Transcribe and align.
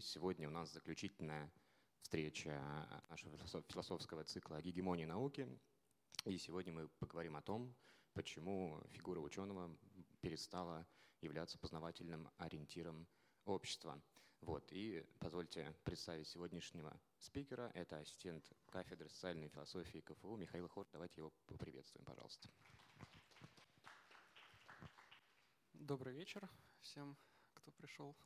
Сегодня 0.00 0.48
у 0.48 0.50
нас 0.50 0.72
заключительная 0.72 1.52
встреча 2.00 3.02
нашего 3.10 3.36
философского 3.68 4.24
цикла 4.24 4.56
о 4.56 4.62
гегемонии 4.62 5.04
науки. 5.04 5.46
И 6.24 6.38
сегодня 6.38 6.72
мы 6.72 6.88
поговорим 6.88 7.36
о 7.36 7.42
том, 7.42 7.74
почему 8.14 8.82
фигура 8.90 9.20
ученого 9.20 9.76
перестала 10.20 10.86
являться 11.20 11.58
познавательным 11.58 12.30
ориентиром 12.38 13.06
общества. 13.44 14.00
Вот, 14.40 14.72
и 14.72 15.04
позвольте 15.18 15.74
представить 15.84 16.28
сегодняшнего 16.28 16.98
спикера. 17.18 17.70
Это 17.74 17.98
ассистент 17.98 18.50
кафедры 18.70 19.08
социальной 19.08 19.48
философии 19.48 19.98
КФУ 19.98 20.36
Михаил 20.36 20.68
Хор. 20.68 20.88
Давайте 20.92 21.20
его 21.20 21.32
поприветствуем, 21.46 22.04
пожалуйста. 22.04 22.48
Добрый 25.74 26.14
вечер 26.14 26.48
всем, 26.80 27.16
кто 27.54 27.70
пришел. 27.72 28.16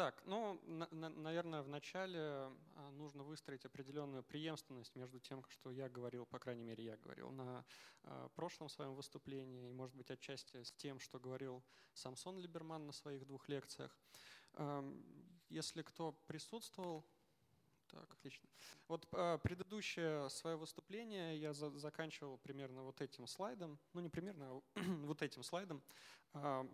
Так, 0.00 0.22
ну, 0.24 0.58
на, 0.64 0.88
на, 0.92 1.10
наверное, 1.10 1.60
вначале 1.60 2.20
а, 2.20 2.90
нужно 2.92 3.22
выстроить 3.22 3.66
определенную 3.66 4.22
преемственность 4.22 4.96
между 4.96 5.20
тем, 5.20 5.44
что 5.44 5.70
я 5.70 5.90
говорил, 5.90 6.24
по 6.24 6.38
крайней 6.38 6.64
мере, 6.64 6.82
я 6.82 6.96
говорил 6.96 7.30
на 7.32 7.66
э, 8.04 8.28
прошлом 8.34 8.70
своем 8.70 8.94
выступлении, 8.94 9.68
и, 9.68 9.72
может 9.74 9.94
быть, 9.94 10.10
отчасти 10.10 10.62
с 10.62 10.72
тем, 10.72 11.00
что 11.00 11.20
говорил 11.20 11.62
Самсон 11.92 12.38
Либерман 12.38 12.86
на 12.86 12.92
своих 12.92 13.26
двух 13.26 13.46
лекциях. 13.50 13.94
Э, 14.54 14.82
если 15.50 15.82
кто 15.82 16.12
присутствовал, 16.26 17.04
так, 17.90 18.12
отлично. 18.12 18.48
Вот 18.88 19.06
э, 19.12 19.38
предыдущее 19.42 20.28
свое 20.30 20.56
выступление 20.56 21.38
я 21.38 21.52
за, 21.52 21.70
заканчивал 21.78 22.38
примерно 22.38 22.82
вот 22.82 23.00
этим 23.00 23.26
слайдом, 23.26 23.78
ну 23.92 24.00
не 24.00 24.08
примерно, 24.08 24.50
а 24.50 24.60
вот 25.04 25.22
этим 25.22 25.42
слайдом. 25.42 25.82
Э, 26.34 26.64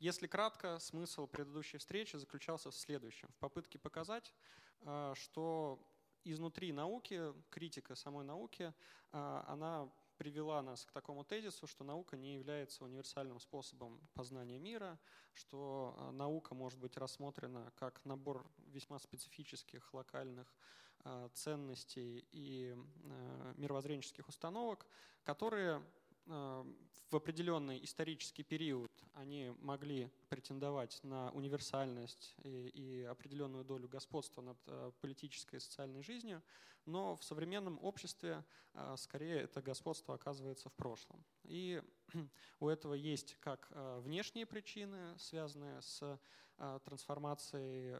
если 0.00 0.26
кратко, 0.26 0.78
смысл 0.78 1.26
предыдущей 1.26 1.78
встречи 1.78 2.16
заключался 2.16 2.70
в 2.70 2.74
следующем. 2.74 3.28
В 3.28 3.36
попытке 3.36 3.78
показать, 3.78 4.34
э, 4.80 5.14
что 5.16 5.80
изнутри 6.24 6.72
науки, 6.72 7.32
критика 7.50 7.94
самой 7.94 8.24
науки, 8.24 8.74
она 9.12 9.88
привела 10.16 10.62
нас 10.62 10.84
к 10.84 10.92
такому 10.92 11.24
тезису, 11.24 11.66
что 11.66 11.84
наука 11.84 12.16
не 12.16 12.34
является 12.34 12.84
универсальным 12.84 13.38
способом 13.40 14.00
познания 14.14 14.58
мира, 14.58 14.98
что 15.34 15.94
э, 15.98 16.10
наука 16.12 16.54
может 16.54 16.78
быть 16.78 16.96
рассмотрена 16.96 17.72
как 17.76 18.04
набор 18.04 18.46
весьма 18.68 18.98
специфических 18.98 19.92
локальных 19.94 20.52
э, 21.04 21.28
ценностей 21.34 22.26
и 22.32 22.74
э, 22.74 23.54
мировоззренческих 23.56 24.28
установок, 24.28 24.86
которые 25.24 25.82
в 26.26 27.14
определенный 27.16 27.84
исторический 27.84 28.42
период 28.42 28.90
они 29.14 29.54
могли 29.60 30.10
претендовать 30.28 30.98
на 31.04 31.30
универсальность 31.30 32.34
и, 32.42 32.68
и 32.68 33.02
определенную 33.04 33.64
долю 33.64 33.88
господства 33.88 34.42
над 34.42 34.58
политической 35.00 35.56
и 35.56 35.60
социальной 35.60 36.02
жизнью, 36.02 36.42
но 36.86 37.16
в 37.16 37.24
современном 37.24 37.78
обществе 37.82 38.44
а, 38.72 38.96
скорее 38.96 39.40
это 39.40 39.60
господство 39.60 40.14
оказывается 40.14 40.68
в 40.68 40.72
прошлом. 40.74 41.22
И 41.44 41.82
у 42.60 42.68
этого 42.68 42.94
есть 42.94 43.36
как 43.40 43.68
а, 43.70 44.00
внешние 44.00 44.46
причины, 44.46 45.18
связанные 45.18 45.82
с 45.82 46.18
а, 46.58 46.78
трансформацией 46.80 47.96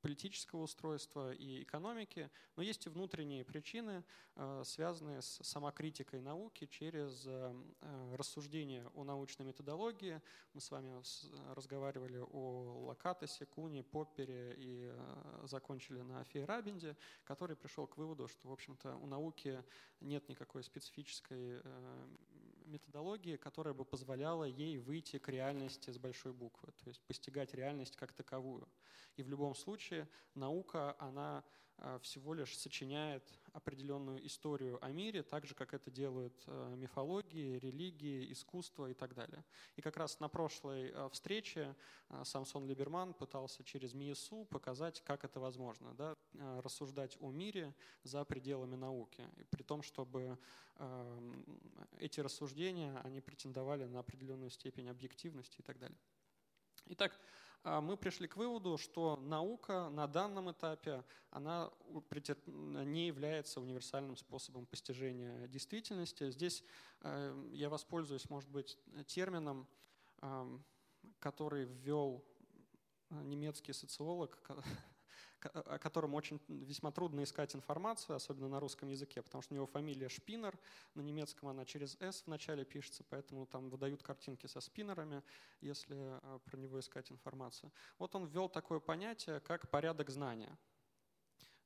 политического 0.00 0.62
устройства 0.62 1.32
и 1.32 1.62
экономики, 1.62 2.30
но 2.56 2.62
есть 2.62 2.86
и 2.86 2.90
внутренние 2.90 3.44
причины, 3.44 4.04
связанные 4.64 5.22
с 5.22 5.40
самокритикой 5.42 6.20
науки 6.20 6.66
через 6.66 7.26
рассуждение 8.12 8.86
о 8.94 9.04
научной 9.04 9.46
методологии. 9.46 10.20
Мы 10.54 10.60
с 10.60 10.70
вами 10.70 11.02
разговаривали 11.54 12.18
о 12.18 12.86
Локатосе, 12.86 13.46
Куне, 13.46 13.82
Поппере 13.82 14.54
и 14.56 14.92
закончили 15.44 16.00
на 16.02 16.24
Фейрабенде, 16.24 16.96
который 17.24 17.56
пришел 17.56 17.86
к 17.86 17.96
выводу, 17.96 18.28
что, 18.28 18.48
в 18.48 18.52
общем-то, 18.52 18.96
у 18.96 19.06
науки 19.06 19.62
нет 20.00 20.28
никакой 20.28 20.62
специфической 20.62 21.60
э, 21.62 22.06
методологии, 22.68 23.36
которая 23.36 23.74
бы 23.74 23.84
позволяла 23.84 24.44
ей 24.44 24.78
выйти 24.78 25.18
к 25.18 25.28
реальности 25.28 25.90
с 25.90 25.98
большой 25.98 26.32
буквы, 26.32 26.72
то 26.72 26.88
есть 26.88 27.02
постигать 27.02 27.54
реальность 27.54 27.96
как 27.96 28.12
таковую. 28.12 28.68
И 29.16 29.22
в 29.22 29.28
любом 29.28 29.54
случае 29.54 30.08
наука, 30.34 30.94
она 30.98 31.44
всего 32.02 32.34
лишь 32.34 32.56
сочиняет 32.58 33.22
определенную 33.52 34.24
историю 34.26 34.78
о 34.84 34.90
мире, 34.90 35.22
так 35.22 35.46
же, 35.46 35.54
как 35.54 35.74
это 35.74 35.90
делают 35.90 36.34
э, 36.46 36.74
мифологии, 36.76 37.58
религии, 37.58 38.30
искусство 38.32 38.90
и 38.90 38.94
так 38.94 39.14
далее. 39.14 39.44
И 39.76 39.80
как 39.80 39.96
раз 39.96 40.20
на 40.20 40.28
прошлой 40.28 40.92
встрече 41.10 41.74
Самсон 42.24 42.66
Либерман 42.66 43.14
пытался 43.14 43.64
через 43.64 43.94
МИСУ 43.94 44.44
показать, 44.46 45.02
как 45.02 45.24
это 45.24 45.40
возможно, 45.40 45.94
да, 45.94 46.14
рассуждать 46.62 47.16
о 47.20 47.30
мире 47.30 47.74
за 48.02 48.24
пределами 48.24 48.76
науки, 48.76 49.28
при 49.50 49.62
том, 49.62 49.82
чтобы 49.82 50.38
эти 51.98 52.20
рассуждения, 52.20 53.00
они 53.04 53.20
претендовали 53.20 53.84
на 53.84 54.00
определенную 54.00 54.50
степень 54.50 54.88
объективности 54.88 55.60
и 55.60 55.62
так 55.62 55.78
далее. 55.78 55.98
Итак, 56.86 57.18
мы 57.64 57.96
пришли 57.96 58.26
к 58.26 58.36
выводу, 58.36 58.78
что 58.78 59.16
наука 59.16 59.88
на 59.90 60.06
данном 60.06 60.50
этапе 60.50 61.04
она 61.30 61.70
не 62.46 63.06
является 63.06 63.60
универсальным 63.60 64.16
способом 64.16 64.66
постижения 64.66 65.46
действительности. 65.48 66.30
Здесь 66.30 66.64
э, 67.02 67.48
я 67.52 67.68
воспользуюсь, 67.68 68.28
может 68.30 68.48
быть, 68.48 68.78
термином, 69.06 69.66
эм, 70.22 70.64
который 71.18 71.64
ввел 71.64 72.24
немецкий 73.10 73.72
социолог 73.72 74.38
о 75.46 75.78
котором 75.78 76.14
очень 76.14 76.40
весьма 76.48 76.90
трудно 76.90 77.22
искать 77.22 77.54
информацию, 77.54 78.16
особенно 78.16 78.48
на 78.48 78.60
русском 78.60 78.88
языке, 78.88 79.22
потому 79.22 79.42
что 79.42 79.54
у 79.54 79.56
него 79.56 79.66
фамилия 79.66 80.08
Шпинер, 80.08 80.58
на 80.94 81.00
немецком 81.00 81.48
она 81.48 81.64
через 81.64 81.96
«с» 82.00 82.22
в 82.22 82.26
начале 82.26 82.64
пишется, 82.64 83.04
поэтому 83.08 83.46
там 83.46 83.70
выдают 83.70 84.02
картинки 84.02 84.46
со 84.46 84.60
спиннерами, 84.60 85.22
если 85.60 85.96
э, 85.96 86.38
про 86.44 86.56
него 86.56 86.80
искать 86.80 87.12
информацию. 87.12 87.72
Вот 87.98 88.14
он 88.14 88.26
ввел 88.26 88.48
такое 88.48 88.80
понятие, 88.80 89.40
как 89.40 89.70
порядок 89.70 90.10
знания. 90.10 90.58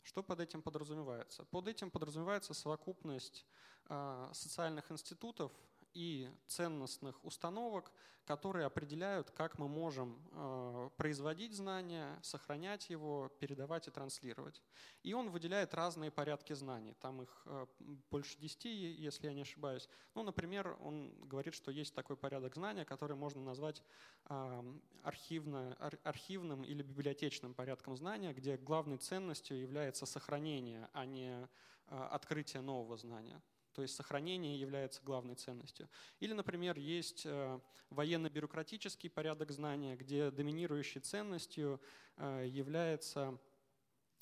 Что 0.02 0.22
под 0.22 0.40
этим 0.40 0.62
подразумевается? 0.62 1.44
Под 1.44 1.68
этим 1.68 1.90
подразумевается 1.90 2.54
совокупность 2.54 3.46
э, 3.88 4.30
социальных 4.32 4.90
институтов, 4.90 5.52
и 5.94 6.30
ценностных 6.46 7.24
установок, 7.24 7.92
которые 8.24 8.66
определяют, 8.66 9.30
как 9.30 9.58
мы 9.58 9.68
можем 9.68 10.16
э, 10.30 10.90
производить 10.96 11.54
знания, 11.54 12.18
сохранять 12.22 12.88
его, 12.88 13.30
передавать 13.40 13.88
и 13.88 13.90
транслировать. 13.90 14.62
И 15.02 15.12
он 15.12 15.30
выделяет 15.30 15.74
разные 15.74 16.10
порядки 16.10 16.52
знаний. 16.52 16.94
Там 17.00 17.22
их 17.22 17.42
э, 17.46 17.66
больше 18.10 18.38
десяти, 18.38 18.68
если 18.70 19.26
я 19.26 19.34
не 19.34 19.42
ошибаюсь. 19.42 19.88
Ну, 20.14 20.22
например, 20.22 20.76
он 20.80 21.12
говорит, 21.26 21.54
что 21.54 21.72
есть 21.72 21.94
такой 21.94 22.16
порядок 22.16 22.54
знания, 22.54 22.84
который 22.84 23.16
можно 23.16 23.42
назвать 23.42 23.82
э, 24.26 24.62
архивно, 25.02 25.74
архивным 26.04 26.62
или 26.62 26.82
библиотечным 26.82 27.54
порядком 27.54 27.96
знания, 27.96 28.32
где 28.32 28.56
главной 28.56 28.98
ценностью 28.98 29.60
является 29.60 30.06
сохранение, 30.06 30.88
а 30.92 31.06
не 31.06 31.48
открытие 31.88 32.62
нового 32.62 32.96
знания. 32.96 33.42
То 33.74 33.82
есть 33.82 33.94
сохранение 33.94 34.58
является 34.58 35.02
главной 35.02 35.34
ценностью. 35.34 35.88
Или, 36.20 36.32
например, 36.32 36.78
есть 36.78 37.22
э, 37.24 37.60
военно-бюрократический 37.90 39.08
порядок 39.10 39.50
знания, 39.50 39.96
где 39.96 40.30
доминирующей 40.30 41.00
ценностью 41.00 41.80
э, 42.16 42.46
является 42.48 43.38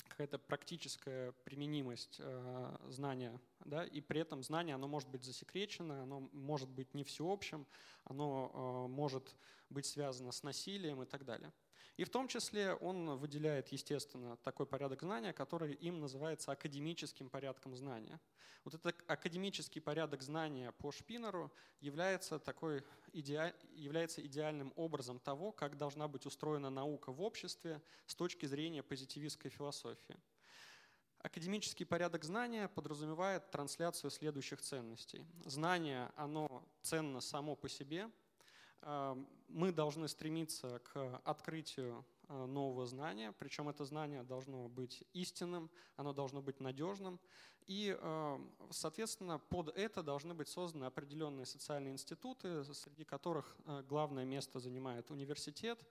какая-то 0.07 0.39
практическая 0.39 1.31
применимость 1.43 2.17
э, 2.19 2.77
знания, 2.89 3.39
да, 3.65 3.85
и 3.85 4.01
при 4.01 4.21
этом 4.21 4.43
знание, 4.43 4.75
оно 4.75 4.87
может 4.87 5.09
быть 5.09 5.23
засекречено, 5.23 6.03
оно 6.03 6.29
может 6.33 6.69
быть 6.69 6.93
не 6.93 7.03
всеобщим, 7.03 7.65
оно 8.03 8.87
может 8.89 9.35
быть 9.69 9.85
связано 9.85 10.31
с 10.31 10.43
насилием 10.43 11.01
и 11.01 11.05
так 11.05 11.23
далее. 11.23 11.51
И 11.97 12.03
в 12.03 12.09
том 12.09 12.27
числе 12.27 12.73
он 12.75 13.17
выделяет, 13.17 13.67
естественно, 13.69 14.37
такой 14.37 14.65
порядок 14.65 15.01
знания, 15.01 15.33
который 15.33 15.73
им 15.73 15.99
называется 15.99 16.51
академическим 16.51 17.29
порядком 17.29 17.75
знания. 17.75 18.19
Вот 18.63 18.75
этот 18.75 19.03
академический 19.07 19.81
порядок 19.81 20.21
знания 20.21 20.71
по 20.73 20.91
Шпинеру 20.91 21.51
является, 21.79 22.39
такой 22.39 22.83
иде... 23.11 23.53
является 23.73 24.25
идеальным 24.25 24.71
образом 24.75 25.19
того, 25.19 25.51
как 25.51 25.77
должна 25.77 26.07
быть 26.07 26.25
устроена 26.25 26.69
наука 26.69 27.11
в 27.11 27.21
обществе 27.21 27.81
с 28.05 28.15
точки 28.15 28.45
зрения 28.45 28.83
позитивистской 28.83 29.51
философии. 29.51 30.15
Академический 31.19 31.85
порядок 31.85 32.23
знания 32.23 32.67
подразумевает 32.67 33.51
трансляцию 33.51 34.11
следующих 34.11 34.61
ценностей. 34.61 35.25
Знание, 35.45 36.11
оно 36.15 36.63
ценно 36.81 37.19
само 37.19 37.55
по 37.55 37.67
себе– 37.67 38.09
мы 38.83 39.71
должны 39.71 40.07
стремиться 40.07 40.79
к 40.79 41.21
открытию 41.23 42.05
э, 42.27 42.45
нового 42.45 42.85
знания, 42.85 43.33
причем 43.37 43.69
это 43.69 43.85
знание 43.85 44.23
должно 44.23 44.67
быть 44.69 45.03
истинным, 45.13 45.69
оно 45.97 46.13
должно 46.13 46.41
быть 46.41 46.59
надежным, 46.59 47.19
и, 47.67 47.95
соответственно, 48.71 49.37
под 49.37 49.69
это 49.77 50.01
должны 50.01 50.33
быть 50.33 50.49
созданы 50.49 50.85
определенные 50.85 51.45
социальные 51.45 51.93
институты, 51.93 52.63
среди 52.63 53.03
которых 53.05 53.55
э, 53.65 53.83
главное 53.87 54.25
место 54.25 54.59
занимает 54.59 55.11
университет, 55.11 55.85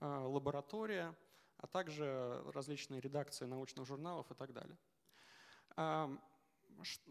лаборатория, 0.00 1.14
а 1.58 1.66
также 1.66 2.42
различные 2.54 3.02
редакции 3.02 3.44
научных 3.44 3.86
журналов 3.86 4.30
и 4.30 4.34
так 4.34 4.54
далее. 4.54 4.78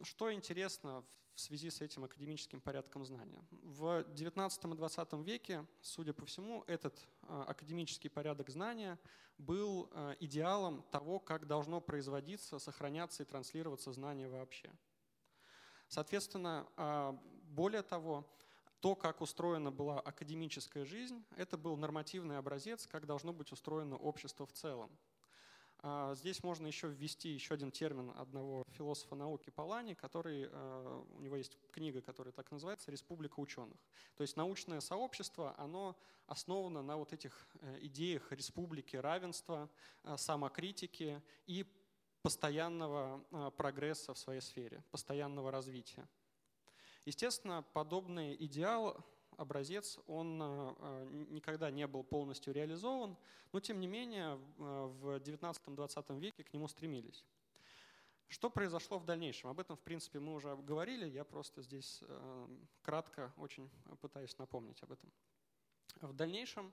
Что 0.03 0.33
интересно 0.33 1.03
в 1.33 1.39
связи 1.39 1.69
с 1.69 1.81
этим 1.81 2.03
академическим 2.03 2.59
порядком 2.59 3.05
знания? 3.05 3.41
В 3.51 4.01
XIX 4.13 4.49
и 4.49 4.77
XX 4.77 5.23
веке, 5.23 5.65
судя 5.81 6.13
по 6.13 6.25
всему, 6.25 6.63
этот 6.67 7.07
а, 7.21 7.43
академический 7.43 8.09
порядок 8.09 8.49
знания 8.49 8.99
был 9.37 9.89
а, 9.91 10.15
идеалом 10.19 10.83
того, 10.91 11.19
как 11.19 11.47
должно 11.47 11.79
производиться, 11.81 12.59
сохраняться 12.59 13.23
и 13.23 13.25
транслироваться 13.25 13.93
знание 13.93 14.27
вообще. 14.27 14.69
Соответственно, 15.87 16.67
а, 16.75 17.13
более 17.43 17.83
того, 17.83 18.25
то, 18.79 18.95
как 18.95 19.21
устроена 19.21 19.71
была 19.71 19.99
академическая 19.99 20.85
жизнь, 20.85 21.23
это 21.35 21.57
был 21.57 21.75
нормативный 21.75 22.37
образец, 22.37 22.87
как 22.87 23.05
должно 23.05 23.33
быть 23.33 23.51
устроено 23.51 23.97
общество 23.97 24.45
в 24.45 24.53
целом. 24.53 24.89
А, 25.81 26.13
здесь 26.15 26.43
можно 26.43 26.67
еще 26.67 26.89
ввести 26.89 27.29
еще 27.29 27.53
один 27.53 27.71
термин 27.71 28.11
одного 28.17 28.65
философа 28.71 29.15
науки 29.15 29.49
Палани, 29.49 29.93
который, 29.93 30.49
а, 30.51 31.05
у 31.13 31.21
него 31.21 31.37
есть 31.37 31.57
книга, 31.71 32.01
которая 32.01 32.33
так 32.33 32.51
называется 32.51 32.91
«Республика 32.91 33.39
ученых». 33.39 33.77
То 34.15 34.23
есть 34.23 34.35
научное 34.35 34.81
сообщество, 34.81 35.55
оно 35.57 35.97
основано 36.27 36.81
на 36.81 36.97
вот 36.97 37.13
этих 37.13 37.47
э, 37.61 37.79
идеях 37.83 38.31
республики, 38.31 38.97
равенства, 38.97 39.69
а, 40.03 40.17
самокритики 40.17 41.21
и 41.47 41.65
постоянного 42.21 43.23
прогресса 43.51 44.13
в 44.13 44.17
своей 44.17 44.41
сфере, 44.41 44.83
постоянного 44.91 45.51
развития. 45.51 46.05
Естественно, 47.05 47.63
подобный 47.73 48.35
идеал 48.35 49.05
образец, 49.39 49.97
он 50.05 50.41
э, 50.41 50.75
э, 50.79 51.07
никогда 51.29 51.71
не 51.71 51.87
был 51.87 52.03
полностью 52.03 52.53
реализован, 52.53 53.17
но 53.53 53.59
тем 53.59 53.79
не 53.79 53.87
менее 53.87 54.35
в 54.57 55.17
XIX-XX 55.17 56.05
э, 56.09 56.19
веке 56.19 56.43
к 56.43 56.53
нему 56.53 56.67
стремились. 56.67 57.25
Что 58.27 58.49
произошло 58.49 58.99
в 58.99 59.05
дальнейшем? 59.05 59.49
Об 59.49 59.59
этом, 59.59 59.77
в 59.77 59.79
принципе, 59.79 60.19
мы 60.19 60.35
уже 60.35 60.55
говорили, 60.57 61.09
я 61.09 61.23
просто 61.23 61.63
здесь 61.63 62.03
кратко 62.83 63.33
очень 63.37 63.71
пытаюсь 64.01 64.37
напомнить 64.37 64.83
об 64.83 64.91
этом. 64.91 65.11
В 66.01 66.13
дальнейшем 66.13 66.71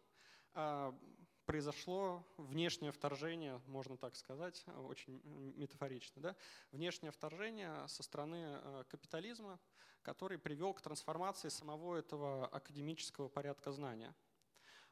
произошло 1.46 2.26
внешнее 2.36 2.92
вторжение, 2.92 3.58
можно 3.68 3.96
так 3.96 4.16
сказать, 4.16 4.66
очень 4.86 5.18
метафорично, 5.56 6.20
да? 6.20 6.36
внешнее 6.72 7.10
вторжение 7.10 7.88
со 7.88 8.02
стороны 8.02 8.84
капитализма, 8.90 9.58
который 10.06 10.38
привел 10.38 10.72
к 10.72 10.80
трансформации 10.80 11.48
самого 11.48 11.96
этого 11.96 12.46
академического 12.46 13.28
порядка 13.28 13.72
знания. 13.72 14.14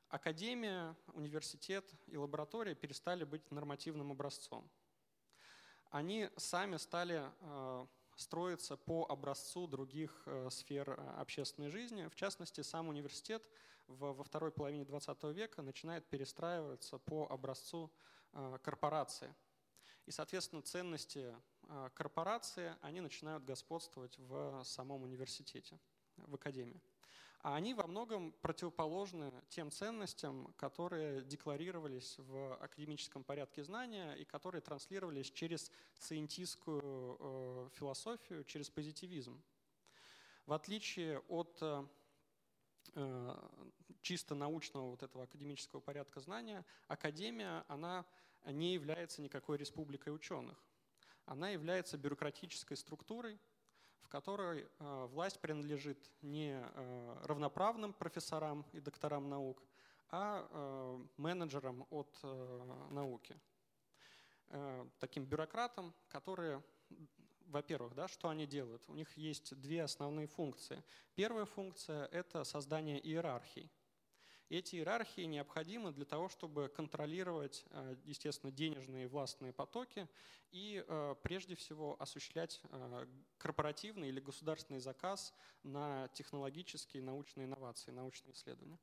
Академия, 0.08 0.96
университет 1.12 1.88
и 2.08 2.16
лаборатория 2.16 2.75
перестали 2.75 3.22
быть 3.22 3.49
нормативным 3.52 4.11
образцом. 4.11 4.69
Они 5.90 6.28
сами 6.37 6.78
стали 6.78 7.31
э, 7.40 7.87
строиться 8.16 8.76
по 8.76 9.06
образцу 9.08 9.69
других 9.69 10.11
э, 10.26 10.49
сфер 10.50 10.90
э, 10.90 11.20
общественной 11.20 11.70
жизни. 11.70 12.08
В 12.08 12.17
частности, 12.17 12.62
сам 12.62 12.88
университет 12.88 13.49
во 13.87 14.25
второй 14.25 14.50
половине 14.50 14.82
XX 14.82 15.32
века 15.32 15.62
начинает 15.62 16.05
перестраиваться 16.08 16.99
по 16.99 17.28
образцу 17.31 17.93
корпорации. 18.62 19.32
И, 20.06 20.10
соответственно, 20.10 20.62
ценности 20.62 21.37
корпорации, 21.94 22.76
они 22.82 23.00
начинают 23.00 23.44
господствовать 23.44 24.19
в 24.19 24.62
самом 24.64 25.02
университете, 25.02 25.78
в 26.16 26.34
академии. 26.34 26.81
А 27.44 27.56
они 27.56 27.75
во 27.75 27.87
многом 27.87 28.32
противоположны 28.32 29.31
тем 29.50 29.70
ценностям, 29.70 30.55
которые 30.56 31.22
декларировались 31.25 32.16
в 32.16 32.55
академическом 32.55 33.22
порядке 33.22 33.62
знания 33.62 34.14
и 34.14 34.25
которые 34.25 34.62
транслировались 34.62 35.31
через 35.31 35.70
сcientистскую 35.93 37.19
э, 37.20 37.69
философию, 37.75 38.44
через 38.44 38.70
позитивизм. 38.70 39.43
В 40.46 40.55
отличие 40.55 41.19
от 41.28 41.58
э, 41.60 43.37
чисто 44.00 44.34
научного 44.34 44.88
вот 44.88 45.02
этого 45.02 45.25
академического 45.25 45.81
порядка 45.81 46.20
знания, 46.20 46.64
академия, 46.88 47.67
она 47.69 48.06
не 48.46 48.72
является 48.72 49.20
никакой 49.20 49.58
республикой 49.58 50.14
ученых 50.14 50.64
она 51.26 51.50
является 51.50 51.96
бюрократической 51.96 52.76
структурой, 52.76 53.38
в 54.02 54.08
которой 54.08 54.68
э, 54.78 55.06
власть 55.06 55.40
принадлежит 55.40 56.10
не 56.22 56.60
э, 56.60 57.16
равноправным 57.24 57.92
профессорам 57.92 58.64
и 58.72 58.80
докторам 58.80 59.28
наук, 59.28 59.62
а 60.10 60.46
э, 60.48 61.04
менеджерам 61.16 61.86
от 61.90 62.22
науки. 62.90 63.38
Таким 65.00 65.24
бюрократам, 65.24 65.94
которые, 66.08 66.62
во-первых, 67.46 67.94
да, 67.94 68.06
что 68.06 68.28
они 68.28 68.46
делают? 68.46 68.84
У 68.88 68.94
них 68.94 69.16
есть 69.16 69.58
две 69.58 69.82
основные 69.82 70.26
функции. 70.26 70.84
Первая 71.14 71.46
функция– 71.46 72.04
это 72.12 72.44
создание 72.44 73.00
иерархий. 73.00 73.72
Эти 74.50 74.76
иерархии 74.76 75.23
необходимы 75.23 75.91
для 75.93 76.05
того, 76.05 76.29
чтобы 76.29 76.69
контролировать, 76.69 77.64
э, 77.70 77.96
естественно, 78.05 78.52
денежные 78.52 79.08
властные 79.08 79.55
потоки 79.55 80.06
и, 80.52 80.85
э, 80.87 81.14
прежде 81.23 81.55
всего, 81.55 81.96
осуществлять 81.99 82.61
э, 82.64 83.06
корпоративный 83.38 84.08
или 84.08 84.20
государственный 84.20 84.81
заказ 84.81 85.32
на 85.62 86.08
технологические 86.08 87.02
научные 87.02 87.46
инновации, 87.46 87.91
научные 87.91 88.35
исследования. 88.35 88.79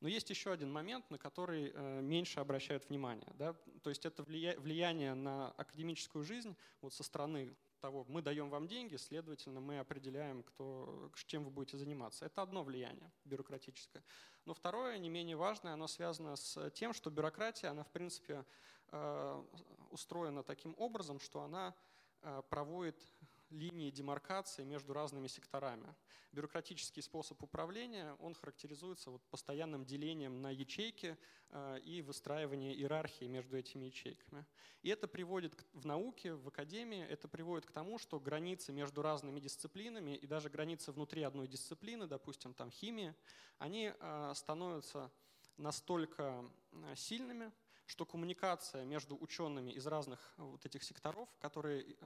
Но 0.00 0.08
есть 0.08 0.30
еще 0.30 0.52
один 0.52 0.70
момент, 0.70 1.10
на 1.10 1.16
который 1.16 1.72
меньше 2.02 2.40
обращают 2.40 2.86
внимание. 2.90 3.32
Да? 3.34 3.54
То 3.82 3.88
есть 3.88 4.04
это 4.04 4.22
влияние 4.24 5.14
на 5.14 5.52
академическую 5.52 6.22
жизнь 6.22 6.54
вот 6.82 6.92
со 6.92 7.02
стороны 7.02 7.56
того, 7.78 8.04
мы 8.08 8.22
даем 8.22 8.50
вам 8.50 8.66
деньги, 8.66 8.96
следовательно, 8.96 9.60
мы 9.60 9.78
определяем, 9.78 10.42
кто, 10.42 11.10
чем 11.26 11.44
вы 11.44 11.50
будете 11.50 11.76
заниматься. 11.76 12.26
Это 12.26 12.42
одно 12.42 12.62
влияние 12.62 13.10
бюрократическое. 13.24 14.02
Но 14.44 14.54
второе, 14.54 14.98
не 14.98 15.08
менее 15.08 15.36
важное, 15.36 15.74
оно 15.74 15.86
связано 15.86 16.36
с 16.36 16.70
тем, 16.70 16.92
что 16.92 17.10
бюрократия, 17.10 17.68
она 17.68 17.82
в 17.82 17.90
принципе 17.90 18.44
э, 18.92 19.44
устроена 19.90 20.42
таким 20.42 20.74
образом, 20.78 21.18
что 21.20 21.42
она 21.42 21.74
э, 22.22 22.42
проводит 22.48 23.02
линии 23.50 23.90
демаркации 23.90 24.64
между 24.64 24.92
разными 24.92 25.26
секторами. 25.26 25.94
Бюрократический 26.32 27.02
способ 27.02 27.42
управления, 27.42 28.14
он 28.18 28.34
характеризуется 28.34 29.10
вот 29.10 29.22
постоянным 29.30 29.84
делением 29.84 30.42
на 30.42 30.50
ячейки 30.50 31.16
э, 31.50 31.80
и 31.80 32.02
выстраивание 32.02 32.74
иерархии 32.74 33.24
между 33.24 33.56
этими 33.56 33.86
ячейками. 33.86 34.44
И 34.82 34.88
это 34.90 35.08
приводит 35.08 35.54
в 35.72 35.86
науке, 35.86 36.34
в 36.34 36.48
академии, 36.48 37.02
это 37.04 37.28
приводит 37.28 37.66
к 37.66 37.72
тому, 37.72 37.98
что 37.98 38.20
границы 38.20 38.72
между 38.72 39.02
разными 39.02 39.40
дисциплинами 39.40 40.16
и 40.16 40.26
даже 40.26 40.50
границы 40.50 40.92
внутри 40.92 41.22
одной 41.22 41.48
дисциплины, 41.48 42.06
допустим, 42.06 42.52
там 42.54 42.70
химия, 42.70 43.16
они 43.58 43.92
э, 43.98 44.32
становятся 44.34 45.10
настолько 45.56 46.44
э, 46.72 46.94
сильными, 46.96 47.52
что 47.86 48.04
коммуникация 48.04 48.84
между 48.84 49.16
учеными 49.16 49.70
из 49.70 49.86
разных 49.86 50.34
э, 50.36 50.42
вот 50.42 50.66
этих 50.66 50.82
секторов, 50.82 51.28
которые 51.38 51.82
э, 51.84 51.96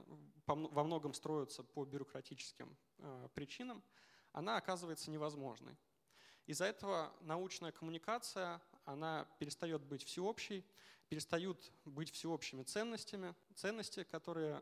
во 0.45 0.83
многом 0.83 1.13
строятся 1.13 1.63
по 1.63 1.83
бюрократическим 1.85 2.77
э, 2.99 3.27
причинам, 3.33 3.83
она 4.31 4.57
оказывается 4.57 5.11
невозможной. 5.11 5.75
Из-за 6.45 6.65
этого 6.65 7.13
научная 7.21 7.71
коммуникация, 7.71 8.61
она 8.85 9.27
перестает 9.39 9.83
быть 9.83 10.03
всеобщей, 10.03 10.65
перестают 11.09 11.71
быть 11.85 12.11
всеобщими 12.11 12.63
ценностями, 12.63 13.35
ценности, 13.55 14.03
которые 14.03 14.61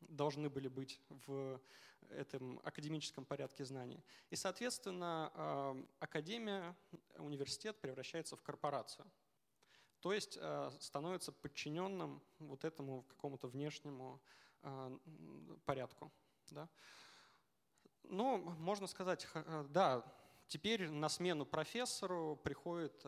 должны 0.00 0.48
были 0.48 0.68
быть 0.68 1.00
в 1.08 1.60
этом 2.08 2.60
академическом 2.64 3.24
порядке 3.24 3.64
знаний. 3.64 4.02
И, 4.30 4.36
соответственно, 4.36 5.86
академия, 6.00 6.74
университет 7.16 7.78
превращается 7.80 8.36
в 8.36 8.42
корпорацию 8.42 9.06
то 10.04 10.12
есть 10.12 10.36
э, 10.38 10.70
становится 10.80 11.32
подчиненным 11.32 12.20
вот 12.38 12.66
этому 12.66 13.04
какому-то 13.04 13.48
внешнему 13.48 14.20
э, 14.62 14.98
порядку. 15.64 16.12
Да? 16.50 16.68
Ну, 18.02 18.36
можно 18.36 18.86
сказать, 18.86 19.26
э, 19.32 19.64
да, 19.70 20.04
теперь 20.46 20.90
на 20.90 21.08
смену 21.08 21.46
профессору 21.46 22.36
приходит 22.36 23.02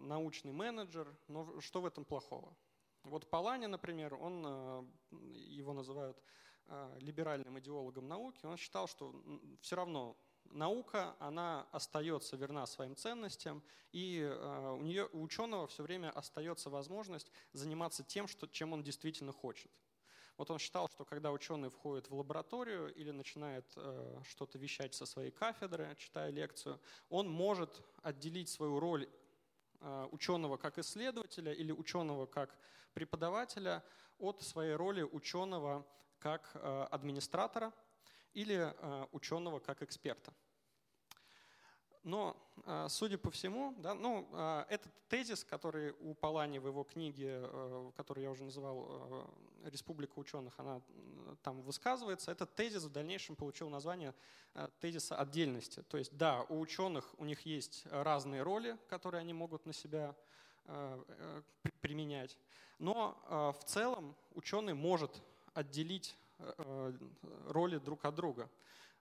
научный 0.00 0.52
менеджер, 0.52 1.08
но 1.26 1.58
что 1.62 1.80
в 1.80 1.86
этом 1.86 2.04
плохого? 2.04 2.54
Вот 3.02 3.30
Палани, 3.30 3.64
например, 3.64 4.12
он, 4.12 4.92
его 5.10 5.72
называют 5.72 6.22
либеральным 6.98 7.58
идеологом 7.60 8.08
науки, 8.08 8.44
он 8.44 8.58
считал, 8.58 8.86
что 8.88 9.24
все 9.62 9.74
равно 9.74 10.18
наука, 10.52 11.16
она 11.18 11.66
остается 11.72 12.36
верна 12.36 12.66
своим 12.66 12.96
ценностям, 12.96 13.62
и 13.92 14.20
э, 14.20 14.76
у, 14.78 14.82
нее, 14.82 15.08
у 15.12 15.22
ученого 15.22 15.66
все 15.66 15.82
время 15.82 16.10
остается 16.10 16.70
возможность 16.70 17.30
заниматься 17.52 18.02
тем, 18.02 18.26
что, 18.28 18.46
чем 18.46 18.72
он 18.72 18.82
действительно 18.82 19.32
хочет. 19.32 19.70
Вот 20.38 20.50
он 20.50 20.58
считал, 20.58 20.88
что 20.88 21.04
когда 21.04 21.30
ученый 21.30 21.68
входит 21.68 22.08
в 22.08 22.14
лабораторию 22.14 22.92
или 22.94 23.10
начинает 23.10 23.70
э, 23.76 24.20
что-то 24.28 24.58
вещать 24.58 24.94
со 24.94 25.06
своей 25.06 25.30
кафедры, 25.30 25.94
читая 25.98 26.30
лекцию, 26.30 26.80
он 27.10 27.28
может 27.28 27.82
отделить 28.02 28.48
свою 28.48 28.80
роль 28.80 29.08
ученого 30.12 30.58
как 30.58 30.78
исследователя 30.78 31.52
или 31.52 31.72
ученого 31.72 32.26
как 32.26 32.56
преподавателя 32.94 33.82
от 34.20 34.40
своей 34.40 34.74
роли 34.74 35.02
ученого 35.02 35.84
как 36.20 36.54
администратора 36.54 37.72
или 38.32 38.72
ученого 39.10 39.58
как 39.58 39.82
эксперта. 39.82 40.32
Но, 42.04 42.36
а, 42.66 42.88
судя 42.88 43.16
по 43.16 43.30
всему, 43.30 43.74
да, 43.78 43.94
ну, 43.94 44.28
а, 44.32 44.66
этот 44.68 44.92
тезис, 45.08 45.44
который 45.44 45.92
у 46.00 46.14
Палани 46.14 46.58
в 46.58 46.66
его 46.66 46.82
книге, 46.82 47.42
э, 47.44 47.90
который 47.96 48.24
я 48.24 48.30
уже 48.30 48.42
называл 48.42 49.28
э, 49.64 49.70
«Республика 49.70 50.18
ученых», 50.18 50.58
она 50.58 50.80
там 51.42 51.62
высказывается, 51.62 52.32
этот 52.32 52.54
тезис 52.56 52.84
в 52.84 52.90
дальнейшем 52.90 53.36
получил 53.36 53.68
название 53.68 54.14
э, 54.54 54.68
тезиса 54.80 55.16
отдельности. 55.16 55.84
То 55.88 55.96
есть, 55.96 56.16
да, 56.16 56.42
у 56.48 56.58
ученых 56.58 57.14
у 57.18 57.24
них 57.24 57.42
есть 57.42 57.84
разные 57.90 58.42
роли, 58.42 58.76
которые 58.88 59.20
они 59.20 59.32
могут 59.32 59.64
на 59.66 59.72
себя 59.72 60.14
применять, 61.80 62.38
но 62.78 63.52
в 63.58 63.64
целом 63.64 64.14
ученый 64.34 64.74
может 64.74 65.20
отделить 65.54 66.16
роли 67.48 67.78
друг 67.78 68.04
от 68.04 68.14
друга. 68.14 68.48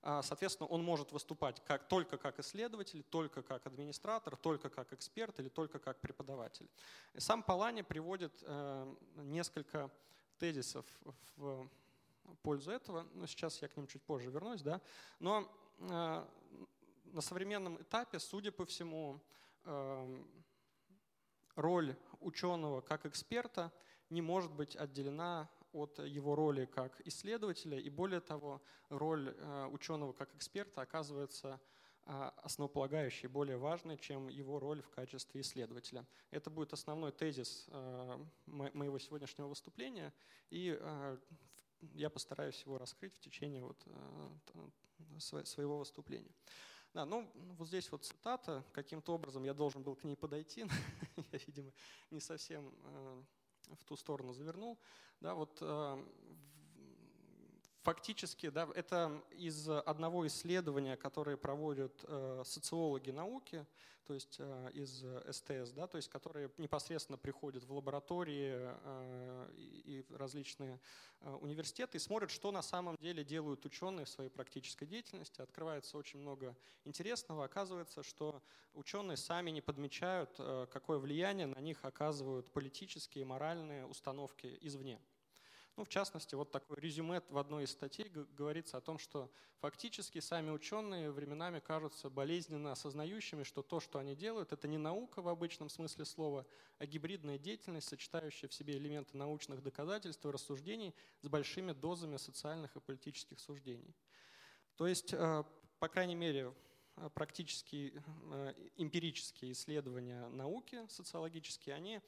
А, 0.04 0.24
соответственно, 0.24 0.68
он 0.68 0.84
может 0.84 1.12
выступать 1.12 1.64
как, 1.64 1.88
только 1.88 2.18
как 2.18 2.40
исследователь, 2.40 3.04
только 3.04 3.44
как 3.44 3.68
администратор, 3.68 4.36
только 4.36 4.70
как 4.70 4.94
эксперт 4.94 5.40
или 5.40 5.50
только 5.50 5.78
как 5.78 6.00
преподаватель. 6.00 6.68
И 7.14 7.20
сам 7.20 7.44
Палани 7.44 7.84
приводит 7.84 8.34
э, 8.42 8.96
несколько 9.18 9.92
тезисов 10.40 10.86
в 11.36 11.68
пользу 12.42 12.72
этого. 12.72 13.06
Но 13.14 13.28
сейчас 13.28 13.62
я 13.62 13.68
к 13.68 13.78
ним 13.78 13.86
чуть 13.86 14.02
позже 14.02 14.32
вернусь. 14.32 14.62
Да? 14.62 14.82
Но 15.20 15.48
э, 15.78 16.26
на 17.06 17.22
современном 17.22 17.80
этапе, 17.80 18.20
судя 18.20 18.52
по 18.52 18.66
всему, 18.66 19.22
э, 19.66 20.24
роль 21.56 21.96
ученого 22.20 22.82
как 22.82 23.06
эксперта 23.06 23.72
не 24.10 24.22
может 24.22 24.52
быть 24.52 24.76
отделена 24.76 25.48
от 25.74 26.00
его 26.00 26.36
роли 26.36 26.66
как 26.66 27.02
исследователя, 27.06 27.80
и 27.80 27.90
более 27.90 28.22
того, 28.22 28.62
роль 28.90 29.34
э, 29.38 29.68
ученого 29.68 30.14
как 30.14 30.34
эксперта 30.36 30.82
оказывается 30.82 31.60
э, 32.06 32.32
основополагающей, 32.38 33.28
более 33.28 33.58
важной, 33.58 33.98
чем 33.98 34.28
его 34.28 34.60
роль 34.60 34.82
в 34.82 34.90
качестве 34.90 35.42
исследователя. 35.42 36.06
Это 36.30 36.50
будет 36.50 36.74
основной 36.74 37.12
тезис 37.12 37.66
э, 37.70 38.26
моего 38.46 39.00
сегодняшнего 39.00 39.48
выступления, 39.48 40.14
и 40.50 40.80
я 41.94 42.10
постараюсь 42.10 42.62
его 42.64 42.78
раскрыть 42.78 43.16
в 43.16 43.20
течение 43.20 43.64
вот 43.64 43.84
своего 45.18 45.80
выступления. 45.80 46.32
Да, 46.94 47.06
ну 47.06 47.32
вот 47.58 47.70
здесь 47.70 47.90
вот 47.92 48.04
цитата, 48.04 48.66
каким-то 48.74 49.14
образом 49.14 49.44
я 49.46 49.54
должен 49.54 49.82
был 49.82 49.96
к 49.96 50.04
ней 50.04 50.16
подойти, 50.16 50.66
я, 51.32 51.40
видимо, 51.48 51.72
не 52.12 52.20
совсем 52.20 52.74
в 53.76 53.84
ту 53.84 53.96
сторону 53.96 54.34
завернул. 54.34 54.78
Да, 55.20 55.34
вот 55.34 55.58
э, 55.62 56.04
фактически 57.84 58.50
да, 58.50 58.68
это 58.76 59.24
из 59.32 59.68
одного 59.68 60.28
исследования, 60.28 60.98
которое 60.98 61.38
проводят 61.38 62.04
э, 62.08 62.44
социологи 62.46 63.12
науки, 63.12 63.66
то 64.06 64.14
есть 64.14 64.38
э, 64.40 64.70
из 64.74 65.04
СТС, 65.30 65.72
да, 65.72 65.88
то 65.88 65.98
есть 65.98 66.10
которые 66.10 66.52
непосредственно 66.58 67.18
приходят 67.18 67.64
в 67.64 67.74
лаборатории 67.74 68.70
и 69.56 70.06
различные 70.10 70.80
университеты 71.22 71.98
и 71.98 72.00
смотрят, 72.00 72.32
что 72.32 72.52
на 72.52 72.62
самом 72.62 72.98
деле 72.98 73.24
делают 73.24 73.66
ученые 73.66 74.06
в 74.06 74.10
своей 74.10 74.30
практической 74.30 74.86
деятельности. 74.86 75.42
Открывается 75.42 75.98
очень 75.98 76.20
много 76.20 76.56
интересного. 76.84 77.46
Оказывается, 77.46 78.02
что 78.04 78.42
ученые 78.74 79.18
сами 79.18 79.52
не 79.52 79.62
подмечают, 79.62 80.32
какое 80.72 80.98
влияние 80.98 81.48
на 81.48 81.60
них 81.60 81.86
оказывают 81.86 82.52
политические 82.52 83.22
и 83.22 83.26
моральные 83.26 83.86
установки 83.86 84.58
извне. 84.62 85.00
Ну, 85.82 85.86
в 85.86 85.90
частности, 85.90 86.36
вот 86.36 86.52
такой 86.52 86.78
резюме 86.80 87.24
в 87.28 87.40
одной 87.40 87.64
из 87.64 87.72
статей 87.72 88.08
говорится 88.38 88.78
о 88.78 88.82
том, 88.82 89.00
что 89.00 89.32
фактически 89.62 90.20
сами 90.20 90.52
ученые 90.52 91.10
временами 91.10 91.60
кажутся 91.60 92.12
болезненно 92.12 92.74
осознающими, 92.74 93.42
что 93.42 93.64
то, 93.64 93.80
что 93.80 93.98
они 93.98 94.16
делают, 94.16 94.54
это 94.54 94.68
не 94.68 94.78
наука 94.78 95.24
в 95.24 95.28
обычном 95.28 95.70
смысле 95.70 96.06
слова, 96.06 96.46
а 96.78 96.86
гибридная 96.86 97.40
деятельность, 97.40 97.88
сочетающая 97.88 98.48
в 98.48 98.54
себе 98.54 98.78
элементы 98.78 99.18
научных 99.18 99.64
доказательств 99.64 100.24
и 100.24 100.30
рассуждений 100.30 100.94
с 101.24 101.28
большими 101.28 101.72
дозами 101.72 102.18
социальных 102.18 102.76
и 102.76 102.80
политических 102.80 103.40
суждений. 103.40 103.96
То 104.76 104.86
есть, 104.86 105.14
э, 105.14 105.44
по 105.80 105.88
крайней 105.88 106.14
мере, 106.14 106.54
э, 106.98 107.10
практические 107.10 108.04
э, 108.32 108.54
эмпирические 108.76 109.54
исследования 109.54 110.28
науки 110.30 110.86
социологические, 110.90 111.74
они 111.74 112.02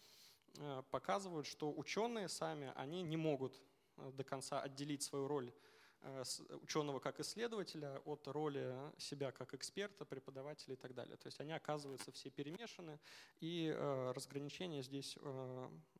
показывают, 0.91 1.47
что 1.47 1.73
ученые 1.73 2.27
сами, 2.27 2.71
они 2.75 3.01
не 3.01 3.17
могут 3.17 3.61
э, 3.97 4.11
до 4.13 4.23
конца 4.23 4.61
отделить 4.61 5.03
свою 5.03 5.27
роль 5.27 5.53
э, 6.01 6.23
ученого 6.61 6.99
как 6.99 7.19
исследователя 7.19 7.99
от 8.05 8.27
роли 8.27 8.75
себя 8.97 9.31
как 9.31 9.53
эксперта, 9.53 10.05
преподавателя 10.05 10.73
и 10.73 10.77
так 10.77 10.93
далее. 10.93 11.17
То 11.17 11.27
есть 11.27 11.39
они 11.39 11.53
оказываются 11.53 12.11
все 12.11 12.29
перемешаны, 12.29 12.99
и 13.39 13.75
разграничение 14.15 14.83
здесь 14.83 15.17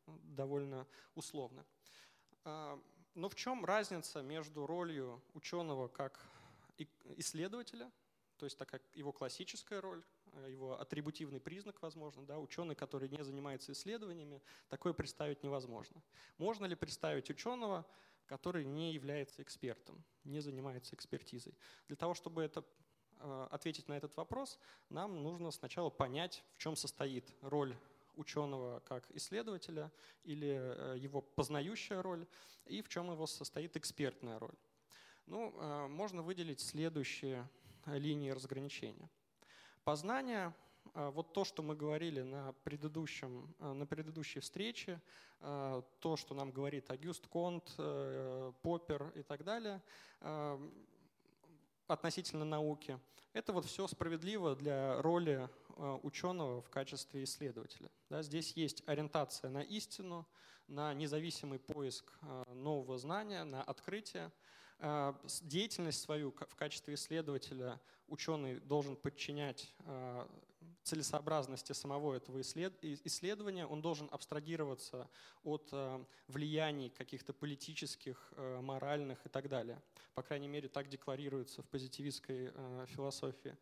довольно 0.06 0.86
условно. 1.14 1.64
Но 2.44 3.28
в 3.28 3.34
чем 3.34 3.64
разница 3.64 4.22
между 4.22 4.66
ролью 4.66 5.22
ученого 5.32 5.88
как 5.88 6.26
исследователя, 7.16 7.90
то 8.36 8.46
есть 8.46 8.58
такая 8.58 8.80
его 8.94 9.12
классическая 9.12 9.80
роль, 9.80 10.04
Э, 10.04 10.13
его 10.48 10.80
атрибутивный 10.80 11.40
признак, 11.40 11.80
возможно. 11.82 12.26
Да? 12.26 12.38
Ученый, 12.38 12.74
который 12.74 13.08
не 13.08 13.22
занимается 13.24 13.72
исследованиями, 13.72 14.42
такое 14.68 14.92
представить 14.92 15.42
невозможно. 15.42 16.02
Можно 16.38 16.66
ли 16.66 16.74
представить 16.74 17.30
ученого, 17.30 17.86
который 18.26 18.64
не 18.64 18.92
является 18.92 19.42
экспертом, 19.42 20.04
не 20.24 20.40
занимается 20.40 20.94
экспертизой? 20.94 21.54
Для 21.88 21.96
того, 21.96 22.14
чтобы 22.14 22.42
это 22.42 22.64
э, 23.18 23.48
ответить 23.50 23.88
на 23.88 23.94
этот 23.94 24.16
вопрос, 24.16 24.58
нам 24.88 25.22
нужно 25.22 25.50
сначала 25.50 25.90
понять, 25.90 26.44
в 26.54 26.58
чем 26.58 26.76
состоит 26.76 27.32
роль 27.40 27.76
ученого 28.16 28.80
как 28.80 29.10
исследователя 29.10 29.90
или 30.22 30.48
э, 30.48 30.98
его 30.98 31.20
познающая 31.20 32.02
роль, 32.02 32.26
и 32.66 32.82
в 32.82 32.88
чем 32.88 33.10
его 33.10 33.26
состоит 33.26 33.76
экспертная 33.76 34.38
роль. 34.38 34.56
Ну, 35.26 35.88
можно 35.88 36.20
выделить 36.22 36.60
следующие 36.60 37.48
линии 37.86 38.28
разграничения– 38.28 39.10
Познание 39.84 40.54
а, 40.94 41.10
вот 41.10 41.34
то, 41.34 41.44
что 41.44 41.62
мы 41.62 41.76
говорили 41.76 42.22
на, 42.22 42.54
предыдущем, 42.64 43.54
а, 43.58 43.74
на 43.74 43.86
предыдущей 43.86 44.40
встрече, 44.40 44.98
а, 45.40 45.82
то, 46.00 46.16
что 46.16 46.34
нам 46.34 46.52
говорит 46.52 46.90
Агюст 46.90 47.26
Конт, 47.26 47.74
э, 47.76 48.52
Поппер 48.62 49.12
и 49.14 49.22
так 49.22 49.44
далее, 49.44 49.82
относительно 51.86 52.46
науки, 52.46 52.98
это 53.34 53.52
вот 53.52 53.66
все 53.66 53.86
справедливо 53.86 54.56
для 54.56 55.02
роли 55.02 55.50
ученого 56.02 56.62
в 56.62 56.70
качестве 56.70 57.24
исследователя. 57.24 57.90
Да, 58.08 58.22
здесь 58.22 58.52
есть 58.52 58.82
ориентация 58.86 59.50
на 59.50 59.60
истину, 59.60 60.26
на 60.66 60.94
независимый 60.94 61.58
поиск 61.58 62.10
нового 62.54 62.96
знания, 62.96 63.44
на 63.44 63.62
открытие. 63.62 64.32
Деятельность 65.40 66.02
свою 66.02 66.30
в 66.30 66.54
качестве 66.56 66.94
исследователя 66.94 67.80
ученый 68.06 68.60
должен 68.60 68.96
подчинять 68.96 69.72
э, 69.78 70.26
целесообразности 70.82 71.72
самого 71.72 72.12
этого 72.12 72.42
исследования, 72.42 73.66
он 73.66 73.80
должен 73.80 74.08
абстрагироваться 74.12 75.08
от 75.42 75.70
э, 75.72 76.04
влияний 76.28 76.90
каких-то 76.90 77.32
политических, 77.32 78.34
моральных 78.36 79.24
и 79.24 79.30
так 79.30 79.48
далее. 79.48 79.80
По 80.12 80.22
крайней 80.22 80.48
мере, 80.48 80.68
так 80.68 80.90
декларируется 80.90 81.62
в 81.62 81.68
позитивистской 81.68 82.52
философии. 82.88 83.56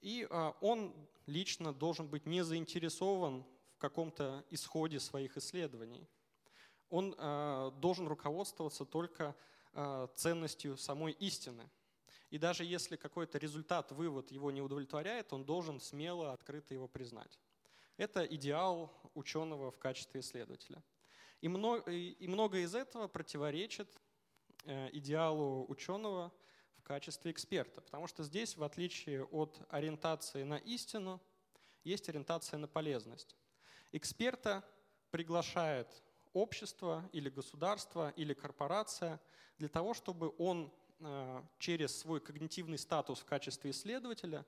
И 0.00 0.26
он 0.60 0.92
лично 1.26 1.72
должен 1.72 2.08
быть 2.08 2.26
не 2.26 2.42
заинтересован 2.42 3.44
в 3.76 3.78
каком-то 3.78 4.44
исходе 4.50 4.98
своих 4.98 5.36
исследований. 5.36 6.08
Он 6.90 7.12
должен 7.80 8.08
руководствоваться 8.08 8.84
только 8.84 9.36
ценностью 10.16 10.76
самой 10.76 11.12
истины– 11.12 11.68
и 12.34 12.38
даже 12.38 12.64
если 12.64 12.96
какой-то 12.96 13.38
результат, 13.38 13.92
вывод 13.92 14.32
его 14.32 14.50
не 14.50 14.60
удовлетворяет, 14.60 15.32
он 15.32 15.44
должен 15.44 15.78
смело, 15.78 16.32
открыто 16.32 16.74
его 16.74 16.88
признать. 16.88 17.38
Это 17.96 18.24
идеал 18.24 18.92
ученого 19.14 19.70
в 19.70 19.78
качестве 19.78 20.20
исследователя. 20.20 20.82
И 21.42 21.46
много, 21.46 21.92
и 21.92 22.26
много 22.26 22.58
из 22.58 22.74
этого 22.74 23.06
противоречит 23.06 23.88
э, 24.64 24.88
идеалу 24.94 25.64
ученого 25.68 26.32
в 26.76 26.82
качестве 26.82 27.30
эксперта, 27.30 27.80
потому 27.80 28.08
что 28.08 28.24
здесь, 28.24 28.56
в 28.56 28.64
отличие 28.64 29.22
от 29.26 29.60
ориентации 29.68 30.42
на 30.42 30.56
истину, 30.56 31.22
есть 31.84 32.08
ориентация 32.08 32.58
на 32.58 32.66
полезность. 32.66 33.36
Эксперта 33.92 34.68
приглашает 35.12 36.02
общество 36.34 37.08
или 37.12 37.30
государство 37.30 38.12
или 38.16 38.34
корпорация 38.34 39.18
для 39.58 39.68
того, 39.68 39.94
чтобы 39.94 40.34
он 40.36 40.70
Э, 41.00 41.42
через 41.58 41.98
свой 41.98 42.20
когнитивный 42.20 42.78
статус 42.78 43.20
в 43.20 43.24
качестве 43.24 43.72
исследователя 43.72 44.46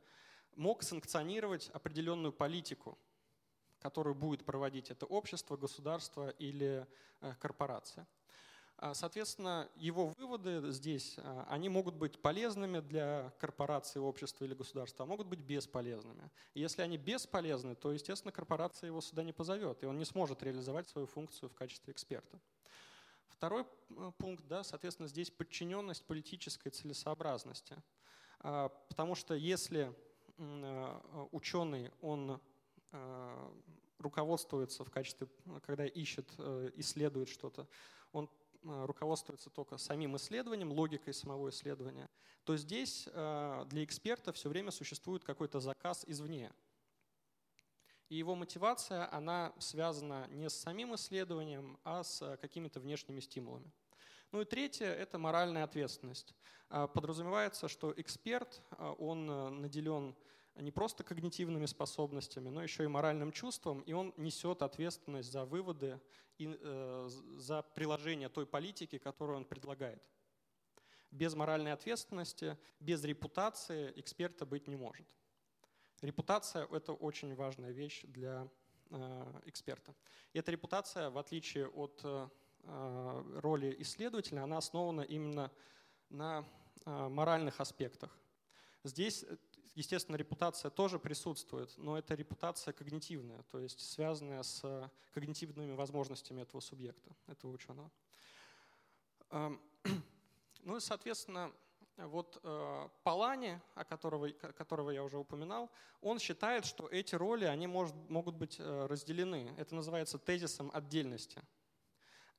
мог 0.54 0.82
санкционировать 0.82 1.68
определенную 1.70 2.32
политику, 2.32 2.96
которую 3.80 4.14
будет 4.14 4.44
проводить 4.44 4.90
это 4.90 5.06
общество, 5.06 5.56
государство 5.56 6.30
или 6.30 6.86
корпорация. 7.40 8.06
А, 8.78 8.92
соответственно, 8.92 9.70
его 9.76 10.08
выводы 10.18 10.70
здесь, 10.70 11.14
а, 11.18 11.46
они 11.48 11.70
могут 11.70 11.94
быть 11.94 12.20
полезными 12.20 12.80
для 12.80 13.32
корпорации, 13.38 13.98
общества 13.98 14.44
или 14.44 14.52
государства, 14.52 15.04
а 15.04 15.06
могут 15.06 15.28
быть 15.28 15.38
бесполезными. 15.38 16.30
Если 16.52 16.82
они 16.82 16.98
бесполезны, 16.98 17.74
то, 17.74 17.90
естественно, 17.90 18.32
корпорация 18.32 18.88
его 18.88 19.00
сюда 19.00 19.22
не 19.22 19.32
позовет, 19.32 19.82
и 19.82 19.86
он 19.86 19.98
не 19.98 20.04
сможет 20.04 20.42
реализовать 20.42 20.88
свою 20.88 21.06
функцию 21.06 21.48
в 21.48 21.54
качестве 21.54 21.92
эксперта. 21.92 22.38
Второй 23.28 23.64
пункт, 24.18 24.46
да, 24.46 24.62
соответственно, 24.62 25.08
здесь 25.08 25.30
подчиненность 25.30 26.04
политической 26.04 26.68
целесообразности. 26.68 27.82
А, 28.40 28.68
потому 28.68 29.14
что 29.14 29.34
если 29.34 29.92
ученый, 31.32 31.90
он 32.02 32.38
руководствуется 33.98 34.84
в 34.84 34.90
качестве, 34.90 35.28
когда 35.62 35.86
ищет, 35.86 36.28
э, 36.36 36.70
исследует 36.76 37.30
что-то, 37.30 37.66
он 38.12 38.28
Э, 38.28 38.45
руководствуется 38.86 39.50
только 39.50 39.78
самим 39.78 40.16
исследованием, 40.16 40.72
логикой 40.72 41.14
самого 41.14 41.50
исследования, 41.50 42.08
то 42.44 42.56
здесь 42.56 43.08
э, 43.12 43.64
для 43.66 43.84
эксперта 43.84 44.32
все 44.32 44.48
время 44.48 44.70
существует 44.70 45.24
какой-то 45.24 45.60
заказ 45.60 46.04
извне. 46.06 46.52
И 48.08 48.16
его 48.16 48.34
мотивация, 48.34 49.12
она 49.12 49.52
связана 49.58 50.28
не 50.28 50.48
с 50.48 50.54
самим 50.54 50.94
исследованием, 50.94 51.78
а 51.82 52.04
с 52.04 52.36
какими-то 52.40 52.78
внешними 52.78 53.20
стимулами. 53.20 53.72
Ну 54.32 54.40
и 54.40 54.44
третье– 54.44 54.86
это 54.86 55.18
моральная 55.18 55.64
ответственность. 55.64 56.34
Э, 56.70 56.86
подразумевается, 56.92 57.68
что 57.68 57.92
эксперт, 57.96 58.62
он 58.98 59.60
наделен 59.60 60.14
не 60.58 60.70
просто 60.70 61.04
когнитивными 61.04 61.66
способностями, 61.66 62.48
но 62.48 62.62
еще 62.62 62.84
и 62.84 62.88
моральным 62.88 63.32
чувством, 63.32 63.80
и 63.80 63.92
он 63.92 64.14
несет 64.16 64.62
ответственность 64.62 65.30
за 65.30 65.44
выводы 65.44 66.00
и 66.38 66.56
э, 66.58 67.08
за 67.36 67.62
приложение 67.62 68.28
той 68.28 68.46
политики, 68.46 68.98
которую 68.98 69.38
он 69.38 69.44
предлагает. 69.44 70.02
Без 71.10 71.34
моральной 71.34 71.72
ответственности, 71.72 72.58
без 72.80 73.04
репутации 73.04 73.92
эксперта 73.96 74.46
быть 74.46 74.66
не 74.66 74.76
может. 74.76 75.06
Репутация– 76.02 76.66
это 76.72 76.92
очень 76.92 77.34
важная 77.34 77.72
вещь 77.72 78.02
для 78.04 78.48
э, 78.90 79.40
эксперта. 79.44 79.94
И 80.32 80.38
эта 80.38 80.52
репутация, 80.52 81.10
в 81.10 81.18
отличие 81.18 81.68
от 81.68 82.00
э, 82.02 82.28
роли 83.40 83.76
исследователя, 83.78 84.42
она 84.42 84.58
основана 84.58 85.02
именно 85.02 85.52
на 86.08 86.44
моральных 86.84 87.60
аспектах. 87.60 88.16
Здесь 88.84 89.24
Естественно, 89.76 90.16
репутация 90.16 90.70
тоже 90.70 90.98
присутствует, 90.98 91.70
но 91.76 91.98
это 91.98 92.14
репутация 92.14 92.72
когнитивная, 92.72 93.42
то 93.42 93.58
есть 93.60 93.78
связанная 93.78 94.42
с 94.42 94.90
когнитивными 95.12 95.74
возможностями 95.74 96.40
этого 96.40 96.60
субъекта, 96.60 97.14
этого 97.28 97.52
ученого. 97.52 97.90
Ну 100.62 100.78
и, 100.78 100.80
соответственно, 100.80 101.52
вот 101.96 102.40
э, 102.42 102.88
Палани, 103.04 103.60
о 103.76 103.84
которого, 103.84 104.28
которого 104.30 104.90
я 104.90 105.04
уже 105.04 105.16
упоминал, 105.16 105.70
он 106.00 106.18
считает, 106.18 106.64
что 106.64 106.88
эти 106.88 107.14
роли 107.14 107.44
они 107.44 107.68
может, 107.68 107.94
могут 108.08 108.34
быть 108.34 108.56
э, 108.58 108.86
разделены. 108.86 109.54
Это 109.58 109.76
называется 109.76 110.18
тезисом 110.18 110.72
отдельности. 110.74 111.40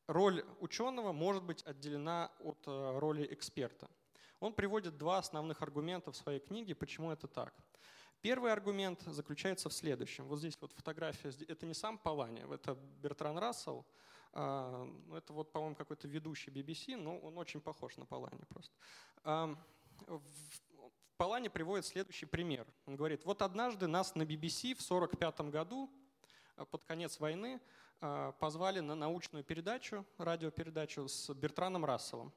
Роль 0.08 0.44
ученого 0.60 1.14
может 1.14 1.44
быть 1.44 1.64
отделена 1.64 2.32
от 2.40 2.68
э, 2.68 3.00
роли 3.00 3.26
эксперта. 3.32 3.90
Он 4.40 4.54
приводит 4.54 4.98
два 4.98 5.18
основных 5.18 5.62
аргумента 5.62 6.12
в 6.12 6.16
своей 6.16 6.40
книге, 6.40 6.76
почему 6.76 7.12
это 7.12 7.28
так. 7.28 7.54
Первый 8.22 8.52
аргумент 8.52 9.02
заключается 9.06 9.70
в 9.70 9.74
следующем. 9.74 10.28
Вот 10.28 10.40
здесь 10.40 10.58
вот 10.60 10.72
фотография, 10.74 11.32
это 11.48 11.66
не 11.66 11.74
сам 11.74 11.98
Палани, 11.98 12.44
это 12.54 12.76
Бертран 13.02 13.38
Рассел, 13.38 13.86
а, 14.34 14.86
ну, 14.86 15.16
это 15.16 15.34
вот, 15.34 15.52
по-моему, 15.52 15.76
какой-то 15.76 16.08
ведущий 16.08 16.52
BBC, 16.52 16.96
но 16.96 17.18
он 17.20 17.38
очень 17.38 17.62
похож 17.62 17.98
на 17.98 18.06
Палани 18.06 18.44
просто. 18.50 18.76
В 20.04 21.18
Палане 21.18 21.50
приводит 21.50 21.86
следующий 21.86 22.28
пример. 22.28 22.68
Он 22.86 22.96
говорит, 22.96 23.26
вот 23.26 23.42
однажды 23.42 23.88
нас 23.88 24.14
на 24.14 24.22
BBC 24.22 24.76
в 24.76 24.86
1945 24.86 25.42
году, 25.50 25.90
а, 26.56 26.66
под 26.66 26.84
конец 26.84 27.20
войны, 27.20 27.60
а, 28.00 28.34
позвали 28.34 28.80
на 28.80 28.94
научную 28.94 29.44
передачу, 29.44 30.06
радиопередачу 30.18 31.08
с 31.08 31.34
Бертраном 31.34 31.86
Расселом. 31.86 32.32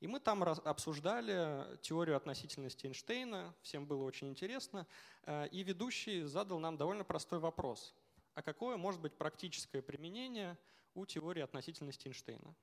И 0.00 0.06
мы 0.06 0.20
там 0.20 0.42
обсуждали 0.42 1.78
теорию 1.80 2.16
относительности 2.16 2.86
Эйнштейна, 2.86 3.54
всем 3.62 3.86
было 3.86 4.04
очень 4.04 4.28
интересно, 4.28 4.86
э, 5.22 5.48
и 5.48 5.62
ведущий 5.62 6.22
задал 6.22 6.58
нам 6.58 6.76
довольно 6.76 7.04
простой 7.04 7.38
вопрос. 7.38 7.94
А 8.34 8.42
какое 8.42 8.76
может 8.76 9.00
быть 9.00 9.14
практическое 9.14 9.80
применение 9.80 10.58
у 10.94 11.06
теории 11.06 11.42
относительности 11.42 12.08
Эйнштейна? 12.08 12.54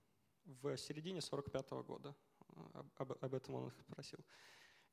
В 0.46 0.78
середине 0.78 1.20
1945 1.20 1.72
года 1.86 2.16
об, 2.98 3.12
об 3.12 3.34
этом 3.34 3.56
он 3.56 3.72
спросил. 3.90 4.20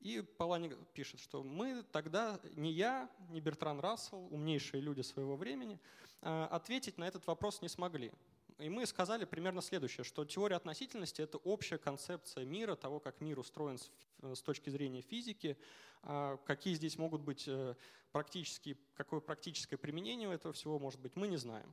И 0.01 0.21
Палани 0.21 0.77
пишет, 0.95 1.19
что 1.19 1.43
мы 1.43 1.83
тогда, 1.83 2.41
не 2.55 2.71
я, 2.71 3.11
не 3.31 3.41
Бертран 3.41 3.81
Рассел, 3.81 4.29
умнейшие 4.33 4.81
люди 4.81 5.01
своего 5.01 5.37
времени, 5.37 5.81
э, 6.23 6.45
ответить 6.51 6.99
на 6.99 7.05
этот 7.05 7.27
вопрос 7.27 7.63
не 7.63 7.69
смогли. 7.69 8.13
И 8.59 8.69
мы 8.69 8.87
сказали 8.87 9.25
примерно 9.25 9.63
следующее, 9.63 10.03
что 10.03 10.25
теория 10.25 10.57
относительности— 10.57 11.23
это 11.23 11.39
общая 11.39 11.79
концепция 11.79 12.45
мира, 12.45 12.75
того, 12.75 12.99
как 12.99 13.21
мир 13.21 13.39
устроен 13.39 13.79
с, 13.79 13.89
э, 14.23 14.35
точки 14.45 14.69
зрения 14.69 15.01
физики, 15.01 15.57
а 16.03 16.39
какие 16.39 16.75
здесь 16.75 16.99
могут 16.99 17.21
быть 17.21 17.47
э, 17.47 17.77
практические, 18.11 18.77
какое 18.95 19.21
практическое 19.21 19.77
применение 19.77 20.29
у 20.29 20.33
этого 20.33 20.53
всего 20.53 20.81
может 20.81 20.99
быть, 20.99 21.15
мы 21.15 21.29
не 21.29 21.37
знаем. 21.37 21.73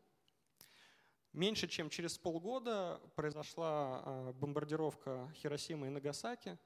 Меньше 1.33 1.67
чем 1.67 1.89
через 1.89 2.19
полгода 2.19 3.01
произошла 3.15 4.03
э, 4.05 4.33
бомбардировка 4.33 5.33
Хиросимы 5.37 5.87
и 5.87 5.89
Нагасаки, 5.89 6.59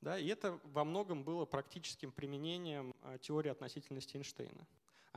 да, 0.00 0.18
и 0.18 0.26
это 0.26 0.58
во 0.64 0.84
многом 0.84 1.22
было 1.22 1.44
практическим 1.44 2.10
применением 2.10 2.92
теории 3.20 3.50
относительности 3.50 4.16
Эйнштейна. 4.16 4.66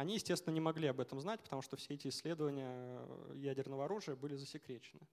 Они, 0.02 0.16
естественно, 0.16 0.52
не 0.52 0.60
могли 0.60 0.88
об 0.88 1.00
этом 1.00 1.20
знать, 1.22 1.42
потому 1.42 1.62
что 1.62 1.78
все 1.78 1.94
эти 1.94 2.08
исследования 2.08 2.72
э, 2.74 3.34
ядерного 3.36 3.86
оружия 3.86 4.16
были 4.16 4.34
засекречены. 4.36 5.08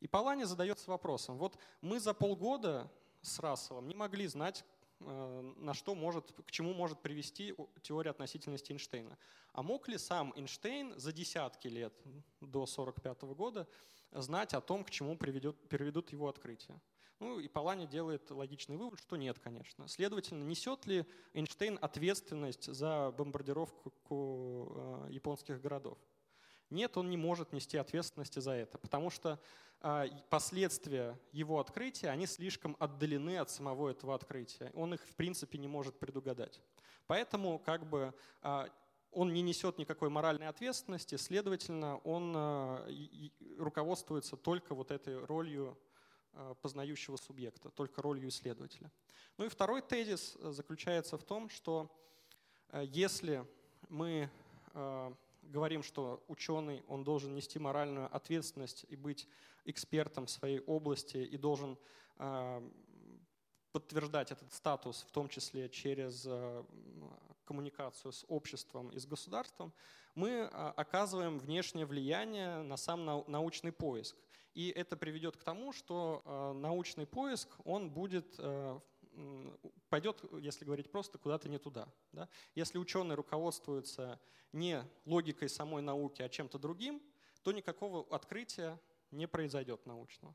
И 0.00 0.06
Палани 0.06 0.44
задается 0.44 0.90
вопросом, 0.90 1.38
вот 1.38 1.58
мы 1.80 1.98
за 1.98 2.12
полгода 2.12 2.92
с 3.22 3.38
Расселом 3.38 3.88
не 3.88 3.94
могли 3.94 4.26
знать, 4.26 4.66
э, 5.00 5.54
на 5.56 5.72
что 5.72 5.94
может, 5.94 6.30
к 6.46 6.50
чему 6.50 6.74
может 6.74 7.00
привести 7.00 7.54
теория 7.80 8.10
относительности 8.10 8.72
Эйнштейна. 8.72 9.16
А 9.54 9.62
мог 9.62 9.88
ли 9.88 9.96
сам 9.96 10.34
Эйнштейн 10.36 10.92
за 11.00 11.10
десятки 11.10 11.68
лет 11.68 11.94
до 12.42 12.64
1945 12.64 13.22
года 13.34 13.66
знать 14.12 14.52
о 14.52 14.60
том, 14.60 14.84
к 14.84 14.90
чему 14.90 15.16
приведет, 15.16 15.56
приведут 15.70 16.12
его 16.12 16.28
открытия? 16.28 16.78
Ну 17.20 17.40
и 17.40 17.48
Палани 17.48 17.86
делает 17.86 18.30
логичный 18.30 18.76
вывод, 18.76 19.00
что 19.00 19.16
нет, 19.16 19.38
конечно. 19.40 19.88
Следовательно, 19.88 20.44
несет 20.44 20.86
ли 20.86 21.04
Эйнштейн 21.34 21.76
ответственность 21.80 22.72
за 22.72 23.10
бомбардировку 23.10 23.92
э, 24.06 25.08
японских 25.10 25.60
городов? 25.60 25.98
Нет, 26.70 26.96
он 26.96 27.10
не 27.10 27.16
может 27.16 27.52
нести 27.52 27.76
ответственности 27.76 28.38
за 28.38 28.52
это, 28.52 28.78
потому 28.78 29.10
что 29.10 29.40
э, 29.80 30.06
последствия 30.30 31.18
его 31.32 31.58
открытия, 31.58 32.10
они 32.10 32.26
слишком 32.26 32.76
отдалены 32.78 33.38
от 33.38 33.50
самого 33.50 33.88
этого 33.88 34.14
открытия. 34.14 34.70
Он 34.74 34.94
их, 34.94 35.02
в 35.02 35.16
принципе, 35.16 35.58
не 35.58 35.66
может 35.66 35.98
предугадать. 35.98 36.60
Поэтому 37.08 37.58
как 37.58 37.88
бы 37.88 38.14
э, 38.42 38.66
он 39.10 39.32
не 39.32 39.42
несет 39.42 39.78
никакой 39.78 40.08
моральной 40.08 40.46
ответственности, 40.46 41.16
следовательно, 41.16 41.96
он 42.04 42.36
руководствуется 43.56 44.36
только 44.36 44.74
вот 44.74 44.90
этой 44.90 45.18
ролью 45.24 45.78
познающего 46.62 47.16
субъекта, 47.16 47.70
только 47.70 48.02
ролью 48.02 48.28
исследователя. 48.28 48.90
Ну 49.36 49.44
и 49.44 49.48
второй 49.48 49.82
тезис 49.82 50.36
э, 50.40 50.52
заключается 50.52 51.16
в 51.16 51.24
том, 51.24 51.48
что 51.48 51.90
э, 52.70 52.84
если 52.86 53.46
мы 53.88 54.30
говорим, 55.42 55.82
что 55.82 56.22
ученый, 56.28 56.84
он 56.88 57.02
должен 57.02 57.34
нести 57.34 57.58
моральную 57.58 58.14
ответственность 58.14 58.84
и 58.88 58.96
быть 58.96 59.26
экспертом 59.64 60.26
в 60.26 60.30
своей 60.30 60.60
области 60.60 61.16
и 61.16 61.36
должен 61.36 61.78
подтверждать 63.72 64.30
этот 64.30 64.52
статус, 64.52 65.04
в 65.08 65.10
том 65.10 65.28
числе 65.28 65.68
через 65.70 66.28
коммуникацию 67.44 68.12
с 68.12 68.24
обществом 68.28 68.90
и 68.90 68.98
с 68.98 69.06
государством, 69.06 69.72
мы 70.14 70.44
оказываем 70.44 71.38
внешнее 71.38 71.86
влияние 71.86 72.62
на 72.62 72.76
сам 72.76 73.04
научный 73.26 73.72
поиск. 73.72 74.16
И 74.54 74.70
это 74.70 74.96
приведет 74.96 75.36
к 75.36 75.44
тому, 75.44 75.72
что 75.72 76.22
э, 76.24 76.52
научный 76.58 77.06
поиск, 77.06 77.48
он 77.64 77.90
будет 77.90 78.34
э, 78.38 78.80
пойдет, 79.88 80.24
если 80.40 80.64
говорить 80.64 80.90
просто, 80.90 81.18
куда-то 81.18 81.48
не 81.48 81.58
туда. 81.58 81.88
Да? 82.12 82.28
Если 82.54 82.78
ученый 82.78 83.14
руководствуется 83.14 84.20
не 84.52 84.82
логикой 85.04 85.48
самой 85.48 85.82
науки, 85.82 86.22
а 86.22 86.28
чем-то 86.28 86.58
другим, 86.58 87.02
то 87.42 87.52
никакого 87.52 88.06
открытия 88.14 88.78
не 89.10 89.26
произойдет 89.26 89.86
научного. 89.86 90.34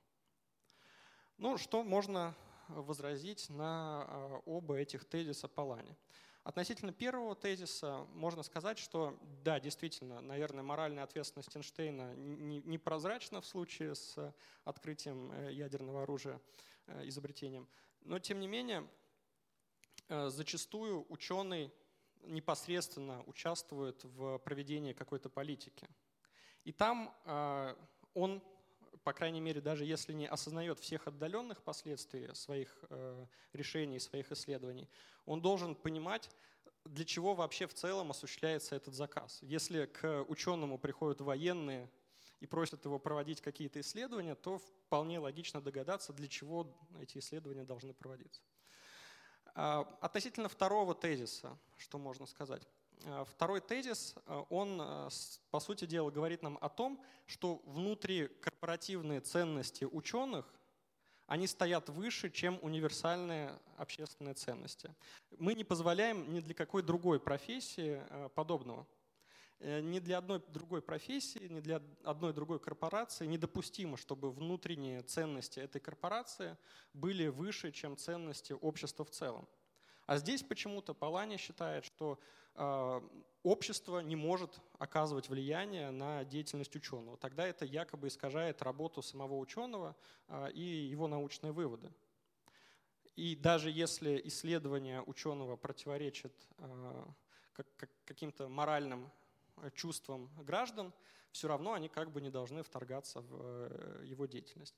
Ну, 1.37 1.57
что 1.57 1.83
можно 1.83 2.35
возразить 2.67 3.49
на 3.49 4.05
э, 4.07 4.41
оба 4.45 4.77
этих 4.77 5.05
тезиса 5.05 5.47
Палани? 5.47 5.95
Относительно 6.43 6.91
первого 6.91 7.35
тезиса 7.35 8.05
можно 8.15 8.43
сказать, 8.43 8.77
что 8.77 9.17
да, 9.45 9.61
действительно, 9.61 10.19
наверное, 10.19 10.61
моральная 10.61 11.05
ответственность 11.05 11.55
Эйнштейна 11.55 12.15
непрозрачна 12.15 13.39
в 13.39 13.45
случае 13.45 13.95
с 13.95 14.35
открытием 14.65 15.31
э, 15.31 15.53
ядерного 15.53 16.03
оружия, 16.03 16.41
э, 16.87 17.07
изобретением. 17.07 17.69
Но, 18.01 18.19
тем 18.19 18.41
не 18.41 18.47
менее, 18.47 18.85
э, 20.09 20.27
зачастую 20.29 21.05
ученый 21.07 21.71
непосредственно 22.23 23.23
участвует 23.23 24.03
в 24.03 24.37
проведении 24.39 24.91
какой-то 24.91 25.29
политики. 25.29 25.87
И 26.63 26.71
там 26.71 27.13
он 28.13 28.41
по 29.03 29.13
крайней 29.13 29.41
мере, 29.41 29.61
даже 29.61 29.85
если 29.85 30.13
не 30.13 30.27
осознает 30.27 30.79
всех 30.79 31.07
отдаленных 31.07 31.61
последствий 31.61 32.33
своих 32.33 32.69
э, 32.89 33.25
решений, 33.51 33.99
своих 33.99 34.31
исследований, 34.31 34.89
он 35.25 35.41
должен 35.41 35.75
понимать, 35.75 36.29
для 36.85 37.05
чего 37.05 37.35
вообще 37.35 37.67
в 37.67 37.73
целом 37.73 38.11
осуществляется 38.11 38.75
этот 38.75 38.93
заказ. 38.93 39.39
Если 39.41 39.85
к 39.85 40.23
ученому 40.27 40.77
приходят 40.77 41.21
военные 41.21 41.89
и 42.39 42.45
просят 42.45 42.85
его 42.85 42.99
проводить 42.99 43.41
какие-то 43.41 43.79
исследования, 43.81 44.35
то 44.35 44.57
вполне 44.57 45.19
логично 45.19 45.61
догадаться, 45.61 46.13
для 46.13 46.27
чего 46.27 46.73
эти 46.99 47.17
исследования 47.17 47.63
должны 47.63 47.93
проводиться. 47.93 48.41
А, 49.55 49.81
относительно 50.01 50.49
второго 50.49 50.95
тезиса, 50.95 51.57
что 51.77 51.97
можно 51.97 52.25
сказать. 52.25 52.63
Э, 53.05 53.25
второй 53.27 53.61
тезис, 53.61 54.15
э, 54.25 54.43
он, 54.49 54.79
э, 54.81 55.09
по 55.51 55.59
сути 55.59 55.85
дела, 55.85 56.09
говорит 56.09 56.41
нам 56.41 56.57
о 56.61 56.69
том, 56.69 57.01
что 57.25 57.61
внутрикорпоративные 57.65 59.19
ценности 59.19 59.85
ученых, 59.85 60.45
они 61.27 61.47
стоят 61.47 61.89
выше, 61.89 62.29
чем 62.29 62.59
универсальные 62.61 63.59
общественные 63.77 64.35
ценности. 64.35 64.93
Мы 65.37 65.53
не 65.53 65.63
позволяем 65.63 66.33
ни 66.33 66.39
для 66.39 66.53
какой 66.53 66.83
другой 66.83 67.19
профессии 67.19 68.01
подобного. 68.35 68.85
Ни 69.59 69.99
для 69.99 70.17
одной 70.17 70.39
другой 70.49 70.81
профессии, 70.81 71.47
ни 71.47 71.61
для 71.61 71.81
одной 72.03 72.33
другой 72.33 72.59
корпорации 72.59 73.25
недопустимо, 73.25 73.95
чтобы 73.95 74.29
внутренние 74.31 75.01
ценности 75.03 75.59
этой 75.61 75.79
корпорации 75.79 76.57
были 76.93 77.27
выше, 77.27 77.71
чем 77.71 77.95
ценности 77.95 78.51
общества 78.51 79.05
в 79.05 79.09
целом. 79.09 79.47
А 80.05 80.17
здесь 80.17 80.43
почему-то 80.43 80.93
Палани 80.93 81.37
считает, 81.37 81.85
что 81.85 82.19
общество 82.55 83.99
не 83.99 84.15
может 84.15 84.59
оказывать 84.79 85.29
влияние 85.29 85.91
на 85.91 86.23
деятельность 86.23 86.75
ученого. 86.75 87.17
Тогда 87.17 87.45
это 87.45 87.65
якобы 87.65 88.07
искажает 88.07 88.61
работу 88.61 89.01
самого 89.01 89.35
ученого 89.35 89.95
а, 90.27 90.47
и 90.47 90.61
его 90.61 91.07
научные 91.07 91.51
выводы. 91.51 91.91
И 93.15 93.35
даже 93.35 93.69
если 93.69 94.19
исследование 94.25 95.01
ученого 95.03 95.55
противоречит 95.55 96.33
а, 96.57 97.07
каким-то 98.05 98.47
моральным 98.47 99.11
чувствам 99.75 100.29
граждан, 100.43 100.93
все 101.31 101.47
равно 101.47 101.73
они 101.73 101.89
как 101.89 102.11
бы 102.11 102.21
не 102.21 102.29
должны 102.29 102.63
вторгаться 102.63 103.21
в 103.21 103.41
э, 103.41 104.03
его 104.05 104.25
деятельность. 104.25 104.75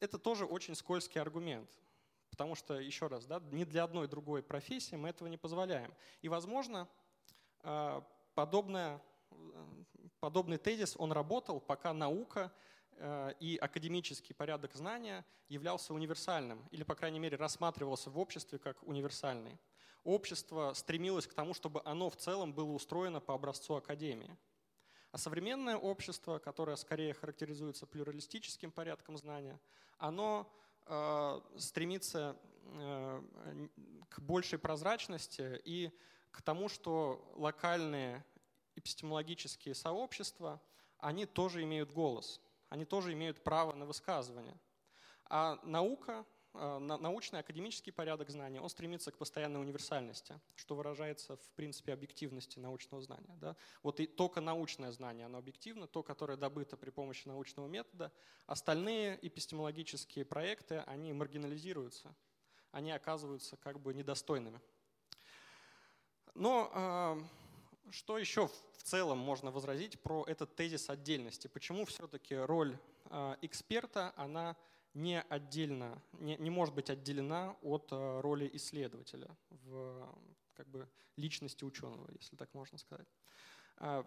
Это 0.00 0.18
тоже 0.18 0.44
очень 0.44 0.74
скользкий 0.74 1.20
аргумент, 1.20 1.70
потому 2.30 2.54
что, 2.54 2.78
еще 2.78 3.06
раз, 3.06 3.26
да, 3.26 3.40
ни 3.50 3.64
для 3.64 3.84
одной 3.84 4.06
другой 4.06 4.42
профессии 4.42 4.94
мы 4.94 5.08
этого 5.08 5.28
не 5.28 5.38
позволяем. 5.38 5.92
И, 6.20 6.28
возможно, 6.28 6.88
а, 7.68 8.06
подобное, 8.36 9.02
подобный 10.20 10.56
тезис, 10.56 10.94
он 10.96 11.10
работал, 11.10 11.58
пока 11.58 11.92
наука 11.92 12.52
э, 12.92 13.32
и 13.40 13.56
академический 13.56 14.36
порядок 14.36 14.72
знания 14.74 15.24
являлся 15.48 15.92
универсальным, 15.92 16.64
или, 16.70 16.84
по 16.84 16.94
крайней 16.94 17.18
мере, 17.18 17.36
рассматривался 17.36 18.08
в 18.08 18.20
обществе 18.20 18.60
как 18.60 18.80
универсальный. 18.84 19.58
Общество 20.04 20.74
стремилось 20.74 21.26
к 21.26 21.34
тому, 21.34 21.54
чтобы 21.54 21.82
оно 21.84 22.08
в 22.08 22.14
целом 22.14 22.52
было 22.52 22.70
устроено 22.70 23.20
по 23.20 23.34
образцу 23.34 23.74
академии. 23.74 24.36
А 25.10 25.18
современное 25.18 25.76
общество, 25.76 26.38
которое 26.38 26.76
скорее 26.76 27.14
характеризуется 27.14 27.84
плюралистическим 27.84 28.70
порядком 28.70 29.16
знания, 29.16 29.58
оно 29.98 30.48
э, 30.84 31.40
стремится 31.58 32.36
э, 32.62 33.22
к 34.08 34.20
большей 34.20 34.60
прозрачности 34.60 35.60
и 35.64 35.90
к 36.36 36.42
тому, 36.42 36.68
что 36.68 37.32
локальные 37.34 38.22
эпистемологические 38.76 39.74
сообщества, 39.74 40.60
они 40.98 41.24
тоже 41.24 41.62
имеют 41.62 41.92
голос, 41.92 42.42
они 42.68 42.84
тоже 42.84 43.14
имеют 43.14 43.42
право 43.42 43.72
на 43.72 43.86
высказывание. 43.86 44.60
А 45.30 45.58
наука, 45.62 46.26
э, 46.52 46.78
научный 46.78 47.40
академический 47.40 47.90
порядок 47.90 48.28
знаний, 48.28 48.60
он 48.60 48.68
стремится 48.68 49.10
к 49.12 49.16
постоянной 49.16 49.62
универсальности, 49.62 50.38
что 50.56 50.74
выражается 50.74 51.38
в 51.38 51.50
принципе 51.52 51.94
объективности 51.94 52.58
научного 52.58 53.02
знания. 53.02 53.34
Да? 53.40 53.56
Вот 53.82 53.98
и 53.98 54.06
только 54.06 54.42
научное 54.42 54.92
знание, 54.92 55.24
оно 55.24 55.38
объективно, 55.38 55.86
то, 55.86 56.02
которое 56.02 56.36
добыто 56.36 56.76
при 56.76 56.90
помощи 56.90 57.26
научного 57.26 57.66
метода. 57.66 58.12
Остальные 58.44 59.18
эпистемологические 59.26 60.26
проекты, 60.26 60.80
они 60.86 61.14
маргинализируются, 61.14 62.14
они 62.72 62.92
оказываются 62.92 63.56
как 63.56 63.80
бы 63.80 63.94
недостойными. 63.94 64.60
Но 66.36 66.70
а, 66.74 67.18
что 67.90 68.18
еще 68.18 68.48
в 68.48 68.82
целом 68.82 69.16
можно 69.18 69.50
возразить 69.50 69.98
про 70.00 70.22
этот 70.26 70.54
тезис 70.54 70.90
отдельности? 70.90 71.48
Почему 71.48 71.86
все-таки 71.86 72.36
роль 72.36 72.76
а, 73.06 73.38
эксперта, 73.40 74.12
она 74.16 74.54
не 74.92 75.22
отдельно, 75.22 76.02
не, 76.12 76.36
не 76.36 76.50
может 76.50 76.74
быть 76.74 76.90
отделена 76.90 77.56
от 77.62 77.88
а, 77.90 78.20
роли 78.20 78.50
исследователя 78.52 79.34
в 79.48 80.14
как 80.54 80.68
бы, 80.68 80.86
личности 81.16 81.64
ученого, 81.64 82.06
если 82.12 82.36
так 82.36 82.52
можно 82.54 82.78
сказать? 82.78 83.08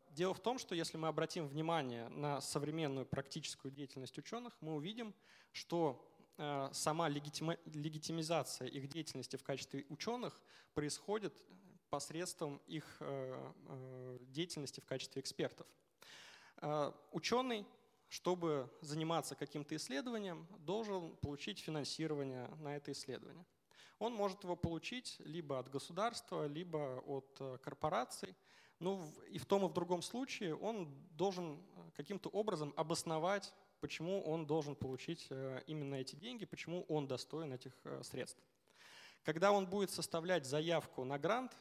Дело 0.09 0.33
в 0.33 0.39
том, 0.39 0.57
что 0.57 0.73
если 0.73 0.97
мы 0.97 1.09
обратим 1.09 1.47
внимание 1.47 2.09
на 2.09 2.41
современную 2.41 3.05
практическую 3.05 3.71
деятельность 3.71 4.17
ученых, 4.17 4.57
мы 4.61 4.73
увидим, 4.73 5.13
что 5.51 6.03
сама 6.71 7.07
легитимизация 7.07 8.67
их 8.67 8.87
деятельности 8.87 9.35
в 9.35 9.43
качестве 9.43 9.85
ученых 9.89 10.41
происходит 10.73 11.39
посредством 11.89 12.61
их 12.67 12.97
э, 12.99 13.51
э, 13.67 14.17
деятельности 14.21 14.79
в 14.79 14.85
качестве 14.85 15.21
экспертов. 15.21 15.67
Э, 16.61 16.91
Ученый, 17.11 17.65
чтобы 18.07 18.69
заниматься 18.81 19.35
каким-то 19.35 19.75
исследованием, 19.75 20.47
должен 20.59 21.15
получить 21.17 21.59
финансирование 21.59 22.47
на 22.59 22.75
это 22.75 22.91
исследование. 22.91 23.45
Он 23.97 24.13
может 24.13 24.43
его 24.43 24.55
получить 24.55 25.17
либо 25.19 25.59
от 25.59 25.69
государства, 25.69 26.47
либо 26.47 27.03
от 27.05 27.61
корпораций. 27.61 28.35
Ну, 28.79 29.13
и 29.29 29.37
в 29.37 29.45
том 29.45 29.65
и 29.65 29.67
в 29.67 29.73
другом 29.73 30.01
случае 30.01 30.55
он 30.55 30.95
должен 31.11 31.61
каким-то 31.95 32.29
образом 32.29 32.73
обосновать, 32.77 33.53
почему 33.81 34.23
он 34.23 34.47
должен 34.47 34.75
получить 34.75 35.27
именно 35.67 35.95
эти 35.95 36.15
деньги, 36.15 36.45
почему 36.45 36.85
он 36.87 37.07
достоин 37.07 37.51
этих 37.51 37.73
средств. 38.03 38.41
Когда 39.23 39.51
он 39.51 39.67
будет 39.67 39.91
составлять 39.91 40.45
заявку 40.45 41.03
на 41.03 41.19
грант, 41.19 41.51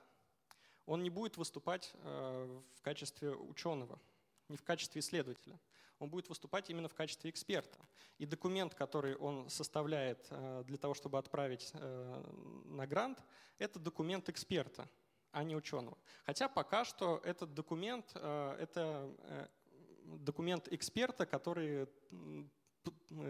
он 0.88 1.02
не 1.02 1.10
будет 1.10 1.36
выступать 1.36 1.92
э, 2.02 2.60
в 2.74 2.80
качестве 2.80 3.30
ученого, 3.30 4.00
не 4.48 4.56
в 4.56 4.62
качестве 4.62 5.00
исследователя. 5.00 5.60
Он 5.98 6.08
будет 6.08 6.28
выступать 6.30 6.70
именно 6.70 6.88
в 6.88 6.94
качестве 6.94 7.28
эксперта. 7.28 7.78
И 8.16 8.24
документ, 8.24 8.74
который 8.74 9.14
он 9.16 9.50
составляет 9.50 10.26
э, 10.30 10.64
для 10.66 10.78
того, 10.78 10.94
чтобы 10.94 11.18
отправить 11.18 11.70
э, 11.74 12.22
на 12.64 12.86
грант, 12.86 13.22
это 13.58 13.78
документ 13.78 14.30
эксперта, 14.30 14.88
а 15.30 15.44
не 15.44 15.54
ученого. 15.54 15.98
Хотя 16.24 16.48
пока 16.48 16.86
что 16.86 17.20
этот 17.22 17.52
документ– 17.52 18.10
это 18.14 19.14
документ 20.04 20.68
эксперта, 20.72 21.26
который 21.26 21.86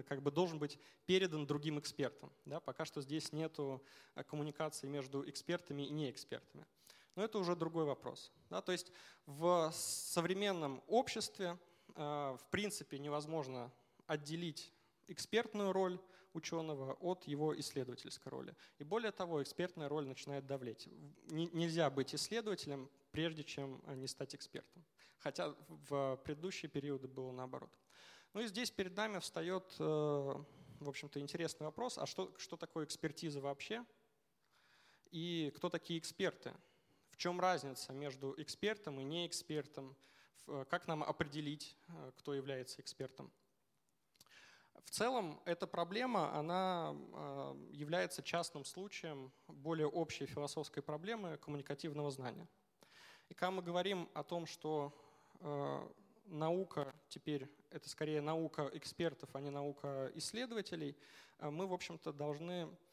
как 0.06 0.22
бы 0.22 0.30
должен 0.30 0.60
быть 0.60 0.78
передан 1.06 1.44
другим 1.44 1.80
экспертам. 1.80 2.32
Да? 2.44 2.60
Пока 2.60 2.84
что 2.84 3.00
здесь 3.02 3.32
нет 3.32 3.56
коммуникации 4.28 4.86
между 4.86 5.28
экспертами 5.28 5.82
и 5.82 5.90
неэкспертами. 5.90 6.64
Но 7.18 7.24
это 7.24 7.38
уже 7.38 7.56
другой 7.56 7.84
вопрос. 7.84 8.30
Да? 8.48 8.62
То 8.62 8.70
есть 8.70 8.92
в 9.26 9.72
современном 9.74 10.84
обществе 10.86 11.58
э, 11.96 12.00
в 12.00 12.46
принципе 12.52 13.00
невозможно 13.00 13.72
отделить 14.06 14.72
экспертную 15.08 15.72
роль 15.72 15.98
ученого 16.32 16.92
от 17.00 17.24
его 17.24 17.58
исследовательской 17.58 18.30
роли. 18.30 18.54
И 18.78 18.84
более 18.84 19.10
того, 19.10 19.42
экспертная 19.42 19.88
роль 19.88 20.06
начинает 20.06 20.46
давлеть. 20.46 20.88
Нельзя 21.28 21.90
быть 21.90 22.14
исследователем, 22.14 22.88
прежде 23.10 23.42
чем 23.42 23.82
не 23.96 24.06
стать 24.06 24.36
экспертом. 24.36 24.84
Хотя 25.16 25.56
в 25.66 26.20
предыдущие 26.22 26.70
периоды 26.70 27.08
было 27.08 27.32
наоборот. 27.32 27.76
Ну 28.32 28.42
и 28.42 28.46
здесь 28.46 28.70
перед 28.70 28.96
нами 28.96 29.18
встает, 29.18 29.74
э, 29.80 29.82
в 29.82 30.88
общем-то, 30.88 31.18
интересный 31.18 31.64
вопрос, 31.64 31.98
а 31.98 32.06
что, 32.06 32.32
что 32.38 32.56
такое 32.56 32.84
экспертиза 32.84 33.40
вообще? 33.40 33.84
И 35.10 35.52
кто 35.56 35.68
такие 35.68 35.98
эксперты? 35.98 36.54
Чем 37.18 37.40
разница 37.40 37.92
между 37.92 38.32
экспертом 38.40 39.00
и 39.00 39.02
неэкспертом? 39.02 39.96
Как 40.68 40.86
нам 40.86 41.02
определить, 41.02 41.76
э, 41.88 42.12
кто 42.16 42.32
является 42.32 42.80
экспертом? 42.80 43.32
В 44.84 44.90
целом, 44.90 45.42
эта 45.44 45.66
проблема, 45.66 46.32
она 46.32 46.94
является 47.72 48.22
частным 48.22 48.64
случаем 48.64 49.32
более 49.48 49.88
общей 49.88 50.26
философской 50.26 50.80
проблемы 50.80 51.36
коммуникативного 51.38 52.12
знания. 52.12 52.46
И 53.28 53.34
когда 53.34 53.50
мы 53.50 53.62
говорим 53.62 54.08
о 54.14 54.22
том, 54.22 54.46
что 54.46 54.94
наука 56.24 56.94
теперь 57.08 57.48
это 57.70 57.88
скорее 57.88 58.20
наука 58.20 58.70
экспертов, 58.72 59.28
а 59.34 59.40
не 59.40 59.50
наука 59.50 60.12
исследователей, 60.14 60.96
мы, 61.40 61.66
в 61.66 61.72
общем-то, 61.72 62.12
должны 62.12 62.70
Э, 62.70 62.87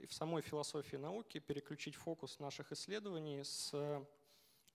и 0.00 0.06
в 0.06 0.12
самой 0.12 0.42
философии 0.42 0.96
науки 0.96 1.38
переключить 1.38 1.96
фокус 1.96 2.38
наших 2.38 2.70
исследований 2.72 3.42
с 3.42 3.70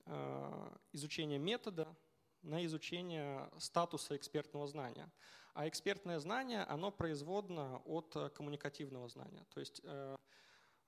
э, 0.06 0.70
изучения 0.92 1.38
метода 1.38 1.96
на 2.42 2.66
изучение 2.66 3.50
статуса 3.58 4.18
экспертного 4.18 4.68
знания. 4.68 5.10
А 5.54 5.68
экспертное 5.68 6.20
знание, 6.20 6.64
оно 6.64 6.92
производно 6.92 7.82
от 7.86 8.16
э, 8.16 8.30
коммуникативного 8.30 9.08
знания. 9.08 9.46
То 9.54 9.60
есть 9.60 9.82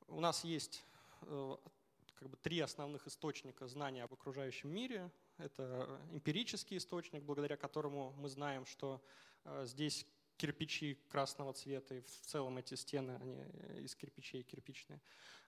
у 0.07 0.19
нас 0.21 0.43
есть 0.43 0.83
как 1.21 2.29
бы 2.29 2.37
три 2.37 2.59
основных 2.59 3.07
источника 3.07 3.67
знания 3.67 4.03
об 4.03 4.13
окружающем 4.13 4.69
мире. 4.69 5.11
Это 5.37 5.99
эмпирический 6.11 6.77
источник, 6.77 7.23
благодаря 7.23 7.57
которому 7.57 8.11
мы 8.17 8.27
знаем, 8.29 8.65
что 8.65 9.01
здесь 9.63 10.05
кирпичи 10.39 10.95
красного 11.09 11.53
цвета, 11.53 11.95
и 11.95 12.01
в 12.01 12.07
целом 12.07 12.57
эти 12.57 12.75
стены, 12.75 13.17
они 13.21 13.43
из 13.83 13.93
кирпичей 13.95 14.43
кирпичные. 14.43 15.01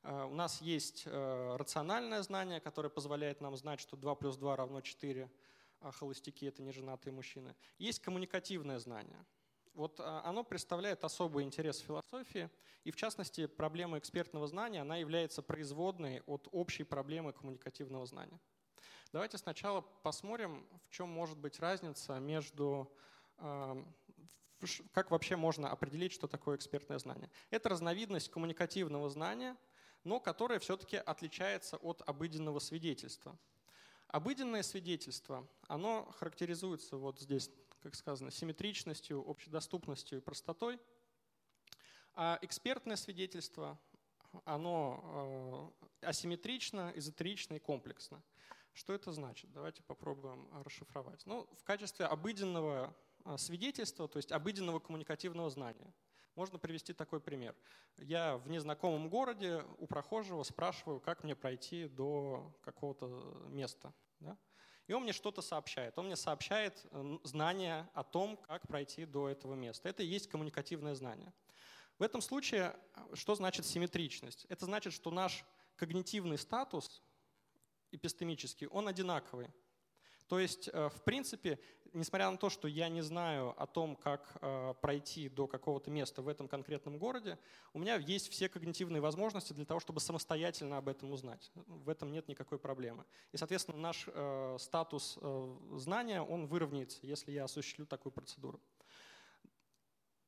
А, 0.03 0.25
у 0.25 0.33
нас 0.35 0.61
есть 0.61 1.03
э, 1.05 1.55
рациональное 1.55 2.21
знание, 2.21 2.59
которое 2.59 2.89
позволяет 2.89 3.39
нам 3.39 3.55
знать, 3.55 3.79
что 3.79 3.95
2 3.95 4.15
плюс 4.15 4.35
2 4.35 4.55
равно 4.55 4.81
4, 4.81 5.31
а 5.79 5.91
холостяки— 5.91 6.45
это 6.47 6.61
не 6.61 6.71
женатые 6.73 7.13
мужчины. 7.13 7.55
Есть 7.77 7.99
коммуникативное 7.99 8.79
знание. 8.79 9.25
Вот 9.73 10.01
а, 10.01 10.21
оно 10.25 10.43
представляет 10.43 11.05
особый 11.05 11.45
интерес 11.45 11.79
в 11.79 11.85
философии, 11.85 12.49
и 12.83 12.91
в 12.91 12.97
частности 12.97 13.47
проблема 13.47 13.97
экспертного 13.97 14.45
знания, 14.47 14.81
она 14.81 14.97
является 14.97 15.41
производной 15.41 16.21
от 16.27 16.49
общей 16.51 16.83
проблемы 16.83 17.31
коммуникативного 17.31 18.05
знания. 18.05 18.39
Давайте 19.13 19.37
сначала 19.37 19.79
посмотрим, 19.81 20.67
в 20.85 20.89
чем 20.89 21.09
может 21.09 21.37
быть 21.37 21.59
разница 21.59 22.19
между 22.19 22.91
как 24.93 25.11
вообще 25.11 25.35
можно 25.35 25.69
определить, 25.69 26.11
что 26.11 26.27
такое 26.27 26.55
экспертное 26.55 26.99
знание? 26.99 27.29
Это 27.49 27.69
разновидность 27.69 28.29
коммуникативного 28.29 29.09
знания, 29.09 29.57
но 30.03 30.19
которое 30.19 30.59
все-таки 30.59 30.97
отличается 30.97 31.77
от 31.77 32.01
обыденного 32.05 32.59
свидетельства. 32.59 33.37
Обыденное 34.07 34.63
свидетельство, 34.63 35.47
оно 35.67 36.11
характеризуется 36.17 36.97
вот 36.97 37.19
здесь, 37.19 37.49
как 37.81 37.95
сказано, 37.95 38.29
симметричностью, 38.29 39.23
общедоступностью 39.27 40.17
и 40.17 40.21
простотой. 40.21 40.79
А 42.13 42.37
экспертное 42.41 42.97
свидетельство, 42.97 43.79
оно 44.43 45.73
э, 46.01 46.07
асимметрично, 46.07 46.91
эзотерично 46.95 47.55
и 47.55 47.59
комплексно. 47.59 48.21
Что 48.73 48.93
это 48.93 49.11
значит? 49.11 49.51
Давайте 49.51 49.81
попробуем 49.83 50.47
расшифровать. 50.63 51.25
Ну, 51.25 51.47
в 51.57 51.63
качестве 51.63 52.05
обыденного 52.05 52.93
свидетельства, 53.37 54.07
то 54.07 54.17
есть 54.17 54.31
обыденного 54.31 54.79
коммуникативного 54.79 55.49
знания. 55.49 55.93
Можно 56.35 56.59
привести 56.59 56.93
такой 56.93 57.19
пример. 57.19 57.55
Я 57.97 58.37
в 58.37 58.49
незнакомом 58.49 59.09
городе 59.09 59.63
у 59.77 59.87
прохожего 59.87 60.43
спрашиваю, 60.43 60.99
как 61.01 61.23
мне 61.23 61.35
пройти 61.35 61.87
до 61.87 62.57
какого-то 62.61 63.47
места. 63.49 63.93
Да? 64.19 64.37
И 64.87 64.93
он 64.93 65.03
мне 65.03 65.13
что-то 65.13 65.41
сообщает. 65.41 65.97
Он 65.97 66.05
мне 66.05 66.15
сообщает 66.15 66.85
знание 67.23 67.89
о 67.93 68.03
том, 68.03 68.37
как 68.37 68.67
пройти 68.67 69.05
до 69.05 69.29
этого 69.29 69.55
места. 69.55 69.89
Это 69.89 70.03
и 70.03 70.07
есть 70.07 70.29
коммуникативное 70.29 70.95
знание. 70.95 71.33
В 71.99 72.03
этом 72.03 72.21
случае 72.21 72.75
что 73.13 73.35
значит 73.35 73.65
симметричность? 73.65 74.45
Это 74.45 74.65
значит, 74.65 74.93
что 74.93 75.11
наш 75.11 75.45
когнитивный 75.75 76.37
статус 76.37 77.01
эпистемический, 77.91 78.67
он 78.67 78.87
одинаковый. 78.87 79.49
То 80.27 80.39
есть, 80.39 80.69
э, 80.69 80.89
в 80.89 81.03
принципе, 81.03 81.59
несмотря 81.93 82.29
на 82.29 82.37
то, 82.37 82.49
что 82.49 82.67
я 82.67 82.89
не 82.89 83.01
знаю 83.01 83.53
о 83.61 83.67
том, 83.67 83.95
как 83.95 84.37
э, 84.41 84.73
пройти 84.81 85.29
до 85.29 85.47
какого-то 85.47 85.91
места 85.91 86.21
в 86.21 86.27
этом 86.27 86.47
конкретном 86.47 86.97
городе, 86.97 87.37
у 87.73 87.79
меня 87.79 87.95
есть 87.95 88.29
все 88.29 88.49
когнитивные 88.49 89.01
возможности 89.01 89.53
для 89.53 89.65
того, 89.65 89.79
чтобы 89.79 89.99
самостоятельно 89.99 90.77
об 90.77 90.87
этом 90.87 91.11
узнать. 91.11 91.51
В 91.67 91.89
этом 91.89 92.11
нет 92.11 92.27
никакой 92.27 92.59
проблемы. 92.59 93.05
И, 93.31 93.37
соответственно, 93.37 93.77
наш 93.77 94.05
э, 94.07 94.57
статус 94.59 95.19
знания, 95.73 96.21
он 96.21 96.45
выровняется, 96.45 96.99
если 97.01 97.31
я 97.31 97.45
осуществлю 97.45 97.85
такую 97.85 98.11
процедуру. 98.11 98.59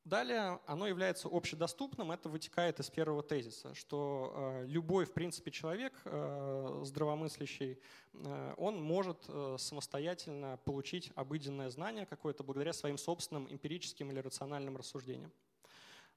Далее 0.05 0.59
оно 0.65 0.85
является 0.87 1.29
общедоступным, 1.31 2.11
это 2.11 2.27
вытекает 2.27 2.77
из 2.81 2.89
первого 2.89 3.23
тезиса, 3.23 3.73
что 3.73 4.33
э, 4.35 4.65
любой, 4.67 5.05
в 5.05 5.13
принципе, 5.13 5.49
человек 5.49 5.93
э, 6.03 6.81
здравомыслящий, 6.83 7.79
э, 8.11 8.53
он 8.57 8.81
может 8.81 9.23
самостоятельно 9.57 10.59
получить 10.65 11.13
обыденное 11.15 11.69
знание 11.69 12.05
какое-то 12.05 12.43
благодаря 12.43 12.73
своим 12.73 12.97
собственным 12.97 13.49
эмпирическим 13.49 14.11
или 14.11 14.19
рациональным 14.19 14.75
рассуждениям. 14.75 15.31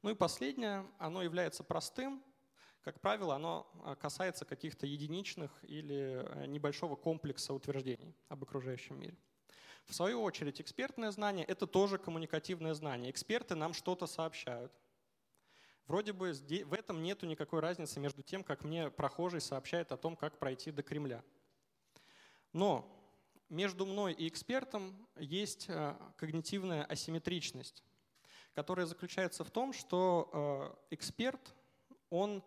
Ну 0.03 0.11
и 0.11 0.14
последнее, 0.14 0.85
оно 0.99 1.22
является 1.22 1.62
простым, 1.62 2.25
как 2.83 3.01
правило, 3.01 3.37
оно 3.37 3.70
касается 4.01 4.44
каких-то 4.44 4.87
единичных 4.87 5.53
или 5.62 6.46
небольшого 6.46 6.96
комплекса 6.96 7.55
утверждений 7.55 8.16
об 8.29 8.42
окружающем 8.42 8.99
мире. 8.99 9.16
В 9.87 9.94
свою 9.94 10.22
очередь, 10.22 10.61
экспертное 10.61 11.12
знание– 11.12 11.44
это 11.46 11.66
тоже 11.66 11.99
коммуникативное 11.99 12.75
знание. 12.75 13.11
Эксперты 13.11 13.55
нам 13.55 13.72
что-то 13.72 14.07
сообщают. 14.07 14.72
Вроде 15.87 16.12
бы 16.12 16.33
в 16.33 16.72
этом 16.72 17.03
нет 17.03 17.22
никакой 17.22 17.61
разницы 17.61 18.01
между 18.01 18.22
тем, 18.22 18.42
как 18.42 18.64
мне 18.64 18.90
прохожий 18.90 19.40
сообщает 19.40 19.92
о 19.92 19.96
том, 19.96 20.16
как 20.16 20.38
пройти 20.40 20.72
до 20.72 20.83
Кремля. 20.83 21.22
Но 22.53 22.92
между 23.49 23.87
мной 23.87 24.12
и 24.12 24.27
экспертом 24.27 25.07
есть 25.16 25.66
э, 25.68 25.94
когнитивная 26.16 26.85
асимметричность, 26.85 27.85
которая 28.55 28.87
заключается 28.87 29.44
в 29.44 29.51
том, 29.53 29.72
что 29.72 30.77
э, 30.90 30.94
эксперт, 30.94 31.55
он 32.11 32.42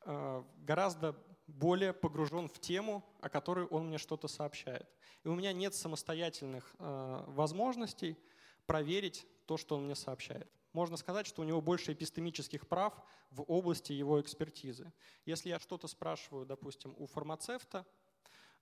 э, 0.00 0.42
гораздо 0.56 1.14
более 1.46 1.92
погружен 1.92 2.48
в 2.48 2.58
тему, 2.58 3.04
о 3.20 3.28
которой 3.28 3.66
он 3.66 3.88
мне 3.88 3.98
что-то 3.98 4.28
сообщает. 4.28 4.88
И 5.24 5.28
у 5.28 5.34
меня 5.34 5.52
нет 5.52 5.74
самостоятельных 5.74 6.74
э, 6.78 7.24
возможностей 7.28 8.18
проверить 8.66 9.26
то, 9.46 9.56
что 9.56 9.76
он 9.76 9.84
мне 9.84 9.94
сообщает. 9.94 10.48
Можно 10.72 10.96
сказать, 10.96 11.26
что 11.26 11.42
у 11.42 11.44
него 11.44 11.60
больше 11.60 11.92
эпистемических 11.92 12.66
прав 12.66 12.94
в 13.30 13.42
области 13.46 13.92
его 13.92 14.20
экспертизы. 14.20 14.92
Если 15.24 15.50
я 15.50 15.60
что-то 15.60 15.86
спрашиваю, 15.86 16.46
допустим, 16.46 16.94
у 16.98 17.06
фармацевта, 17.06 17.86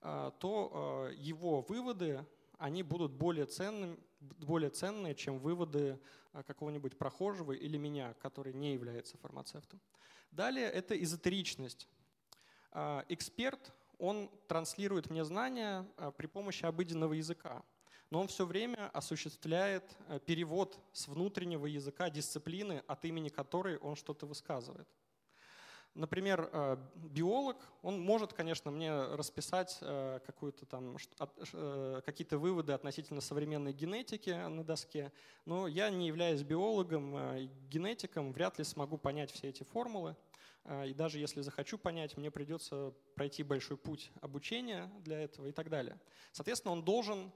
э, 0.01 0.31
то 0.39 1.09
э, 1.09 1.15
его 1.15 1.61
выводы 1.61 2.25
они 2.59 2.83
будут 2.83 3.11
более, 3.11 3.45
ценными, 3.45 3.97
более 4.19 4.69
ценные, 4.69 5.15
чем 5.15 5.39
выводы 5.39 5.99
э, 6.33 6.43
какого-нибудь 6.43 6.97
прохожего 6.97 7.51
или 7.51 7.77
меня, 7.77 8.13
который 8.21 8.53
не 8.53 8.73
является 8.73 9.17
фармацевтом. 9.17 9.81
Далее 10.31 10.69
это 10.69 11.01
эзотеричность. 11.01 11.87
А, 12.75 13.05
эксперт, 13.07 13.71
он 13.99 14.31
транслирует 14.47 15.11
мне 15.11 15.23
знания 15.23 15.85
а, 15.95 16.09
при 16.09 16.25
помощи 16.25 16.65
обыденного 16.65 17.13
языка, 17.13 17.61
но 18.09 18.19
он 18.19 18.27
все 18.27 18.47
время 18.47 18.89
осуществляет 18.93 19.83
э, 20.07 20.19
перевод 20.19 20.79
с 20.91 21.07
внутреннего 21.07 21.67
языка 21.67 22.09
дисциплины, 22.09 22.83
от 22.87 23.05
имени 23.05 23.29
которой 23.29 23.77
он 23.77 23.95
что-то 23.95 24.25
высказывает. 24.25 24.87
Например, 25.93 26.49
э, 26.51 26.77
биолог, 26.95 27.57
он 27.83 27.99
может, 28.01 28.33
конечно, 28.33 28.71
мне 28.71 28.91
расписать 28.91 29.77
э, 29.81 30.19
какую-то 30.25 30.65
там, 30.65 30.97
какие-то 32.03 32.39
выводы 32.39 32.73
относительно 32.73 33.21
современной 33.21 33.73
генетики 33.73 34.31
на 34.31 34.63
доске, 34.63 35.11
но 35.45 35.67
я, 35.67 35.91
не 35.91 36.07
являясь 36.07 36.41
биологом, 36.41 37.47
генетиком, 37.69 38.33
вряд 38.33 38.57
ли 38.57 38.63
смогу 38.63 38.97
понять 38.97 39.31
все 39.31 39.49
эти 39.49 39.61
формулы. 39.61 40.15
А, 40.65 40.85
и 40.85 40.93
даже 40.93 41.19
если 41.19 41.41
захочу 41.41 41.77
понять, 41.77 42.17
мне 42.17 42.31
придется 42.31 42.93
пройти 43.15 43.43
большой 43.43 43.77
путь 43.77 44.11
обучения 44.21 44.91
для 45.01 45.19
этого 45.19 45.47
и 45.47 45.51
так 45.51 45.69
далее. 45.69 45.99
Соответственно, 46.31 46.73
он 46.73 46.83
должен 46.83 47.31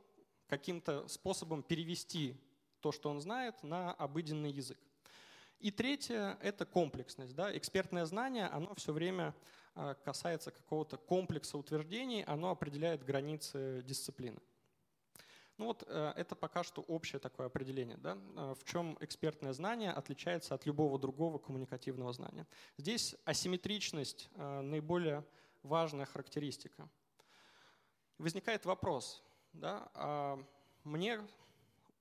каким-то 0.48 1.08
способом 1.08 1.62
перевести 1.62 2.36
то, 2.80 2.92
что 2.92 3.10
он 3.10 3.20
знает, 3.20 3.62
на 3.64 3.92
обыденный 3.94 4.52
язык. 4.52 4.80
И 5.60 5.72
третье– 5.72 6.38
это 6.42 6.66
комплексность. 6.66 7.36
Да? 7.36 7.56
Экспертное 7.58 8.06
знание, 8.06 8.46
оно 8.46 8.76
все 8.76 8.94
время 8.94 9.34
а, 9.76 9.96
касается 9.96 10.52
какого-то 10.52 10.98
комплекса 10.98 11.58
утверждений, 11.58 12.24
оно 12.24 12.52
определяет 12.52 13.04
границы 13.04 13.82
дисциплины. 13.86 14.40
Ну 15.58 15.66
вот 15.66 15.84
э, 15.88 16.14
это 16.16 16.36
пока 16.36 16.64
что 16.64 16.82
общее 16.84 17.20
такое 17.20 17.48
определение, 17.48 17.98
да, 17.98 18.16
э, 18.36 18.56
в 18.60 18.64
чем 18.64 18.96
экспертное 19.00 19.54
знание 19.54 19.92
отличается 19.92 20.54
от 20.54 20.68
любого 20.68 21.00
другого 21.00 21.40
коммуникативного 21.40 22.14
знания. 22.14 22.46
Здесь 22.78 23.16
асимметричность 23.26 24.30
э, 24.36 24.62
наиболее 24.62 25.26
важная 25.64 26.06
характеристика. 26.06 26.88
Возникает 28.20 28.66
вопрос, 28.66 29.24
да, 29.54 29.90
а 29.96 30.40
мне 30.84 31.28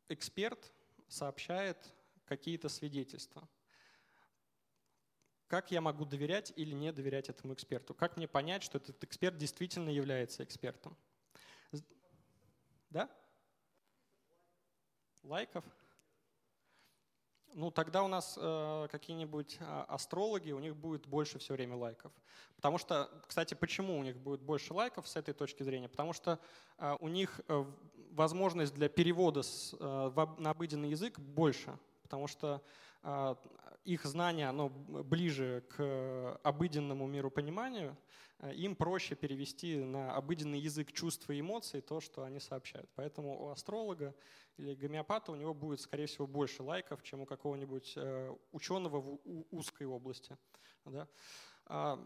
эксперт 0.08 0.72
сообщает 1.08 1.78
какие-то 2.26 2.68
свидетельства. 2.68 3.48
Как 5.48 5.70
я 5.70 5.80
могу 5.80 6.04
доверять 6.04 6.52
или 6.56 6.74
не 6.74 6.92
доверять 6.92 7.30
этому 7.30 7.54
эксперту? 7.54 7.94
Как 7.94 8.16
мне 8.16 8.28
понять, 8.28 8.62
что 8.62 8.78
этот 8.78 9.02
эксперт 9.04 9.38
действительно 9.38 9.88
является 9.88 10.44
экспертом? 10.44 10.96
Да? 12.90 13.10
Лайков? 15.26 15.64
ну 17.56 17.70
тогда 17.70 18.02
у 18.02 18.08
нас 18.08 18.38
э, 18.40 18.88
какие-нибудь 18.92 19.56
а, 19.60 19.86
астрологи, 19.88 20.52
у 20.52 20.58
них 20.58 20.76
будет 20.76 21.06
больше 21.06 21.38
все 21.38 21.54
время 21.54 21.74
лайков. 21.74 22.12
Потому 22.54 22.76
что, 22.76 23.10
кстати, 23.26 23.54
почему 23.54 23.98
у 23.98 24.02
них 24.02 24.18
будет 24.18 24.42
больше 24.42 24.74
лайков 24.74 25.08
с 25.08 25.16
этой 25.16 25.32
точки 25.32 25.62
зрения? 25.62 25.88
Потому 25.88 26.12
что 26.12 26.38
э, 26.78 26.96
у 27.00 27.08
них 27.08 27.40
э, 27.48 27.64
возможность 28.10 28.74
для 28.74 28.90
перевода 28.90 29.42
с, 29.42 29.74
э, 29.78 30.26
на 30.38 30.50
обыденный 30.50 30.90
язык 30.90 31.18
больше, 31.18 31.78
потому 32.02 32.28
что 32.28 32.62
их 33.86 34.04
знание 34.04 34.48
оно 34.48 34.68
ближе 34.68 35.64
к 35.68 36.40
обыденному 36.42 37.06
миру 37.06 37.30
пониманию, 37.30 37.96
э, 38.40 38.52
им 38.54 38.74
проще 38.74 39.14
перевести 39.14 39.76
на 39.76 40.14
обыденный 40.14 40.58
язык 40.58 40.92
чувств 40.92 41.30
и 41.30 41.40
эмоций 41.40 41.80
то, 41.80 42.00
что 42.00 42.24
они 42.24 42.40
сообщают. 42.40 42.90
Поэтому 42.96 43.46
у 43.46 43.48
астролога 43.48 44.14
или 44.56 44.74
гомеопата, 44.74 45.30
у 45.30 45.36
него 45.36 45.54
будет, 45.54 45.80
скорее 45.80 46.06
всего, 46.06 46.26
больше 46.26 46.62
лайков, 46.64 47.02
чем 47.02 47.20
у 47.20 47.26
какого-нибудь 47.26 47.92
э, 47.96 48.36
ученого 48.50 49.00
в 49.00 49.20
узкой 49.50 49.86
области. 49.86 50.36
Да? 50.84 51.08
А, 51.66 52.04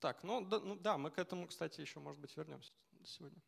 так, 0.00 0.24
ну 0.24 0.44
да, 0.44 0.58
ну 0.58 0.74
да, 0.76 0.98
мы 0.98 1.10
к 1.10 1.18
этому, 1.18 1.46
кстати, 1.46 1.80
еще, 1.80 2.00
может 2.00 2.20
быть, 2.20 2.36
вернемся 2.36 2.72
сегодня. 3.04 3.40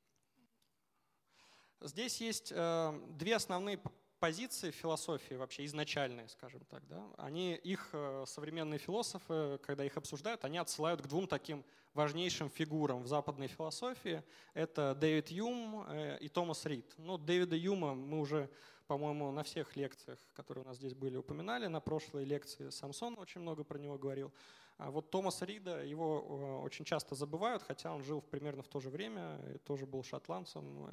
Здесь 1.80 2.20
есть 2.20 2.52
э, 2.54 3.06
две 3.10 3.34
основные 3.34 3.80
позиции 4.20 4.70
философии 4.70 5.34
вообще 5.34 5.64
изначальные, 5.64 6.28
скажем 6.28 6.60
так. 6.70 6.86
Да? 6.88 7.02
Они, 7.16 7.54
их 7.54 7.88
э, 7.92 8.24
современные 8.26 8.78
философы, 8.78 9.58
когда 9.62 9.84
их 9.84 9.96
обсуждают, 9.96 10.44
они 10.44 10.58
отсылают 10.58 11.00
к 11.00 11.06
двум 11.06 11.26
таким 11.26 11.64
важнейшим 11.94 12.50
фигурам 12.50 13.02
в 13.02 13.06
западной 13.06 13.48
философии. 13.48 14.22
Это 14.54 14.94
Дэвид 14.94 15.30
Юм 15.30 15.84
э, 15.88 16.18
и 16.20 16.28
Томас 16.28 16.66
Рид. 16.66 16.94
Ну, 16.98 17.16
Дэвида 17.18 17.56
Юма 17.56 17.94
мы 17.94 18.20
уже, 18.20 18.50
по-моему, 18.86 19.32
на 19.32 19.42
всех 19.42 19.74
лекциях, 19.74 20.18
которые 20.34 20.64
у 20.64 20.68
нас 20.68 20.76
здесь 20.76 20.94
были, 20.94 21.16
упоминали. 21.16 21.66
На 21.66 21.80
прошлой 21.80 22.24
лекции 22.24 22.68
Самсон 22.68 23.18
очень 23.18 23.40
много 23.40 23.64
про 23.64 23.78
него 23.78 23.98
говорил. 23.98 24.32
А 24.76 24.90
вот 24.90 25.10
Томаса 25.10 25.46
Рида, 25.46 25.82
его 25.84 26.24
э, 26.28 26.64
очень 26.64 26.84
часто 26.84 27.14
забывают, 27.14 27.62
хотя 27.62 27.92
он 27.92 28.02
жил 28.04 28.20
примерно 28.20 28.62
в 28.62 28.68
то 28.68 28.80
же 28.80 28.90
время, 28.90 29.40
тоже 29.64 29.86
был 29.86 30.04
шотландцем 30.04 30.90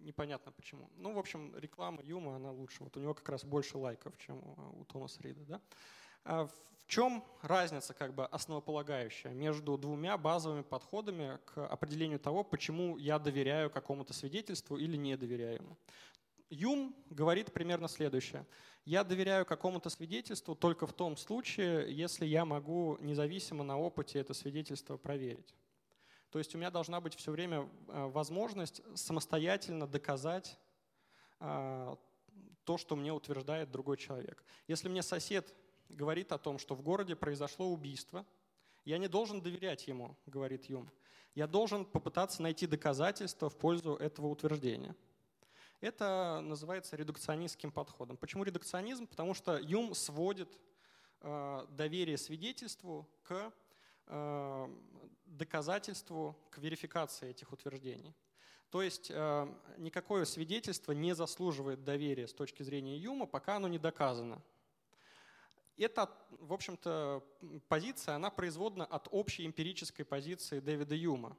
непонятно 0.00 0.52
почему. 0.52 0.90
Ну, 0.96 1.12
в 1.12 1.18
общем, 1.18 1.54
реклама 1.56 2.02
Юма, 2.02 2.36
она 2.36 2.50
лучше. 2.50 2.84
Вот 2.84 2.96
у 2.96 3.00
него 3.00 3.14
как 3.14 3.28
раз 3.28 3.44
больше 3.44 3.78
лайков, 3.78 4.16
чем 4.18 4.38
у 4.80 4.84
Томаса 4.84 5.22
Рида. 5.22 5.44
Да? 5.44 5.60
А 6.24 6.46
в 6.46 6.52
чем 6.86 7.22
разница 7.42 7.92
как 7.92 8.14
бы 8.14 8.24
основополагающая 8.26 9.32
между 9.32 9.76
двумя 9.76 10.16
базовыми 10.16 10.62
подходами 10.62 11.38
к 11.44 11.66
определению 11.66 12.18
того, 12.18 12.42
почему 12.42 12.96
я 12.96 13.18
доверяю 13.18 13.70
какому-то 13.70 14.14
свидетельству 14.14 14.78
или 14.78 14.96
не 14.96 15.16
доверяю 15.16 15.56
ему? 15.56 15.76
Юм 16.50 16.96
говорит 17.10 17.52
примерно 17.52 17.88
следующее. 17.88 18.46
Я 18.86 19.04
доверяю 19.04 19.44
какому-то 19.44 19.90
свидетельству 19.90 20.54
только 20.54 20.86
в 20.86 20.94
том 20.94 21.18
случае, 21.18 21.94
если 21.94 22.24
я 22.24 22.46
могу 22.46 22.96
независимо 23.00 23.62
на 23.62 23.78
опыте 23.78 24.18
это 24.18 24.32
свидетельство 24.32 24.96
проверить. 24.96 25.54
То 26.30 26.38
есть 26.38 26.54
у 26.54 26.58
меня 26.58 26.70
должна 26.70 27.00
быть 27.00 27.14
все 27.14 27.30
время 27.30 27.68
э, 27.88 28.06
возможность 28.06 28.82
самостоятельно 28.94 29.86
доказать 29.86 30.58
э, 31.40 31.96
то, 32.64 32.76
что 32.76 32.96
мне 32.96 33.12
утверждает 33.12 33.70
другой 33.70 33.96
человек. 33.96 34.44
Если 34.66 34.88
мне 34.88 35.02
сосед 35.02 35.54
говорит 35.88 36.32
о 36.32 36.38
том, 36.38 36.58
что 36.58 36.74
в 36.74 36.82
городе 36.82 37.16
произошло 37.16 37.68
убийство, 37.68 38.26
я 38.84 38.98
не 38.98 39.08
должен 39.08 39.40
доверять 39.40 39.86
ему, 39.86 40.16
говорит 40.26 40.66
Юм. 40.66 40.90
Я 41.34 41.46
должен 41.46 41.84
попытаться 41.84 42.42
найти 42.42 42.66
доказательства 42.66 43.48
в 43.48 43.56
пользу 43.56 43.94
этого 43.94 44.26
утверждения. 44.26 44.94
Это 45.80 46.40
называется 46.42 46.96
редукционистским 46.96 47.70
подходом. 47.70 48.16
Почему 48.16 48.44
редукционизм? 48.44 49.06
Потому 49.06 49.32
что 49.32 49.58
Юм 49.58 49.94
сводит 49.94 50.48
э, 51.20 51.66
доверие 51.70 52.18
свидетельству 52.18 53.08
к 53.22 53.52
доказательству, 55.26 56.36
к 56.50 56.58
верификации 56.58 57.30
этих 57.30 57.52
утверждений. 57.52 58.14
То 58.70 58.82
есть 58.82 59.10
э, 59.10 59.54
никакое 59.78 60.24
свидетельство 60.26 60.92
не 60.92 61.14
заслуживает 61.14 61.84
доверия 61.84 62.28
с 62.28 62.34
точки 62.34 62.62
зрения 62.62 62.98
Юма, 62.98 63.26
пока 63.26 63.56
оно 63.56 63.68
не 63.68 63.78
доказано. 63.78 64.42
Эта, 65.78 66.10
в 66.40 66.52
общем-то, 66.52 67.24
позиция, 67.68 68.16
она 68.16 68.30
производна 68.30 68.84
от 68.84 69.08
общей 69.10 69.46
эмпирической 69.46 70.04
позиции 70.04 70.60
Дэвида 70.60 70.94
Юма. 70.96 71.36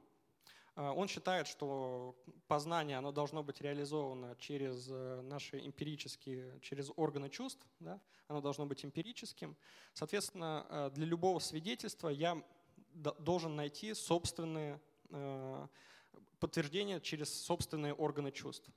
Э, 0.74 0.88
он 0.88 1.06
считает, 1.06 1.46
что 1.46 2.16
познание 2.48 2.98
оно 2.98 3.12
должно 3.12 3.44
быть 3.44 3.60
реализовано 3.60 4.34
через 4.40 4.88
э, 4.90 5.20
наши 5.22 5.64
эмпирические, 5.64 6.58
через 6.62 6.90
органы 6.96 7.30
чувств, 7.30 7.64
да? 7.78 8.00
оно 8.26 8.40
должно 8.40 8.66
быть 8.66 8.84
эмпирическим. 8.84 9.56
Соответственно, 9.92 10.90
для 10.94 11.06
любого 11.06 11.38
свидетельства 11.38 12.08
я 12.08 12.42
должен 12.94 13.56
найти 13.56 13.94
собственные 13.94 14.80
э, 15.10 15.66
подтверждения 16.38 17.00
через 17.00 17.32
собственные 17.42 17.94
органы 17.94 18.32
чувств. 18.32 18.70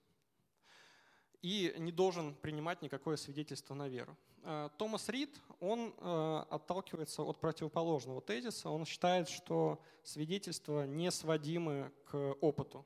И 1.41 1.73
не 1.77 1.91
должен 1.91 2.35
принимать 2.35 2.81
никакое 2.81 3.17
свидетельство 3.17 3.73
на 3.73 3.87
веру. 3.87 4.17
Э, 4.43 4.69
Томас 4.77 5.09
Рид, 5.09 5.39
он 5.59 5.93
э, 5.97 6.45
отталкивается 6.49 7.23
от 7.23 7.39
противоположного 7.39 8.21
тезиса. 8.21 8.69
Он 8.69 8.85
считает, 8.85 9.29
что 9.29 9.81
свидетельства 10.03 10.85
не 10.85 11.11
сводимы 11.11 11.91
к 12.05 12.17
опыту. 12.41 12.85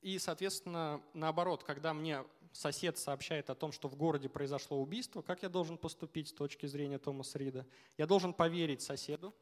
И, 0.00 0.18
соответственно, 0.18 1.02
наоборот, 1.12 1.64
когда 1.64 1.92
мне 1.92 2.24
сосед 2.52 2.98
сообщает 2.98 3.50
о 3.50 3.54
том, 3.54 3.72
что 3.72 3.88
в 3.88 3.96
городе 3.96 4.28
произошло 4.28 4.80
убийство, 4.80 5.22
как 5.22 5.42
я 5.42 5.48
должен 5.48 5.78
поступить 5.78 6.28
с 6.28 6.32
точки 6.32 6.66
зрения 6.66 6.98
Томаса 6.98 7.38
Рида? 7.38 7.66
Я 7.96 8.06
должен 8.06 8.32
поверить 8.32 8.82
соседу, 8.82 9.34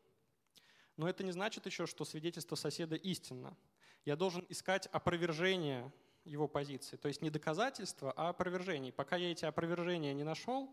но 0.96 1.08
это 1.08 1.24
не 1.24 1.32
значит 1.32 1.66
еще, 1.66 1.86
что 1.86 2.04
свидетельство 2.04 2.56
соседа 2.56 2.96
истинно. 2.96 3.56
Я 4.04 4.16
должен 4.16 4.46
искать 4.48 4.86
опровержение 4.86 5.92
его 6.24 6.48
позиции, 6.48 6.96
то 6.96 7.08
есть 7.08 7.22
не 7.22 7.30
доказательства, 7.30 8.12
а 8.16 8.30
опровержение. 8.30 8.92
Пока 8.92 9.16
я 9.16 9.30
эти 9.30 9.44
опровержения 9.44 10.12
не 10.12 10.24
нашел, 10.24 10.70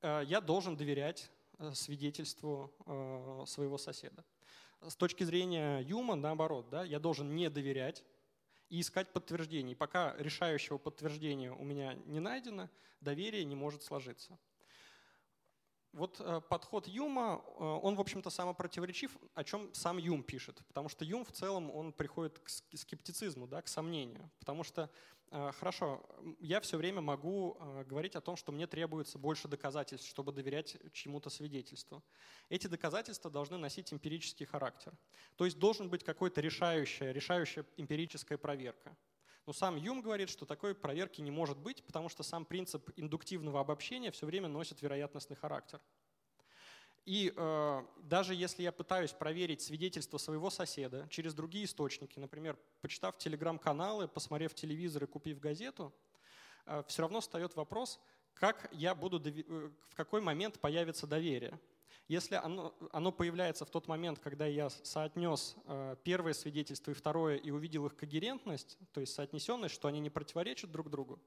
э, 0.00 0.22
я 0.26 0.40
должен 0.40 0.76
доверять 0.76 1.30
э, 1.58 1.72
свидетельству 1.74 2.72
э, 2.86 3.44
своего 3.46 3.78
соседа. 3.78 4.24
С 4.80 4.96
точки 4.96 5.24
зрения 5.24 5.80
Юма, 5.80 6.14
наоборот, 6.14 6.68
да, 6.70 6.84
я 6.84 6.98
должен 6.98 7.34
не 7.34 7.50
доверять 7.50 8.04
и 8.68 8.80
искать 8.80 9.12
подтверждений. 9.12 9.74
Пока 9.74 10.14
решающего 10.18 10.78
подтверждения 10.78 11.52
у 11.52 11.64
меня 11.64 11.94
не 12.06 12.20
найдено, 12.20 12.68
доверие 13.00 13.44
не 13.44 13.54
может 13.54 13.82
сложиться. 13.82 14.38
Вот 15.92 16.20
э, 16.20 16.40
подход 16.48 16.86
Юма, 16.86 17.42
э, 17.42 17.64
он, 17.64 17.96
в 17.96 18.00
общем-то, 18.00 18.28
самопротиворечив, 18.30 19.16
о 19.34 19.42
чем 19.42 19.72
сам 19.74 19.96
Юм 19.96 20.22
пишет. 20.22 20.60
Потому 20.68 20.88
что 20.88 21.04
Юм 21.04 21.24
в 21.24 21.32
целом, 21.32 21.70
он 21.70 21.92
приходит 21.92 22.38
к 22.38 22.48
скептицизму, 22.76 23.46
да, 23.46 23.62
к 23.62 23.68
сомнению. 23.68 24.30
Потому 24.38 24.64
что 24.64 24.90
хорошо, 25.30 26.02
я 26.38 26.60
все 26.60 26.76
время 26.76 27.00
могу 27.00 27.56
а, 27.58 27.84
говорить 27.84 28.16
о 28.16 28.20
том, 28.20 28.36
что 28.36 28.52
мне 28.52 28.66
требуется 28.66 29.18
больше 29.18 29.48
доказательств, 29.48 30.08
чтобы 30.08 30.32
доверять 30.32 30.76
чему-то 30.92 31.30
свидетельству. 31.30 32.02
Эти 32.48 32.66
доказательства 32.66 33.30
должны 33.30 33.58
носить 33.58 33.92
эмпирический 33.92 34.46
характер. 34.46 34.92
То 35.36 35.44
есть 35.44 35.58
должен 35.58 35.88
быть 35.90 36.04
какой-то 36.04 36.40
решающая, 36.40 37.12
решающая 37.12 37.64
эмпирическая 37.76 38.38
проверка. 38.38 38.96
Но 39.46 39.52
сам 39.52 39.76
Юм 39.76 40.02
говорит, 40.02 40.28
что 40.28 40.44
такой 40.44 40.74
проверки 40.74 41.22
не 41.22 41.30
может 41.30 41.58
быть, 41.58 41.82
потому 41.84 42.08
что 42.08 42.22
сам 42.22 42.44
принцип 42.44 42.90
индуктивного 42.96 43.60
обобщения 43.60 44.10
все 44.10 44.26
время 44.26 44.48
носит 44.48 44.82
вероятностный 44.82 45.36
характер. 45.36 45.80
И 47.08 47.32
э, 47.34 47.84
даже 48.02 48.34
если 48.34 48.62
я 48.62 48.70
пытаюсь 48.70 49.12
проверить 49.12 49.62
свидетельство 49.62 50.18
своего 50.18 50.50
соседа 50.50 51.06
через 51.08 51.32
другие 51.32 51.64
источники, 51.64 52.18
например, 52.18 52.58
почитав 52.82 53.16
телеграм-каналы, 53.16 54.08
посмотрев 54.08 54.52
телевизор 54.52 55.04
и 55.04 55.06
купив 55.06 55.40
газету, 55.40 55.90
э, 56.66 56.82
все 56.86 57.00
равно 57.00 57.22
встает 57.22 57.56
вопрос, 57.56 57.98
как 58.34 58.68
я 58.72 58.94
буду, 58.94 59.26
э, 59.26 59.70
в 59.88 59.94
какой 59.94 60.20
момент 60.20 60.60
появится 60.60 61.06
доверие. 61.06 61.58
Если 62.08 62.34
оно, 62.34 62.74
оно 62.92 63.10
появляется 63.10 63.64
в 63.64 63.70
тот 63.70 63.88
момент, 63.88 64.18
когда 64.18 64.44
я 64.44 64.68
соотнес 64.68 65.56
э, 65.64 65.96
первое 66.04 66.34
свидетельство 66.34 66.90
и 66.90 66.94
второе 66.94 67.36
и 67.36 67.50
увидел 67.50 67.86
их 67.86 67.96
когерентность, 67.96 68.76
то 68.92 69.00
есть 69.00 69.14
соотнесенность, 69.14 69.74
что 69.74 69.88
они 69.88 70.00
не 70.00 70.10
противоречат 70.10 70.70
друг 70.70 70.90
другу, 70.90 71.18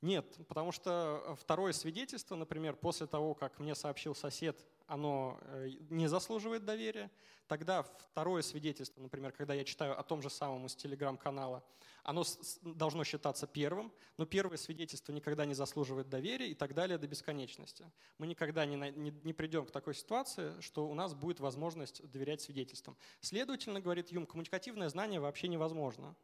Нет, 0.00 0.38
потому 0.48 0.72
что 0.72 1.36
второе 1.38 1.74
свидетельство, 1.74 2.36
например, 2.36 2.74
после 2.74 3.06
того, 3.06 3.34
как 3.34 3.58
мне 3.58 3.74
сообщил 3.74 4.14
сосед, 4.14 4.66
оно 4.86 5.38
э, 5.42 5.70
не 5.90 6.08
заслуживает 6.08 6.64
доверия. 6.64 7.10
Тогда 7.46 7.82
второе 7.82 8.42
свидетельство, 8.42 9.00
например, 9.00 9.32
когда 9.32 9.54
я 9.54 9.64
читаю 9.64 9.98
о 9.98 10.02
том 10.02 10.22
же 10.22 10.30
самом 10.30 10.66
из 10.66 10.74
телеграм-канала, 10.74 11.62
оно 12.02 12.24
должно 12.62 13.04
считаться 13.04 13.46
первым, 13.46 13.92
но 14.18 14.26
первое 14.26 14.56
свидетельство 14.56 15.12
никогда 15.12 15.44
не 15.44 15.54
заслуживает 15.54 16.08
доверия 16.08 16.48
и 16.48 16.54
так 16.54 16.74
далее 16.74 16.98
до 16.98 17.06
бесконечности. 17.06 17.90
Мы 18.18 18.26
никогда 18.26 18.66
не, 18.66 18.76
не, 18.76 19.10
не 19.10 19.32
придем 19.32 19.66
к 19.66 19.70
такой 19.70 19.94
ситуации, 19.94 20.58
что 20.60 20.86
у 20.86 20.94
нас 20.94 21.14
будет 21.14 21.40
возможность 21.40 22.06
доверять 22.10 22.42
свидетельствам. 22.42 22.96
Следовательно, 23.20 23.80
говорит 23.80 24.10
Юм, 24.10 24.26
коммуникативное 24.26 24.88
знание 24.88 25.20
вообще 25.20 25.48
невозможно. 25.48 26.14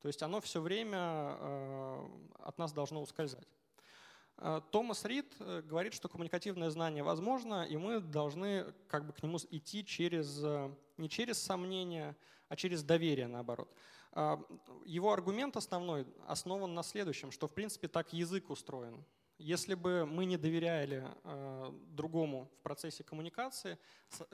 То 0.00 0.08
есть 0.08 0.22
оно 0.22 0.42
все 0.42 0.60
время 0.60 0.98
э, 1.38 2.08
от 2.40 2.58
нас 2.58 2.72
должно 2.72 3.00
ускользать. 3.00 3.48
Э, 4.38 4.60
Томас 4.70 5.04
Рид 5.04 5.34
э, 5.38 5.62
говорит, 5.62 5.94
что 5.94 6.08
коммуникативное 6.08 6.70
знание 6.70 7.02
возможно, 7.02 7.64
и 7.64 7.76
мы 7.76 8.00
должны 8.00 8.72
как 8.88 9.06
бы 9.06 9.12
к 9.12 9.22
нему 9.22 9.38
идти 9.50 9.84
через, 9.84 10.42
э, 10.42 10.74
не 10.96 11.08
через 11.08 11.42
сомнение, 11.42 12.16
а 12.48 12.56
через 12.56 12.82
доверие, 12.82 13.26
наоборот. 13.26 13.74
Его 14.84 15.12
аргумент 15.12 15.56
основной 15.56 16.06
основан 16.28 16.72
на 16.72 16.84
следующем, 16.84 17.32
что 17.32 17.48
в 17.48 17.52
принципе 17.52 17.88
так 17.88 18.12
язык 18.12 18.48
устроен. 18.48 19.04
Если 19.38 19.74
бы 19.74 20.06
мы 20.06 20.24
не 20.24 20.36
доверяли 20.36 21.04
другому 21.88 22.48
в 22.60 22.62
процессе 22.62 23.02
коммуникации, 23.02 23.76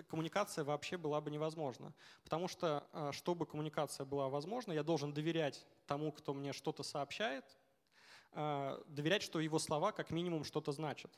коммуникация 0.09 0.65
вообще 0.65 0.99
была 0.99 1.23
бы 1.23 1.31
невозможна. 1.31 1.95
Потому 2.25 2.47
что, 2.47 2.87
чтобы 3.13 3.47
коммуникация 3.47 4.05
была 4.05 4.29
возможна, 4.29 4.73
я 4.73 4.83
должен 4.83 5.15
доверять 5.15 5.65
тому, 5.87 6.13
кто 6.13 6.35
мне 6.35 6.53
что-то 6.53 6.83
сообщает, 6.83 7.45
доверять, 8.33 9.23
что 9.23 9.41
его 9.41 9.59
слова 9.59 9.93
как 9.93 10.11
минимум 10.11 10.45
что-то 10.45 10.73
значат. 10.73 11.11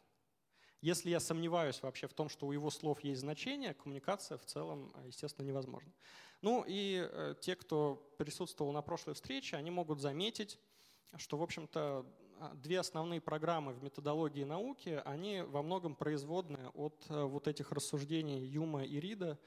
Если 0.82 1.10
я 1.10 1.20
сомневаюсь 1.20 1.80
вообще 1.82 2.08
в 2.08 2.12
том, 2.12 2.28
что 2.28 2.46
у 2.46 2.52
его 2.52 2.68
слов 2.68 3.04
есть 3.04 3.20
значение, 3.20 3.72
коммуникация 3.72 4.36
в 4.36 4.44
целом, 4.44 4.92
естественно, 5.04 5.46
невозможна. 5.46 5.92
Ну 6.40 6.64
и 6.66 7.08
э, 7.08 7.36
те, 7.40 7.54
кто 7.54 8.14
присутствовал 8.18 8.72
на 8.72 8.82
прошлой 8.82 9.14
встрече, 9.14 9.56
они 9.56 9.70
могут 9.70 10.00
заметить, 10.00 10.58
что, 11.16 11.36
в 11.36 11.42
общем-то, 11.42 12.04
а, 12.40 12.54
две 12.54 12.80
основные 12.80 13.20
программы 13.20 13.72
в 13.72 13.82
методологии 13.84 14.42
науки, 14.42 15.00
они 15.04 15.42
во 15.42 15.62
многом 15.62 15.94
производны 15.94 16.68
от 16.74 17.06
э, 17.08 17.22
вот 17.22 17.46
этих 17.46 17.70
рассуждений 17.70 18.44
Юма 18.44 18.84
и 18.84 18.98
Рида 18.98 19.38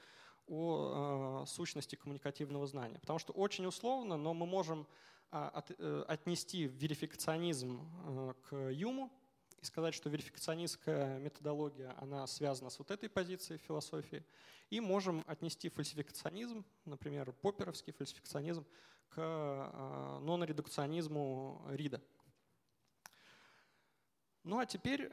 о 0.46 1.42
э, 1.42 1.46
сущности 1.46 1.96
коммуникативного 1.96 2.66
знания. 2.66 2.98
Потому 2.98 3.18
что 3.18 3.34
очень 3.34 3.66
условно, 3.66 4.16
но 4.16 4.32
мы 4.32 4.46
можем 4.46 4.82
э, 4.82 4.84
отнести 5.30 6.66
верификационизм 6.66 7.80
э, 8.04 8.34
к 8.48 8.56
Юму 8.70 9.12
и 9.60 9.64
сказать, 9.64 9.94
что 9.94 10.08
верификационистская 10.08 11.18
методология, 11.18 11.94
она 11.98 12.26
связана 12.26 12.70
с 12.70 12.78
вот 12.78 12.90
этой 12.90 13.08
позицией 13.08 13.58
философии. 13.58 14.24
И 14.70 14.80
можем 14.80 15.24
отнести 15.26 15.68
фальсификационизм, 15.68 16.64
например, 16.84 17.32
поперовский 17.32 17.92
фальсификационизм, 17.92 18.64
к 19.08 19.18
э, 19.18 20.18
нон-редукционизму 20.20 21.64
Рида. 21.70 22.02
Ну 24.42 24.58
а 24.58 24.66
теперь 24.66 25.10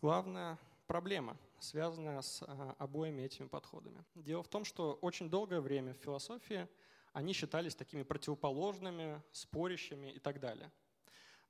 главная 0.00 0.58
проблема, 0.88 1.36
связанная 1.60 2.20
с 2.22 2.44
обоими 2.78 3.22
этими 3.22 3.46
подходами. 3.46 4.04
Дело 4.16 4.42
в 4.42 4.48
том, 4.48 4.64
что 4.64 4.94
очень 4.94 5.30
долгое 5.30 5.60
время 5.60 5.94
в 5.94 5.98
философии– 5.98 6.68
они 7.16 7.32
считались 7.32 7.74
такими 7.74 8.02
противоположными, 8.02 9.22
спорящими 9.32 10.12
и 10.12 10.18
так 10.18 10.38
далее. 10.38 10.70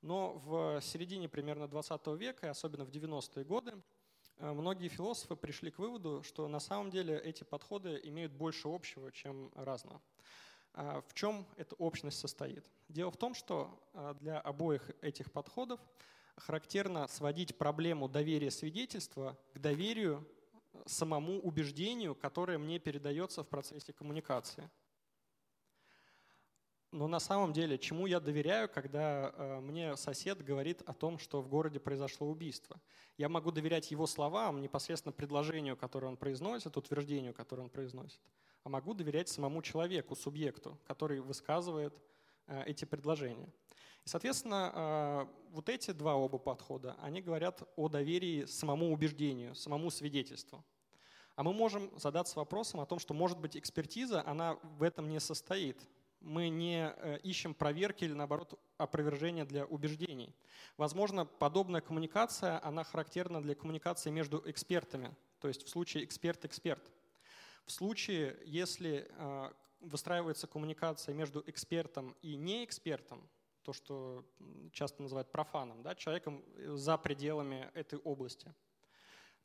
Но 0.01 0.37
в 0.37 0.79
середине 0.79 1.27
примерно 1.27 1.67
20 1.67 2.07
века, 2.17 2.49
особенно 2.49 2.85
в 2.85 2.89
90-е 2.89 3.43
годы, 3.43 3.73
э, 4.37 4.49
многие 4.49 4.87
философы 4.87 5.35
пришли 5.35 5.69
к 5.69 5.79
выводу, 5.79 6.23
что 6.23 6.47
на 6.47 6.61
самом 6.61 6.89
деле 6.89 7.19
эти 7.19 7.43
подходы 7.43 7.99
имеют 8.05 8.31
больше 8.31 8.69
общего, 8.69 9.11
чем 9.11 9.51
разного. 9.55 10.01
А 10.71 11.01
в 11.01 11.13
чем 11.13 11.45
эта 11.57 11.75
общность 11.75 12.19
состоит? 12.19 12.65
Дело 12.87 13.11
в 13.11 13.17
том, 13.17 13.33
что 13.33 13.77
э, 13.93 14.15
для 14.21 14.39
обоих 14.39 14.89
этих 15.01 15.33
подходов 15.33 15.81
характерно 16.37 17.09
сводить 17.09 17.57
проблему 17.57 18.07
доверия 18.07 18.51
свидетельства 18.51 19.37
к 19.53 19.59
доверию 19.59 20.25
э, 20.71 20.83
самому 20.85 21.41
убеждению, 21.41 22.15
которое 22.15 22.57
мне 22.57 22.79
передается 22.79 23.43
в 23.43 23.49
процессе 23.49 23.91
коммуникации. 23.91 24.69
Но 26.97 27.07
на 27.07 27.19
самом 27.19 27.53
деле, 27.53 27.77
чему 27.77 28.07
я 28.07 28.19
доверяю, 28.19 28.67
когда 28.67 29.31
э, 29.31 29.59
мне 29.59 29.95
сосед 29.95 30.43
говорит 30.43 30.81
о 30.87 30.93
том, 30.93 31.19
что 31.19 31.43
в 31.43 31.47
городе 31.47 31.79
произошло 31.79 32.27
убийство? 32.27 32.81
Я 33.19 33.29
могу 33.29 33.51
доверять 33.51 33.91
его 33.91 34.07
словам, 34.07 34.61
непосредственно 34.61 35.13
предложению, 35.13 35.77
которое 35.77 36.07
он 36.07 36.17
произносит, 36.17 36.75
утверждению, 36.75 37.35
которое 37.35 37.61
он 37.61 37.69
произносит. 37.69 38.19
А 38.63 38.69
могу 38.69 38.95
доверять 38.95 39.29
самому 39.29 39.61
человеку, 39.61 40.15
субъекту, 40.15 40.75
который 40.87 41.19
высказывает 41.19 41.93
э, 42.47 42.63
эти 42.65 42.85
предложения. 42.85 43.53
И, 44.03 44.09
соответственно, 44.09 44.71
э, 44.73 45.25
вот 45.51 45.69
эти 45.69 45.91
два 45.91 46.15
оба 46.15 46.39
подхода, 46.39 46.95
они 47.03 47.21
говорят 47.21 47.61
о 47.75 47.89
доверии 47.89 48.45
самому 48.45 48.91
убеждению, 48.91 49.53
самому 49.53 49.91
свидетельству. 49.91 50.65
А 51.35 51.43
мы 51.43 51.53
можем 51.53 51.91
задаться 51.99 52.39
вопросом 52.39 52.79
о 52.79 52.87
том, 52.87 52.97
что, 52.97 53.13
может 53.13 53.37
быть, 53.37 53.55
экспертиза, 53.55 54.25
она 54.25 54.57
в 54.63 54.81
этом 54.81 55.07
не 55.09 55.19
состоит 55.19 55.79
мы 56.19 56.49
не 56.49 56.93
э, 56.95 57.19
ищем 57.23 57.53
проверки 57.53 58.03
или, 58.03 58.13
наоборот, 58.13 58.59
опровержения 58.77 59.45
для 59.45 59.65
убеждений. 59.65 60.35
Возможно, 60.77 61.25
подобная 61.25 61.81
коммуникация, 61.81 62.63
она 62.63 62.83
характерна 62.83 63.41
для 63.41 63.55
коммуникации 63.55 64.09
между 64.09 64.41
экспертами, 64.49 65.15
то 65.39 65.47
есть 65.47 65.63
в 65.63 65.69
случае 65.69 66.03
эксперт-эксперт. 66.05 66.91
В 67.65 67.71
случае, 67.71 68.37
если 68.45 69.07
э, 69.09 69.51
выстраивается 69.79 70.47
коммуникация 70.47 71.13
между 71.13 71.43
экспертом 71.45 72.15
и 72.21 72.35
неэкспертом, 72.35 73.29
то, 73.63 73.73
что 73.73 74.25
часто 74.71 75.01
называют 75.01 75.31
профаном, 75.31 75.83
да, 75.83 75.95
человеком 75.95 76.43
э, 76.55 76.75
за 76.75 76.97
пределами 76.97 77.69
этой 77.73 77.99
области, 77.99 78.53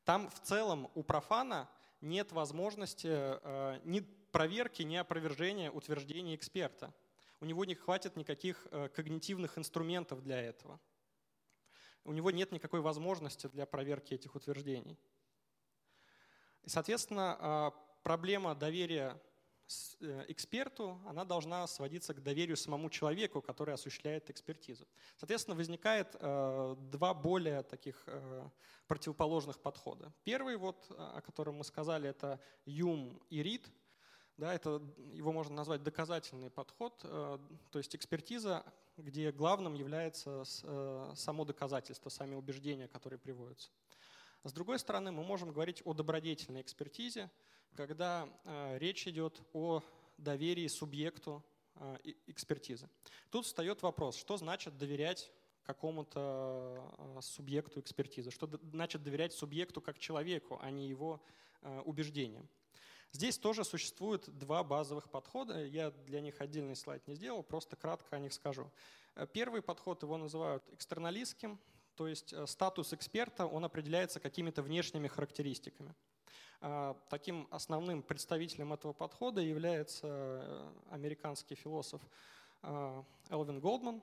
там 0.04 0.30
в 0.30 0.40
целом 0.40 0.90
у 0.94 1.02
профана 1.02 1.68
нет 2.00 2.32
возможности 2.32 3.86
ни 3.86 4.04
проверки, 4.32 4.82
ни 4.82 4.96
опровержения 4.96 5.70
утверждений 5.70 6.34
эксперта. 6.34 6.92
У 7.40 7.44
него 7.44 7.64
не 7.64 7.74
хватит 7.74 8.16
никаких 8.16 8.66
э, 8.70 8.88
когнитивных 8.88 9.58
инструментов 9.58 10.22
для 10.22 10.40
этого. 10.40 10.80
У 12.04 12.12
него 12.12 12.30
нет 12.30 12.50
никакой 12.50 12.80
возможности 12.80 13.46
для 13.46 13.66
проверки 13.66 14.14
этих 14.14 14.34
утверждений. 14.34 14.98
И, 16.62 16.68
соответственно, 16.68 17.36
а, 17.38 17.70
проблема 18.02 18.54
доверия 18.54 19.20
э, 20.00 20.24
эксперту, 20.28 21.00
она 21.06 21.24
должна 21.24 21.66
сводиться 21.66 22.14
к 22.14 22.22
доверию 22.22 22.56
самому 22.56 22.90
человеку, 22.90 23.42
который 23.42 23.74
осуществляет 23.74 24.30
экспертизу. 24.30 24.86
Соответственно, 25.16 25.56
возникает 25.56 26.16
э, 26.18 26.76
два 26.78 27.14
более 27.14 27.62
таких 27.62 28.08
противоположных 28.86 29.60
подхода. 29.60 30.12
Первый, 30.24 30.56
вот, 30.56 30.90
о 30.90 31.20
котором 31.20 31.56
мы 31.56 31.64
сказали, 31.64 32.08
это 32.08 32.40
Юм 32.64 33.20
и 33.30 33.42
Рид– 33.42 33.68
да, 34.36 34.54
это, 34.54 34.82
его 35.12 35.32
можно 35.32 35.54
назвать 35.54 35.82
доказательный 35.82 36.50
подход, 36.50 37.00
э, 37.04 37.38
то 37.70 37.78
есть 37.78 37.94
экспертиза, 37.94 38.64
где 38.96 39.30
главным 39.30 39.74
является 39.74 40.44
э, 40.62 41.12
само 41.14 41.44
доказательство, 41.44 42.08
сами 42.08 42.34
убеждения, 42.34 42.88
которые 42.88 43.18
приводятся. 43.18 43.70
С 44.44 44.52
другой 44.52 44.78
стороны, 44.78 45.12
мы 45.12 45.22
можем 45.22 45.52
говорить 45.52 45.82
о 45.84 45.94
добродетельной 45.94 46.62
экспертизе, 46.62 47.30
когда 47.76 48.28
э, 48.44 48.78
речь 48.78 49.06
идет 49.06 49.40
о 49.52 49.82
доверии 50.18 50.66
субъекту 50.68 51.42
экспертизы. 52.26 52.88
Тут 53.30 53.46
встает 53.46 53.82
вопрос, 53.82 54.16
что 54.16 54.36
значит 54.36 54.76
доверять 54.76 55.32
какому-то 55.62 57.18
субъекту 57.22 57.80
экспертизы, 57.80 58.30
что 58.30 58.48
значит 58.70 59.02
доверять 59.02 59.32
субъекту 59.32 59.80
как 59.80 59.98
человеку, 59.98 60.58
а 60.60 60.70
не 60.70 60.86
его 60.86 61.20
убеждениям. 61.84 62.46
Здесь 63.12 63.36
тоже 63.36 63.62
существует 63.62 64.26
два 64.38 64.64
базовых 64.64 65.10
подхода. 65.10 65.62
Я 65.66 65.90
для 65.90 66.22
них 66.22 66.40
отдельный 66.40 66.74
слайд 66.74 67.06
не 67.06 67.14
сделал, 67.14 67.42
просто 67.42 67.76
кратко 67.76 68.16
о 68.16 68.18
них 68.18 68.32
скажу. 68.32 68.70
Э, 69.14 69.26
первый 69.30 69.60
подход 69.60 70.02
его 70.02 70.16
называют 70.16 70.64
экстерналистским, 70.72 71.60
то 71.94 72.08
есть 72.08 72.32
э, 72.32 72.46
статус 72.46 72.94
эксперта, 72.94 73.46
он 73.46 73.66
определяется 73.66 74.18
какими-то 74.18 74.62
внешними 74.62 75.08
характеристиками. 75.08 75.94
Э, 76.62 76.94
таким 77.10 77.48
основным 77.50 78.02
представителем 78.02 78.72
этого 78.72 78.94
подхода 78.94 79.42
является 79.42 80.72
американский 80.90 81.54
философ 81.54 82.00
Элвин 82.62 83.60
Голдман, 83.60 84.02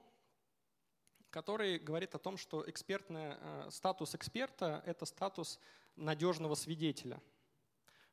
который 1.31 1.79
говорит 1.79 2.13
о 2.13 2.19
том, 2.19 2.37
что 2.37 2.69
экспертный, 2.69 3.33
статус 3.71 4.13
эксперта– 4.13 4.83
это 4.85 5.05
статус 5.05 5.59
надежного 5.95 6.53
свидетеля– 6.53 7.19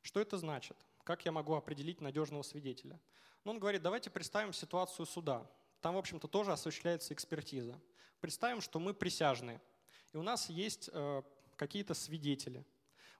что 0.07 0.21
это 0.21 0.37
значит? 0.37 0.77
Как 1.07 1.23
я 1.23 1.31
могу 1.31 1.53
определить 1.53 2.01
надежного 2.01 2.41
свидетеля? 2.41 2.99
Ну, 3.45 3.51
он 3.51 3.59
говорит, 3.59 3.81
давайте 3.81 4.09
представим 4.09 4.51
ситуацию 4.51 5.05
суда. 5.05 5.49
Там, 5.79 5.95
в 5.95 5.97
общем-то, 5.99 6.27
тоже 6.27 6.51
осуществляется 6.51 7.13
экспертиза. 7.13 7.79
Представим, 8.19 8.59
что 8.59 8.77
мы 8.77 8.93
присяжные, 8.93 9.61
и 10.11 10.17
у 10.17 10.21
нас 10.21 10.49
есть 10.49 10.89
э, 10.91 11.21
какие-то 11.55 11.93
свидетели. 11.93 12.65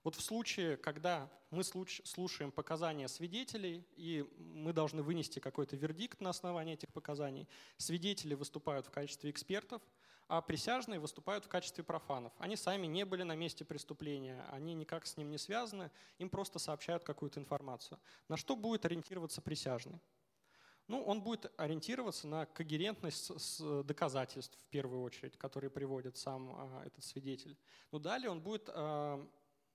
Вот 0.04 0.16
в 0.16 0.20
случае, 0.20 0.76
когда 0.76 1.30
мы 1.50 1.64
слушаем 1.64 2.52
показания 2.52 3.08
свидетелей, 3.08 3.86
и 3.96 4.22
мы 4.36 4.74
должны 4.74 5.02
вынести 5.02 5.38
какой-то 5.38 5.74
вердикт 5.74 6.20
на 6.20 6.28
основании 6.28 6.74
этих 6.74 6.92
показаний, 6.92 7.48
свидетели 7.78 8.34
выступают 8.34 8.84
в 8.84 8.90
качестве 8.90 9.30
экспертов, 9.30 9.80
а 10.28 10.42
присяжные 10.42 11.00
выступают 11.00 11.46
в 11.46 11.48
качестве 11.48 11.82
профанов. 11.82 12.32
Они 12.38 12.54
сами 12.54 12.86
не 12.86 13.04
были 13.04 13.22
на 13.22 13.34
месте 13.34 13.64
преступления, 13.64 14.44
они 14.50 14.74
никак 14.74 15.06
с 15.06 15.16
ним 15.16 15.30
не 15.30 15.38
связаны, 15.38 15.90
им 16.18 16.28
просто 16.28 16.58
сообщают 16.58 17.02
какую-то 17.02 17.40
информацию. 17.40 17.98
На 18.28 18.36
что 18.36 18.54
будет 18.54 18.84
ориентироваться 18.84 19.40
присяжный? 19.40 20.00
Ну, 20.86 21.02
он 21.02 21.22
будет 21.22 21.52
ориентироваться 21.58 22.26
на 22.26 22.46
когерентность 22.46 23.30
доказательств, 23.84 24.58
в 24.58 24.66
первую 24.68 25.02
очередь, 25.02 25.36
которые 25.36 25.70
приводит 25.70 26.16
сам 26.16 26.54
а, 26.54 26.82
этот 26.86 27.04
свидетель. 27.04 27.58
Но 27.92 27.98
далее 27.98 28.30
он 28.30 28.40
будет 28.40 28.70
а, 28.72 29.22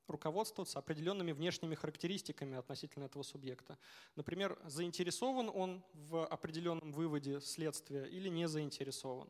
руководствоваться 0.08 0.80
определенными 0.80 1.32
внешними 1.32 1.76
характеристиками 1.76 2.58
относительно 2.58 3.06
этого 3.06 3.24
субъекта. 3.24 3.78
Например, 4.16 4.60
заинтересован 4.66 5.50
он 5.54 5.84
в 5.94 6.26
определенном 6.26 6.92
выводе 6.92 7.42
следствия 7.42 8.06
или 8.06 8.28
не 8.28 8.48
заинтересован. 8.48 9.30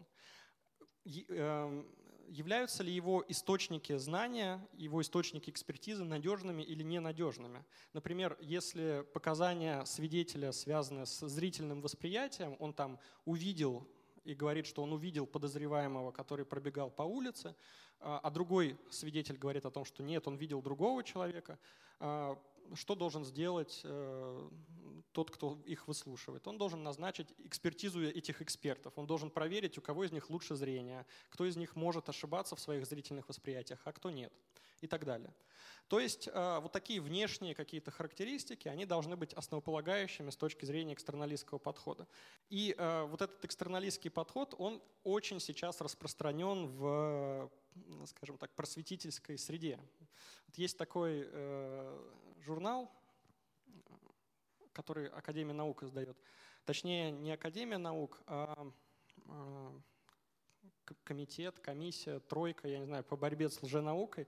Эм, 1.05 1.85
являются 2.29 2.81
ли 2.81 2.91
его 2.91 3.23
источники 3.27 3.95
знания, 3.97 4.65
его 4.77 5.01
источники 5.01 5.49
экспертизы 5.49 6.03
надежными 6.03 6.63
или 6.63 6.81
ненадежными. 6.81 7.63
Например, 7.91 8.37
если 8.39 9.05
показания 9.13 9.83
свидетеля 9.85 10.51
связаны 10.51 11.05
с 11.05 11.27
зрительным 11.27 11.81
восприятием, 11.81 12.55
он 12.59 12.73
там 12.73 12.99
увидел 13.25 13.85
и 14.23 14.33
говорит, 14.33 14.65
что 14.65 14.81
он 14.81 14.93
увидел 14.93 15.27
подозреваемого, 15.27 16.11
который 16.11 16.45
пробегал 16.45 16.89
по 16.89 17.03
улице, 17.03 17.55
а, 17.99 18.19
а 18.23 18.31
другой 18.31 18.77
свидетель 18.89 19.37
говорит 19.37 19.65
о 19.65 19.71
том, 19.71 19.83
что 19.83 20.01
нет, 20.01 20.27
он 20.27 20.37
видел 20.37 20.61
другого 20.61 21.03
человека, 21.03 21.59
а, 21.99 22.39
что 22.73 22.95
должен 22.95 23.25
сделать 23.25 23.81
э, 23.83 24.49
тот, 25.11 25.31
кто 25.31 25.59
их 25.65 25.87
выслушивает. 25.87 26.47
Он 26.47 26.57
должен 26.57 26.83
назначить 26.83 27.27
экспертизу 27.45 28.03
этих 28.03 28.41
экспертов. 28.41 28.93
Он 28.95 29.07
должен 29.07 29.29
проверить, 29.29 29.77
у 29.77 29.81
кого 29.81 30.03
из 30.03 30.11
них 30.11 30.29
лучше 30.29 30.55
зрение, 30.55 31.05
кто 31.29 31.45
из 31.45 31.55
них 31.55 31.75
может 31.75 32.09
ошибаться 32.09 32.55
в 32.55 32.59
своих 32.59 32.85
зрительных 32.85 33.29
восприятиях, 33.29 33.79
а 33.85 33.91
кто 33.91 34.09
нет 34.09 34.33
и 34.81 34.87
так 34.87 35.05
далее. 35.05 35.33
То 35.87 35.99
есть 35.99 36.27
э, 36.27 36.59
вот 36.61 36.71
такие 36.71 36.99
внешние 37.01 37.55
какие-то 37.55 37.91
характеристики, 37.91 38.67
они 38.67 38.85
должны 38.85 39.15
быть 39.15 39.33
основополагающими 39.33 40.29
с 40.29 40.35
точки 40.35 40.65
зрения 40.65 40.93
экстерналистского 40.93 41.59
подхода. 41.59 42.07
И 42.49 42.75
э, 42.77 43.03
вот 43.03 43.21
этот 43.21 43.43
экстерналистский 43.45 44.09
подход, 44.09 44.55
он 44.57 44.81
очень 45.03 45.39
сейчас 45.39 45.81
распространен 45.81 46.67
в, 46.67 47.51
скажем 48.07 48.37
так, 48.37 48.51
просветительской 48.55 49.37
среде. 49.37 49.79
Есть 50.55 50.77
такой 50.77 51.27
э, 51.27 52.11
журнал, 52.43 52.91
который 54.73 55.07
Академия 55.07 55.53
наук 55.53 55.83
издает. 55.83 56.17
Точнее, 56.65 57.11
не 57.11 57.31
Академия 57.31 57.77
наук, 57.77 58.21
а 58.27 58.71
комитет, 61.03 61.59
комиссия, 61.59 62.19
тройка, 62.19 62.67
я 62.67 62.79
не 62.79 62.85
знаю, 62.85 63.03
по 63.03 63.15
борьбе 63.15 63.49
с 63.49 63.61
лженаукой. 63.61 64.27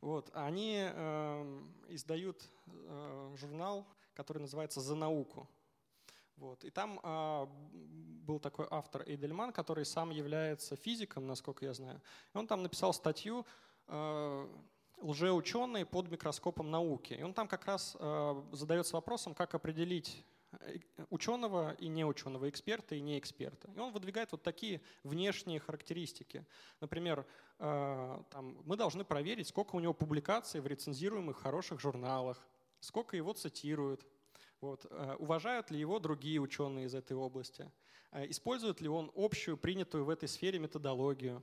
Вот, 0.00 0.30
они 0.34 0.76
э, 0.78 1.62
издают 1.88 2.42
э, 2.66 3.34
журнал, 3.36 3.86
который 4.14 4.38
называется 4.38 4.80
«За 4.80 4.94
науку». 4.94 5.48
Вот. 6.36 6.64
И 6.64 6.70
там 6.70 7.00
э, 7.02 7.46
был 8.26 8.38
такой 8.38 8.66
автор 8.70 9.02
Эйдельман, 9.08 9.52
который 9.52 9.84
сам 9.84 10.10
является 10.10 10.76
физиком, 10.76 11.26
насколько 11.26 11.64
я 11.64 11.72
знаю. 11.72 12.00
И 12.34 12.36
он 12.36 12.46
там 12.46 12.62
написал 12.62 12.92
статью 12.92 13.46
э, 13.86 14.48
«Лжеученые 15.04 15.86
под 15.86 16.10
микроскопом 16.10 16.70
науки». 16.70 17.14
И 17.14 17.22
он 17.22 17.34
там 17.34 17.46
как 17.48 17.66
раз 17.66 17.96
э, 17.98 18.42
задается 18.52 18.96
вопросом, 18.96 19.34
как 19.34 19.54
определить 19.54 20.24
Э, 20.60 20.78
ученого 21.10 21.72
и 21.74 21.88
неученого, 21.88 22.48
эксперта 22.48 22.94
и 22.94 23.00
неэксперта. 23.00 23.70
И 23.76 23.78
он 23.78 23.92
выдвигает 23.92 24.32
вот 24.32 24.42
такие 24.42 24.80
внешние 25.02 25.60
характеристики. 25.60 26.44
Например, 26.80 27.26
э, 27.58 28.22
там, 28.30 28.58
мы 28.64 28.76
должны 28.76 29.04
проверить, 29.04 29.48
сколько 29.48 29.76
у 29.76 29.80
него 29.80 29.94
публикаций 29.94 30.60
в 30.60 30.66
рецензируемых 30.66 31.38
хороших 31.38 31.80
журналах, 31.80 32.46
сколько 32.80 33.16
его 33.16 33.32
цитируют, 33.32 34.06
вот, 34.60 34.86
уважают 35.18 35.70
ли 35.70 35.78
его 35.78 35.98
другие 35.98 36.40
ученые 36.40 36.86
из 36.86 36.94
этой 36.94 37.14
области, 37.14 37.70
использует 38.12 38.80
ли 38.80 38.88
он 38.88 39.10
общую 39.14 39.58
принятую 39.58 40.04
в 40.04 40.10
этой 40.10 40.26
сфере 40.26 40.58
методологию, 40.58 41.42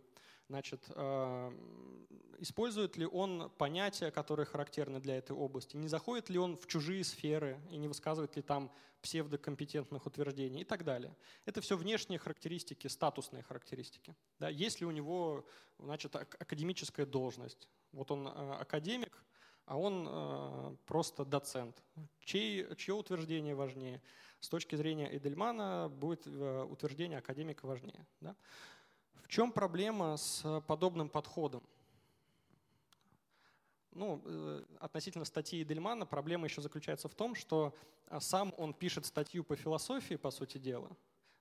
Значит, 0.52 0.84
э, 0.90 1.52
использует 2.40 2.98
ли 2.98 3.06
он 3.06 3.50
понятия, 3.58 4.12
которые 4.12 4.46
характерны 4.46 5.00
для 5.00 5.16
этой 5.16 5.32
области? 5.32 5.78
Не 5.78 5.88
заходит 5.88 6.30
ли 6.30 6.38
он 6.38 6.58
в 6.58 6.68
чужие 6.68 7.06
сферы 7.06 7.58
и 7.70 7.78
не 7.78 7.88
высказывает 7.88 8.36
ли 8.36 8.42
там 8.42 8.70
псевдокомпетентных 9.02 10.06
утверждений 10.06 10.64
и 10.64 10.64
так 10.66 10.84
далее? 10.84 11.16
Это 11.46 11.62
все 11.62 11.78
внешние 11.78 12.20
характеристики, 12.20 12.88
статусные 12.88 13.44
характеристики. 13.44 14.14
Да? 14.40 14.50
Есть 14.50 14.82
ли 14.82 14.86
у 14.86 14.92
него 14.92 15.48
значит, 15.80 16.14
академическая 16.18 17.06
должность? 17.06 17.70
Вот 17.94 18.12
он 18.12 18.28
э, 18.28 18.32
академик, 18.60 19.24
а 19.66 19.78
он 19.78 20.06
э, 20.06 20.76
просто 20.86 21.24
доцент. 21.24 21.82
Чей, 22.26 22.76
чье 22.76 22.94
утверждение 22.94 23.56
важнее? 23.56 24.02
С 24.42 24.50
точки 24.50 24.76
зрения 24.76 25.16
Эдельмана 25.16 25.88
будет 25.88 26.28
утверждение 26.28 27.20
академика 27.20 27.68
важнее. 27.68 28.06
Да? 28.20 28.36
В 29.16 29.28
чем 29.28 29.52
проблема 29.52 30.18
с 30.18 30.62
подобным 30.68 31.10
подходом? 31.10 31.64
Ну, 33.94 34.22
э, 34.24 34.64
относительно 34.80 35.26
статьи 35.26 35.64
Дельмана 35.66 36.06
проблема 36.06 36.48
еще 36.48 36.62
заключается 36.62 37.10
в 37.10 37.16
том, 37.16 37.36
что 37.36 37.76
а, 38.08 38.22
сам 38.22 38.54
он 38.58 38.74
пишет 38.74 39.06
статью 39.06 39.44
по 39.44 39.56
философии, 39.56 40.16
по 40.16 40.32
сути 40.32 40.58
дела, 40.58 40.90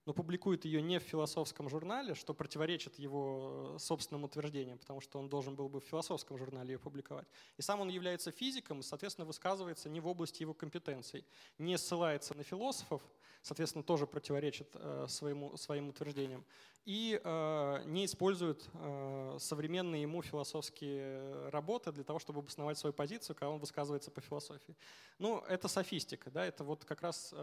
но 0.05 0.13
публикует 0.13 0.65
ее 0.65 0.83
не 0.83 0.99
в 0.99 1.05
философском 1.05 1.69
журнале, 1.69 2.15
что 2.15 2.35
противоречит 2.35 2.99
его 2.99 3.75
э, 3.77 3.79
собственным 3.79 4.25
утверждениям, 4.25 4.79
потому 4.79 5.01
что 5.01 5.21
он 5.21 5.29
должен 5.29 5.55
был 5.55 5.69
бы 5.69 5.81
в 5.81 5.85
философском 5.85 6.39
журнале 6.39 6.73
ее 6.73 6.79
публиковать. 6.81 7.29
И 7.57 7.63
сам 7.63 7.81
он 7.81 7.89
является 7.89 8.33
физиком, 8.33 8.81
и, 8.81 8.83
соответственно, 8.83 9.27
высказывается 9.27 9.89
не 9.89 10.01
в 10.01 10.09
области 10.09 10.43
его 10.43 10.55
компетенций, 10.55 11.25
не 11.59 11.79
ссылается 11.79 12.37
на 12.37 12.43
философов, 12.43 13.01
соответственно, 13.43 13.83
тоже 13.83 14.07
противоречит 14.07 14.69
э, 14.75 15.07
своему, 15.09 15.57
своим 15.57 15.89
утверждениям, 15.89 16.45
и 16.85 17.21
э, 17.23 17.83
не 17.87 18.05
использует 18.05 18.69
э, 18.75 19.37
современные 19.39 20.03
ему 20.03 20.23
философские 20.23 21.49
работы 21.49 21.93
для 21.93 22.05
того, 22.05 22.19
чтобы 22.19 22.41
обосновать 22.41 22.79
свою 22.79 22.93
позицию, 22.93 23.37
когда 23.37 23.51
он 23.51 23.61
высказывается 23.61 24.11
по 24.11 24.21
философии. 24.21 24.77
Ну, 25.19 25.41
это 25.49 25.69
софистика, 25.69 26.31
да, 26.31 26.45
это 26.45 26.65
вот 26.65 26.85
как 26.85 27.03
раз 27.03 27.35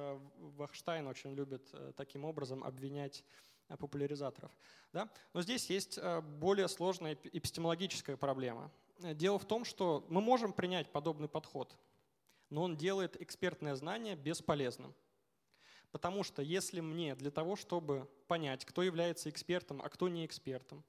Вахштайн 0.57 1.07
очень 1.07 1.33
любит 1.33 1.73
таким 1.95 2.25
образом 2.25 2.63
обвинять 2.63 3.23
популяризаторов. 3.79 4.51
Да? 4.93 5.09
Но 5.33 5.41
здесь 5.41 5.69
есть 5.69 5.99
более 6.39 6.67
сложная 6.67 7.17
эпистемологическая 7.23 8.15
проблема. 8.15 8.71
Дело 8.99 9.37
в 9.37 9.45
том, 9.45 9.65
что 9.65 10.05
мы 10.09 10.21
можем 10.21 10.53
принять 10.53 10.89
подобный 10.89 11.27
подход, 11.27 11.77
но 12.49 12.63
он 12.63 12.77
делает 12.77 13.21
экспертное 13.21 13.75
знание 13.75 14.15
бесполезным. 14.15 14.95
Потому 15.97 16.21
что 16.21 16.43
если 16.43 16.79
мне 16.79 17.15
для 17.15 17.31
того, 17.31 17.55
чтобы 17.55 18.07
понять, 18.27 18.65
кто 18.65 18.83
является 18.83 19.31
экспертом, 19.31 19.81
а 19.81 19.89
кто 19.89 20.07
не 20.07 20.27
экспертом, 20.27 20.83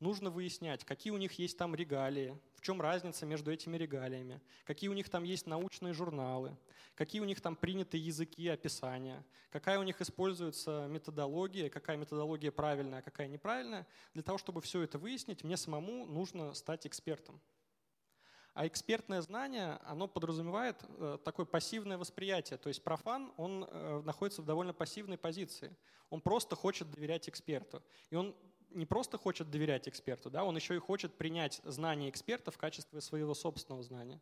нужно 0.00 0.30
выяснять, 0.30 0.84
какие 0.84 1.12
у 1.12 1.16
них 1.16 1.34
есть 1.34 1.56
там 1.56 1.76
регалии, 1.76 2.36
в 2.56 2.60
чем 2.60 2.80
разница 2.80 3.24
между 3.24 3.52
этими 3.52 3.76
регалиями, 3.76 4.40
какие 4.64 4.90
у 4.90 4.94
них 4.94 5.08
там 5.10 5.22
есть 5.22 5.46
научные 5.46 5.94
журналы, 5.94 6.56
какие 6.96 7.20
у 7.20 7.24
них 7.24 7.40
там 7.40 7.54
приняты 7.54 7.98
языки 7.98 8.48
описания, 8.48 9.24
какая 9.50 9.78
у 9.78 9.84
них 9.84 10.00
используется 10.00 10.88
методология, 10.90 11.70
какая 11.70 11.96
методология 11.96 12.50
правильная, 12.50 12.98
а 12.98 13.02
какая 13.02 13.28
неправильная. 13.28 13.86
Для 14.12 14.24
того, 14.24 14.38
чтобы 14.38 14.60
все 14.60 14.82
это 14.82 14.98
выяснить, 14.98 15.44
мне 15.44 15.56
самому 15.56 16.04
нужно 16.04 16.52
стать 16.54 16.84
экспертом. 16.84 17.40
А 18.58 18.66
экспертное 18.66 19.22
знание, 19.22 19.78
оно 19.84 20.08
подразумевает 20.08 20.82
э, 20.88 21.18
такое 21.24 21.46
пассивное 21.46 21.96
восприятие. 21.96 22.58
То 22.58 22.66
есть 22.66 22.82
профан, 22.82 23.32
он 23.36 23.62
э, 23.62 24.02
находится 24.04 24.42
в 24.42 24.46
довольно 24.46 24.74
пассивной 24.74 25.16
позиции. 25.16 25.76
Он 26.10 26.20
просто 26.20 26.56
хочет 26.56 26.90
доверять 26.90 27.28
эксперту. 27.28 27.84
И 28.10 28.16
он 28.16 28.34
не 28.70 28.84
просто 28.84 29.16
хочет 29.16 29.48
доверять 29.48 29.88
эксперту, 29.88 30.28
да, 30.28 30.42
он 30.42 30.56
еще 30.56 30.74
и 30.74 30.80
хочет 30.80 31.16
принять 31.16 31.60
знания 31.62 32.10
эксперта 32.10 32.50
в 32.50 32.58
качестве 32.58 33.00
своего 33.00 33.32
собственного 33.32 33.84
знания. 33.84 34.20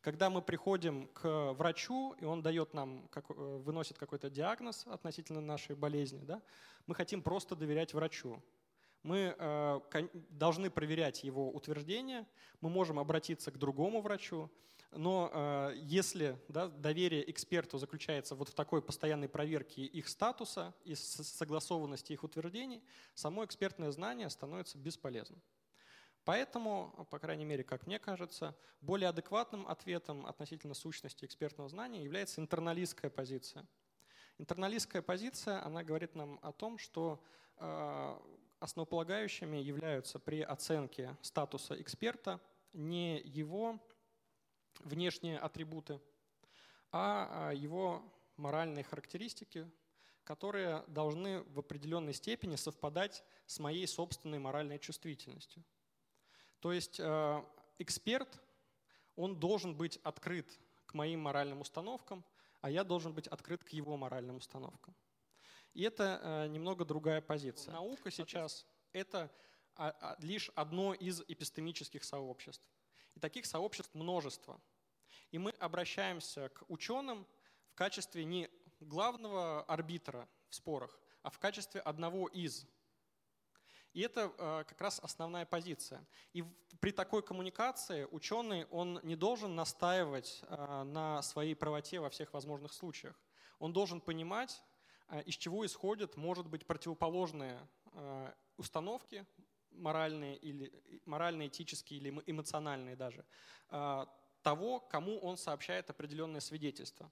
Когда 0.00 0.30
мы 0.30 0.42
приходим 0.42 1.08
к 1.08 1.52
врачу, 1.54 2.14
и 2.20 2.24
он 2.24 2.40
дает 2.40 2.74
нам, 2.74 3.08
как, 3.08 3.30
э, 3.30 3.34
выносит 3.34 3.98
какой-то 3.98 4.30
диагноз 4.30 4.86
относительно 4.86 5.40
нашей 5.40 5.74
болезни, 5.74 6.24
да, 6.24 6.40
мы 6.86 6.94
хотим 6.94 7.20
просто 7.20 7.56
доверять 7.56 7.94
врачу. 7.94 8.40
Мы 9.02 9.34
э, 9.36 9.80
должны 10.30 10.70
проверять 10.70 11.24
его 11.24 11.50
утверждение, 11.50 12.26
мы 12.60 12.70
можем 12.70 12.98
обратиться 12.98 13.50
к 13.50 13.58
другому 13.58 14.00
врачу, 14.00 14.50
но 14.92 15.30
э, 15.32 15.72
если 15.76 16.38
да, 16.48 16.68
доверие 16.68 17.28
эксперту 17.30 17.78
заключается 17.78 18.34
вот 18.34 18.50
в 18.50 18.54
такой 18.54 18.82
постоянной 18.82 19.28
проверке 19.28 19.82
их 19.82 20.06
статуса 20.06 20.74
и 20.84 20.94
согласованности 20.94 22.12
их 22.12 22.24
утверждений, 22.24 22.82
само 23.14 23.44
экспертное 23.44 23.90
знание 23.90 24.28
становится 24.28 24.78
бесполезным. 24.78 25.42
Поэтому, 26.24 27.06
по 27.10 27.18
крайней 27.18 27.44
мере, 27.44 27.64
как 27.64 27.86
мне 27.86 27.98
кажется, 27.98 28.56
более 28.80 29.08
адекватным 29.08 29.66
ответом 29.66 30.26
относительно 30.26 30.74
сущности 30.74 31.24
экспертного 31.24 31.68
знания 31.68 32.04
является 32.04 32.40
интерналистская 32.40 33.10
позиция. 33.10 33.66
Интерналистская 34.38 35.02
позиция, 35.02 35.64
она 35.64 35.82
говорит 35.82 36.14
нам 36.14 36.38
о 36.42 36.52
том, 36.52 36.78
что 36.78 37.24
э, 37.56 38.18
основополагающими 38.62 39.56
являются 39.56 40.20
при 40.20 40.40
оценке 40.40 41.16
статуса 41.20 41.80
эксперта 41.80 42.40
не 42.72 43.20
его 43.20 43.80
внешние 44.78 45.38
атрибуты, 45.38 46.00
а, 46.92 47.48
а 47.48 47.52
его 47.52 48.02
моральные 48.36 48.84
характеристики, 48.84 49.68
которые 50.22 50.84
должны 50.86 51.42
в 51.42 51.58
определенной 51.58 52.14
степени 52.14 52.54
совпадать 52.54 53.24
с 53.46 53.58
моей 53.58 53.86
собственной 53.88 54.38
моральной 54.38 54.78
чувствительностью. 54.78 55.64
То 56.60 56.72
есть 56.72 57.00
э, 57.00 57.44
эксперт, 57.78 58.40
он 59.16 59.40
должен 59.40 59.74
быть 59.74 59.98
открыт 60.04 60.48
к 60.86 60.94
моим 60.94 61.20
моральным 61.20 61.60
установкам, 61.60 62.24
а 62.60 62.70
я 62.70 62.84
должен 62.84 63.12
быть 63.12 63.26
открыт 63.26 63.64
к 63.64 63.70
его 63.70 63.96
моральным 63.96 64.36
установкам. 64.36 64.94
И 65.74 65.82
это 65.82 66.20
э, 66.22 66.46
немного 66.48 66.84
другая 66.84 67.20
позиция. 67.20 67.72
Наука 67.72 68.10
сейчас— 68.10 68.66
это 68.92 69.30
а, 69.74 69.94
а, 70.00 70.16
лишь 70.20 70.50
одно 70.54 70.92
из 70.92 71.22
эпистемических 71.28 72.04
сообществ. 72.04 72.64
И 73.14 73.20
таких 73.20 73.46
сообществ 73.46 73.94
множество. 73.94 74.60
И 75.30 75.38
мы 75.38 75.50
обращаемся 75.52 76.50
к 76.50 76.64
ученым 76.68 77.26
в 77.70 77.74
качестве 77.74 78.24
не 78.24 78.50
главного 78.80 79.62
арбитра 79.62 80.28
в 80.48 80.54
спорах, 80.54 80.98
а 81.22 81.30
в 81.30 81.38
качестве 81.38 81.80
одного 81.80 82.28
из. 82.28 82.66
И 83.94 84.00
это 84.00 84.32
э, 84.36 84.64
как 84.66 84.80
раз 84.80 85.00
основная 85.02 85.46
позиция. 85.46 86.04
И 86.32 86.44
при 86.80 86.92
такой 86.92 87.22
коммуникации 87.22 88.06
ученый, 88.10 88.66
он 88.66 89.00
не 89.02 89.16
должен 89.16 89.54
настаивать 89.54 90.42
э, 90.42 90.82
на 90.84 91.22
своей 91.22 91.54
правоте 91.54 92.00
во 92.00 92.10
всех 92.10 92.32
возможных 92.32 92.72
случаях. 92.72 93.18
Он 93.58 93.72
должен 93.72 94.00
понимать, 94.00 94.62
из 95.24 95.36
чего 95.36 95.64
исходят, 95.66 96.16
может 96.16 96.46
быть, 96.46 96.66
противоположные 96.66 97.58
установки, 98.56 99.26
моральные, 99.70 100.36
или, 100.36 100.72
моральные 101.06 101.48
этические 101.48 102.00
или 102.00 102.22
эмоциональные 102.26 102.96
даже, 102.96 103.24
того, 104.42 104.80
кому 104.80 105.18
он 105.18 105.36
сообщает 105.36 105.88
определенное 105.90 106.40
свидетельство. 106.40 107.10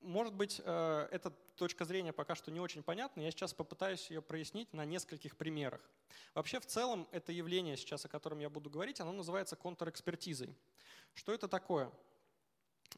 Может 0.00 0.34
быть, 0.34 0.60
эта 0.60 1.32
точка 1.56 1.84
зрения 1.84 2.12
пока 2.12 2.36
что 2.36 2.52
не 2.52 2.60
очень 2.60 2.84
понятна, 2.84 3.20
я 3.20 3.30
сейчас 3.32 3.52
попытаюсь 3.52 4.10
ее 4.10 4.22
прояснить 4.22 4.72
на 4.72 4.84
нескольких 4.84 5.36
примерах. 5.36 5.80
Вообще, 6.34 6.60
в 6.60 6.66
целом, 6.66 7.08
это 7.10 7.32
явление 7.32 7.76
сейчас, 7.76 8.04
о 8.04 8.08
котором 8.08 8.38
я 8.38 8.48
буду 8.48 8.70
говорить, 8.70 9.00
оно 9.00 9.10
называется 9.10 9.56
контрэкспертизой. 9.56 10.56
Что 11.14 11.32
это 11.32 11.48
такое? 11.48 11.90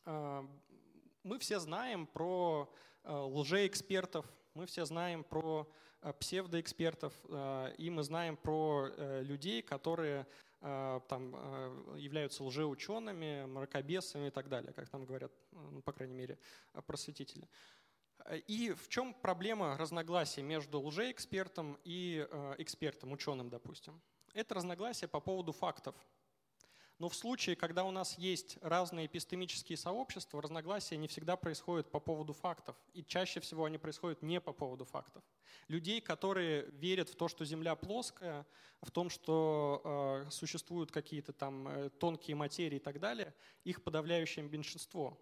Мы 0.04 1.38
все 1.38 1.58
знаем 1.58 2.06
про 2.06 2.70
лжеэкспертов, 3.04 4.26
мы 4.54 4.66
все 4.66 4.84
знаем 4.84 5.24
про 5.24 5.70
псевдоэкспертов, 6.18 7.12
и 7.78 7.90
мы 7.90 8.02
знаем 8.02 8.36
про 8.36 8.88
людей, 9.22 9.62
которые 9.62 10.26
Э, 10.62 11.00
там, 11.08 11.34
э, 11.34 11.96
являются 11.96 12.44
лжеучеными, 12.44 13.46
мракобесами 13.46 14.26
и 14.26 14.30
так 14.30 14.50
далее, 14.50 14.74
как 14.74 14.90
там 14.90 15.06
говорят, 15.06 15.32
ну, 15.52 15.80
по 15.80 15.92
крайней 15.92 16.14
мере, 16.14 16.38
просветители. 16.86 17.48
И 18.46 18.72
в 18.72 18.88
чем 18.88 19.14
проблема 19.14 19.78
разногласий 19.78 20.42
между 20.42 20.82
лжеэкспертом 20.82 21.78
и 21.84 22.26
э, 22.30 22.54
экспертом, 22.58 23.12
ученым, 23.12 23.48
допустим? 23.48 24.02
Это 24.34 24.54
разногласие 24.54 25.08
по 25.08 25.20
поводу 25.20 25.52
фактов– 25.52 25.94
но 27.00 27.08
в 27.08 27.14
случае, 27.14 27.56
когда 27.56 27.84
у 27.84 27.90
нас 27.90 28.18
есть 28.18 28.58
разные 28.60 29.06
эпистемические 29.06 29.78
сообщества, 29.78 30.42
разногласия 30.42 30.98
не 30.98 31.08
всегда 31.08 31.34
происходят 31.34 31.90
по 31.90 31.98
поводу 31.98 32.34
фактов. 32.34 32.76
И 32.92 33.02
чаще 33.02 33.40
всего 33.40 33.64
они 33.64 33.78
происходят 33.78 34.20
не 34.20 34.38
по 34.38 34.52
поводу 34.52 34.84
фактов. 34.84 35.24
Людей, 35.66 36.02
которые 36.02 36.66
верят 36.72 37.08
в 37.08 37.16
то, 37.16 37.28
что 37.28 37.46
Земля 37.46 37.74
плоская, 37.74 38.46
в 38.82 38.90
том, 38.90 39.08
что 39.08 40.26
э, 40.26 40.30
существуют 40.30 40.92
какие-то 40.92 41.32
там 41.32 41.68
э, 41.68 41.88
тонкие 41.88 42.36
материи 42.36 42.76
и 42.76 42.80
так 42.80 43.00
далее, 43.00 43.34
их 43.64 43.82
подавляющее 43.82 44.44
меньшинство. 44.44 45.18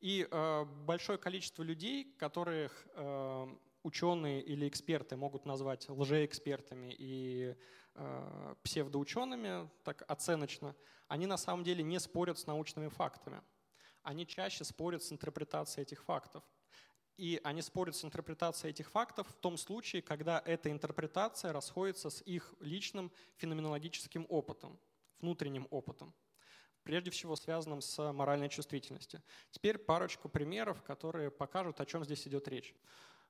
И 0.00 0.26
э, 0.28 0.64
большое 0.64 1.16
количество 1.16 1.62
людей, 1.62 2.12
которых 2.18 2.88
э, 2.94 3.56
ученые 3.84 4.42
или 4.42 4.66
эксперты 4.66 5.16
могут 5.16 5.46
назвать 5.46 5.88
лжеэкспертами 5.88 6.92
и 6.98 7.54
псевдоучеными, 8.62 9.68
так 9.84 10.04
оценочно, 10.08 10.74
они 11.08 11.26
на 11.26 11.36
самом 11.36 11.64
деле 11.64 11.82
не 11.82 11.98
спорят 11.98 12.38
с 12.38 12.46
научными 12.46 12.88
фактами. 12.88 13.42
Они 14.02 14.26
чаще 14.26 14.64
спорят 14.64 15.02
с 15.02 15.12
интерпретацией 15.12 15.82
этих 15.82 16.02
фактов. 16.04 16.42
И 17.16 17.40
они 17.42 17.62
спорят 17.62 17.96
с 17.96 18.04
интерпретацией 18.04 18.70
этих 18.70 18.90
фактов 18.90 19.26
в 19.28 19.34
том 19.34 19.56
случае, 19.56 20.02
когда 20.02 20.40
эта 20.44 20.70
интерпретация 20.70 21.52
расходится 21.52 22.10
с 22.10 22.22
их 22.22 22.54
личным 22.60 23.10
феноменологическим 23.36 24.24
опытом, 24.28 24.78
внутренним 25.20 25.66
опытом 25.70 26.14
прежде 26.88 27.10
всего 27.10 27.36
связанным 27.36 27.82
с 27.82 28.12
моральной 28.14 28.48
чувствительностью. 28.48 29.22
Теперь 29.50 29.76
парочку 29.76 30.30
примеров, 30.30 30.82
которые 30.82 31.30
покажут, 31.30 31.82
о 31.82 31.84
чем 31.84 32.02
здесь 32.02 32.26
идет 32.26 32.48
речь. 32.48 32.74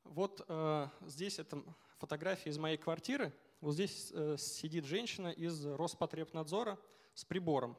Вот 0.04 0.44
э, 0.46 0.88
здесь 1.00 1.40
это 1.40 1.64
фотография 1.98 2.50
из 2.50 2.58
моей 2.58 2.76
квартиры. 2.76 3.32
Вот 3.60 3.72
здесь 3.72 4.12
э, 4.14 4.36
сидит 4.38 4.84
женщина 4.84 5.28
из 5.28 5.66
Роспотребнадзора 5.66 6.78
с 7.14 7.24
прибором. 7.24 7.76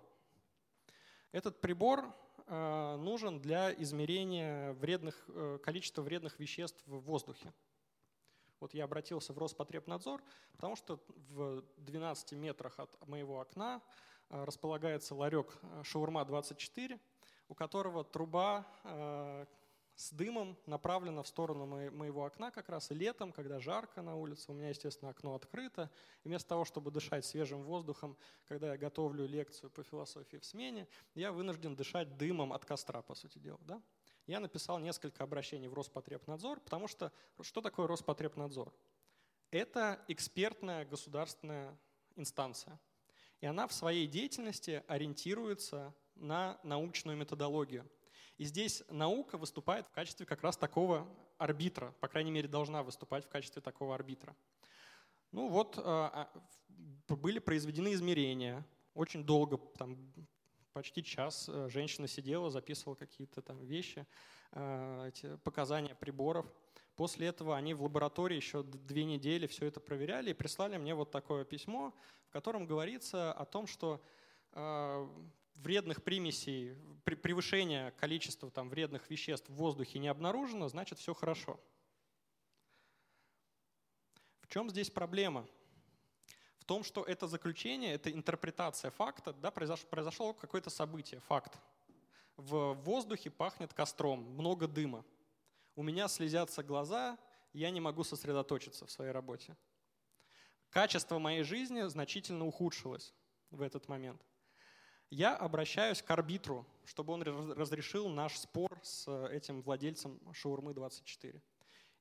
Этот 1.32 1.62
прибор 1.62 2.14
э, 2.48 2.98
нужен 2.98 3.40
для 3.40 3.72
измерения 3.72 4.74
вредных, 4.74 5.24
э, 5.30 5.58
количества 5.64 6.02
вредных 6.02 6.38
веществ 6.38 6.84
в 6.86 7.00
воздухе. 7.00 7.54
Вот 8.60 8.74
я 8.74 8.84
обратился 8.84 9.32
в 9.32 9.38
Роспотребнадзор, 9.38 10.22
потому 10.52 10.76
что 10.76 11.00
в 11.30 11.64
12 11.78 12.34
метрах 12.34 12.78
от 12.78 13.08
моего 13.08 13.40
окна 13.40 13.82
располагается 14.28 15.16
ларек 15.16 15.58
э, 15.62 15.84
«Шаурма-24», 15.86 17.00
у 17.48 17.56
которого 17.56 18.04
труба 18.04 18.68
с 20.00 20.14
дымом 20.14 20.58
направлена 20.66 21.24
в 21.24 21.28
сторону 21.28 21.66
моего 21.66 22.24
окна 22.24 22.52
как 22.52 22.70
раз 22.70 22.90
и 22.90 22.94
летом, 22.94 23.34
когда 23.34 23.60
жарко 23.60 24.02
на 24.02 24.16
улице. 24.16 24.50
У 24.50 24.54
меня, 24.54 24.70
естественно, 24.70 25.12
окно 25.12 25.36
открыто. 25.36 25.92
И 26.24 26.30
вместо 26.30 26.48
того, 26.48 26.64
чтобы 26.64 26.90
дышать 26.90 27.26
свежим 27.26 27.64
воздухом, 27.64 28.18
когда 28.48 28.72
я 28.72 28.78
готовлю 28.78 29.28
лекцию 29.28 29.70
по 29.70 29.84
философии 29.84 30.38
в 30.38 30.46
смене, 30.46 30.88
я 31.16 31.34
вынужден 31.34 31.76
дышать 31.76 32.16
дымом 32.16 32.54
от 32.54 32.64
костра, 32.64 33.02
по 33.02 33.14
сути 33.14 33.40
дела. 33.40 33.60
Да? 33.64 33.82
Я 34.26 34.40
написал 34.40 34.80
несколько 34.80 35.26
обращений 35.26 35.68
в 35.68 35.74
Роспотребнадзор, 35.74 36.62
потому 36.62 36.88
что 36.88 37.12
что 37.42 37.60
такое 37.60 37.86
Роспотребнадзор? 37.86 38.74
Это 39.52 40.02
экспертная 40.08 40.86
государственная 40.86 41.78
инстанция. 42.16 42.80
И 43.42 43.46
она 43.46 43.68
в 43.68 43.74
своей 43.74 44.08
деятельности 44.08 44.82
ориентируется 44.88 45.94
на 46.16 46.58
научную 46.64 47.18
методологию– 47.18 47.86
и 48.40 48.46
здесь 48.46 48.84
наука 48.90 49.38
выступает 49.38 49.86
в 49.86 49.92
качестве 49.92 50.26
как 50.26 50.42
раз 50.44 50.56
такого 50.56 51.06
арбитра, 51.38 51.94
по 52.00 52.08
крайней 52.08 52.32
мере, 52.32 52.48
должна 52.48 52.84
выступать 52.84 53.26
в 53.26 53.28
качестве 53.28 53.62
такого 53.62 53.94
арбитра. 53.94 54.34
Ну 55.34 55.50
вот, 55.50 55.78
э, 55.78 55.82
а, 55.84 56.32
были 57.10 57.40
произведены 57.40 57.94
измерения, 57.94 58.66
очень 58.94 59.26
долго, 59.26 59.58
там, 59.78 59.98
почти 60.72 61.04
час 61.04 61.50
э, 61.50 61.68
женщина 61.68 62.08
сидела, 62.08 62.50
записывала 62.50 62.96
какие-то 62.96 63.42
там 63.42 63.60
вещи, 63.60 64.08
э, 64.54 65.10
эти 65.10 65.36
показания 65.44 65.94
приборов. 65.94 66.50
После 66.96 67.28
этого 67.28 67.58
они 67.58 67.74
в 67.74 67.84
лаборатории 67.84 68.38
еще 68.38 68.64
две 68.64 69.04
недели 69.04 69.48
все 69.48 69.66
это 69.66 69.82
проверяли 69.82 70.30
и 70.30 70.34
прислали 70.34 70.78
мне 70.78 70.96
вот 70.96 71.12
такое 71.12 71.44
письмо, 71.44 71.94
в 72.30 72.32
котором 72.32 72.66
говорится 72.66 73.34
о 73.34 73.44
том, 73.44 73.68
что 73.68 74.02
вредных 75.60 76.04
примесей, 76.04 76.76
превышения 77.04 77.92
количества 77.92 78.50
там, 78.50 78.70
вредных 78.70 79.10
веществ 79.10 79.50
в 79.50 79.54
воздухе 79.54 80.00
не 80.00 80.08
обнаружено, 80.08 80.68
значит 80.70 81.00
все 81.00 81.14
хорошо. 81.14 81.60
В 84.42 84.48
чем 84.48 84.70
здесь 84.70 84.90
проблема? 84.90 85.46
В 86.58 86.66
том, 86.66 86.84
что 86.84 87.04
это 87.04 87.28
заключение, 87.28 87.94
это 87.94 88.12
интерпретация 88.12 88.92
факта, 88.92 89.34
да, 89.34 89.52
произошло, 89.52 89.88
произошло 89.90 90.34
какое-то 90.34 90.70
событие, 90.70 91.20
факт. 91.22 91.60
В 92.38 92.74
воздухе 92.74 93.30
пахнет 93.30 93.74
костром, 93.74 94.22
много 94.22 94.68
дыма. 94.68 95.04
У 95.76 95.84
меня 95.84 96.08
слезятся 96.08 96.64
глаза, 96.64 97.18
я 97.54 97.70
не 97.70 97.82
могу 97.82 98.04
сосредоточиться 98.04 98.86
в 98.86 98.92
своей 98.92 99.12
работе. 99.12 99.56
Качество 100.70 101.18
моей 101.18 101.44
жизни 101.44 101.82
значительно 101.84 102.46
ухудшилось 102.46 103.14
в 103.50 103.62
этот 103.62 103.88
момент. 103.88 104.24
Я 105.10 105.36
обращаюсь 105.36 106.02
к 106.02 106.12
арбитру, 106.12 106.68
чтобы 106.86 107.14
он 107.14 107.24
разрешил 107.24 108.10
наш 108.10 108.38
спор 108.38 108.80
с 108.84 109.08
этим 109.30 109.62
владельцем 109.64 110.20
шаурмы 110.34 110.74
24. 110.74 111.42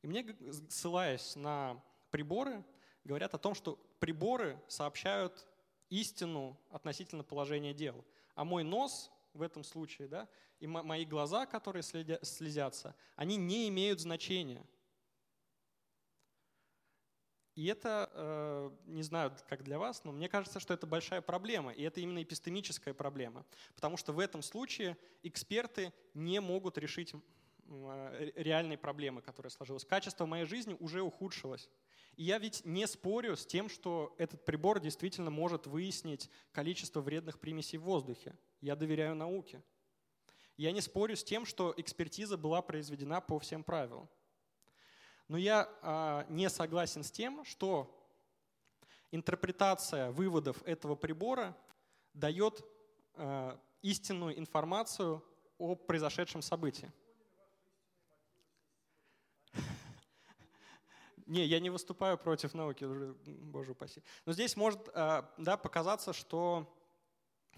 И 0.02 0.06
мне, 0.06 0.26
ссылаясь 0.68 1.34
на 1.34 1.82
приборы, 2.10 2.62
говорят 3.04 3.34
о 3.34 3.38
том, 3.38 3.54
что 3.54 3.78
приборы 3.98 4.60
сообщают 4.68 5.46
истину 5.88 6.60
относительно 6.70 7.24
положения 7.24 7.72
дел. 7.72 8.04
А 8.34 8.44
мой 8.44 8.62
нос 8.62 9.10
в 9.32 9.40
этом 9.42 9.64
случае, 9.64 10.08
да, 10.08 10.28
и 10.60 10.66
мои 10.66 11.04
глаза, 11.04 11.46
которые 11.46 11.82
слезятся, 11.82 12.94
они 13.16 13.36
не 13.36 13.68
имеют 13.68 14.00
значения. 14.00 14.64
И 17.58 17.64
это, 17.64 18.08
э, 18.14 18.70
не 18.86 19.02
знаю, 19.02 19.36
как 19.48 19.64
для 19.64 19.80
вас, 19.80 20.04
но 20.04 20.12
мне 20.12 20.28
кажется, 20.28 20.60
что 20.60 20.72
это 20.74 20.86
большая 20.86 21.20
проблема. 21.20 21.72
И 21.72 21.82
это 21.82 22.00
именно 22.00 22.22
эпистемическая 22.22 22.94
проблема. 22.94 23.44
Потому 23.74 23.96
что 23.96 24.12
в 24.12 24.20
этом 24.20 24.42
случае 24.42 24.96
эксперты 25.24 25.92
не 26.14 26.40
могут 26.40 26.78
решить 26.78 27.12
э, 27.66 28.30
реальной 28.36 28.78
проблемы, 28.78 29.22
которая 29.22 29.50
сложилась. 29.50 29.84
Качество 29.84 30.24
моей 30.24 30.44
жизни 30.44 30.76
уже 30.78 31.02
ухудшилось. 31.02 31.68
И 32.14 32.22
я 32.22 32.38
ведь 32.38 32.64
не 32.64 32.86
спорю 32.86 33.36
с 33.36 33.44
тем, 33.44 33.68
что 33.68 34.14
этот 34.18 34.44
прибор 34.44 34.78
действительно 34.78 35.32
может 35.32 35.66
выяснить 35.66 36.30
количество 36.52 37.00
вредных 37.00 37.40
примесей 37.40 37.80
в 37.80 37.82
воздухе. 37.82 38.38
Я 38.60 38.76
доверяю 38.76 39.16
науке. 39.16 39.64
Я 40.56 40.70
не 40.70 40.80
спорю 40.80 41.16
с 41.16 41.24
тем, 41.24 41.44
что 41.44 41.74
экспертиза 41.76 42.36
была 42.36 42.62
произведена 42.62 43.20
по 43.20 43.40
всем 43.40 43.64
правилам. 43.64 44.08
Но 45.28 45.36
я 45.36 45.68
а, 45.82 46.26
не 46.30 46.48
согласен 46.48 47.04
с 47.04 47.10
тем, 47.10 47.44
что 47.44 47.94
интерпретация 49.10 50.10
выводов 50.10 50.62
этого 50.64 50.94
прибора 50.96 51.54
дает 52.14 52.64
а, 53.14 53.60
истинную 53.82 54.38
информацию 54.38 55.22
о 55.58 55.74
произошедшем 55.74 56.40
событии. 56.40 56.90
Не, 61.26 61.44
я 61.44 61.60
не 61.60 61.68
выступаю 61.68 62.16
против 62.16 62.54
науки, 62.54 62.86
боже 63.26 63.72
упаси. 63.72 64.02
Но 64.24 64.32
здесь 64.32 64.56
может 64.56 64.88
а, 64.94 65.30
да, 65.36 65.58
показаться, 65.58 66.14
что 66.14 66.74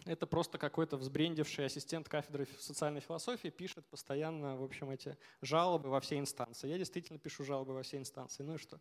это 0.06 0.26
просто 0.26 0.58
какой-то 0.58 0.96
взбрендивший 0.96 1.66
ассистент 1.66 2.08
кафедры 2.08 2.46
социальной 2.58 3.00
философии 3.00 3.48
пишет 3.48 3.84
постоянно, 3.86 4.56
в 4.56 4.62
общем, 4.62 4.90
эти 4.90 5.16
жалобы 5.42 5.88
во 5.90 6.00
все 6.00 6.18
инстанции. 6.18 6.68
Я 6.68 6.78
действительно 6.78 7.18
пишу 7.18 7.44
жалобы 7.44 7.74
во 7.74 7.82
все 7.82 7.98
инстанции, 7.98 8.42
ну 8.42 8.54
и 8.54 8.58
что. 8.58 8.80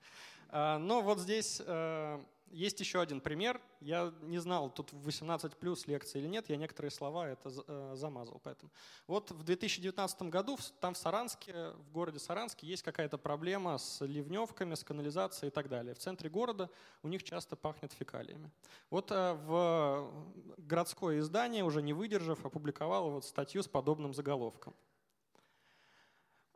А, 0.50 0.78
но 0.78 1.02
вот 1.02 1.20
здесь 1.20 1.62
э, 1.66 2.20
есть 2.52 2.80
еще 2.80 3.02
один 3.02 3.22
пример. 3.22 3.62
Я 3.80 4.14
не 4.22 4.40
знал, 4.40 4.70
тут 4.70 4.92
18 4.94 5.58
плюс 5.58 5.88
лекции 5.88 6.20
или 6.20 6.28
нет, 6.28 6.50
я 6.50 6.58
некоторые 6.58 6.92
слова 6.92 7.28
это 7.28 7.52
э, 7.68 7.94
замазал. 7.96 8.40
Поэтому. 8.44 8.72
Вот 9.08 9.32
в 9.32 9.44
2019 9.44 10.22
году 10.24 10.58
там 10.80 10.94
в 10.94 10.98
Саранске, 10.98 11.72
в 11.72 11.92
городе 11.92 12.20
Саранске 12.20 12.68
есть 12.68 12.84
какая-то 12.84 13.18
проблема 13.18 13.78
с 13.78 14.04
ливневками, 14.06 14.76
с 14.76 14.84
канализацией 14.84 15.50
и 15.50 15.52
так 15.52 15.70
далее. 15.70 15.94
В 15.94 16.00
центре 16.00 16.30
города 16.30 16.70
у 17.04 17.08
них 17.08 17.24
часто 17.24 17.56
пахнет 17.56 17.94
фекалиями. 17.94 18.52
Вот 18.90 19.12
э, 19.12 19.34
в 19.34 20.12
городское 20.58 21.20
издание, 21.20 21.64
уже 21.64 21.82
не 21.82 21.94
выдержав, 21.94 22.46
опубликовало 22.46 23.10
вот 23.10 23.26
статью 23.26 23.64
с 23.64 23.68
подобным 23.68 24.14
заголовком. 24.14 24.74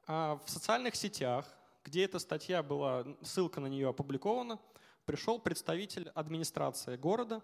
А 0.05 0.37
в 0.45 0.49
социальных 0.49 0.95
сетях, 0.95 1.47
где 1.85 2.03
эта 2.03 2.19
статья 2.19 2.61
была, 2.61 3.05
ссылка 3.21 3.59
на 3.61 3.67
нее 3.67 3.89
опубликована, 3.89 4.59
пришел 5.05 5.39
представитель 5.39 6.09
администрации 6.09 6.95
города 6.95 7.41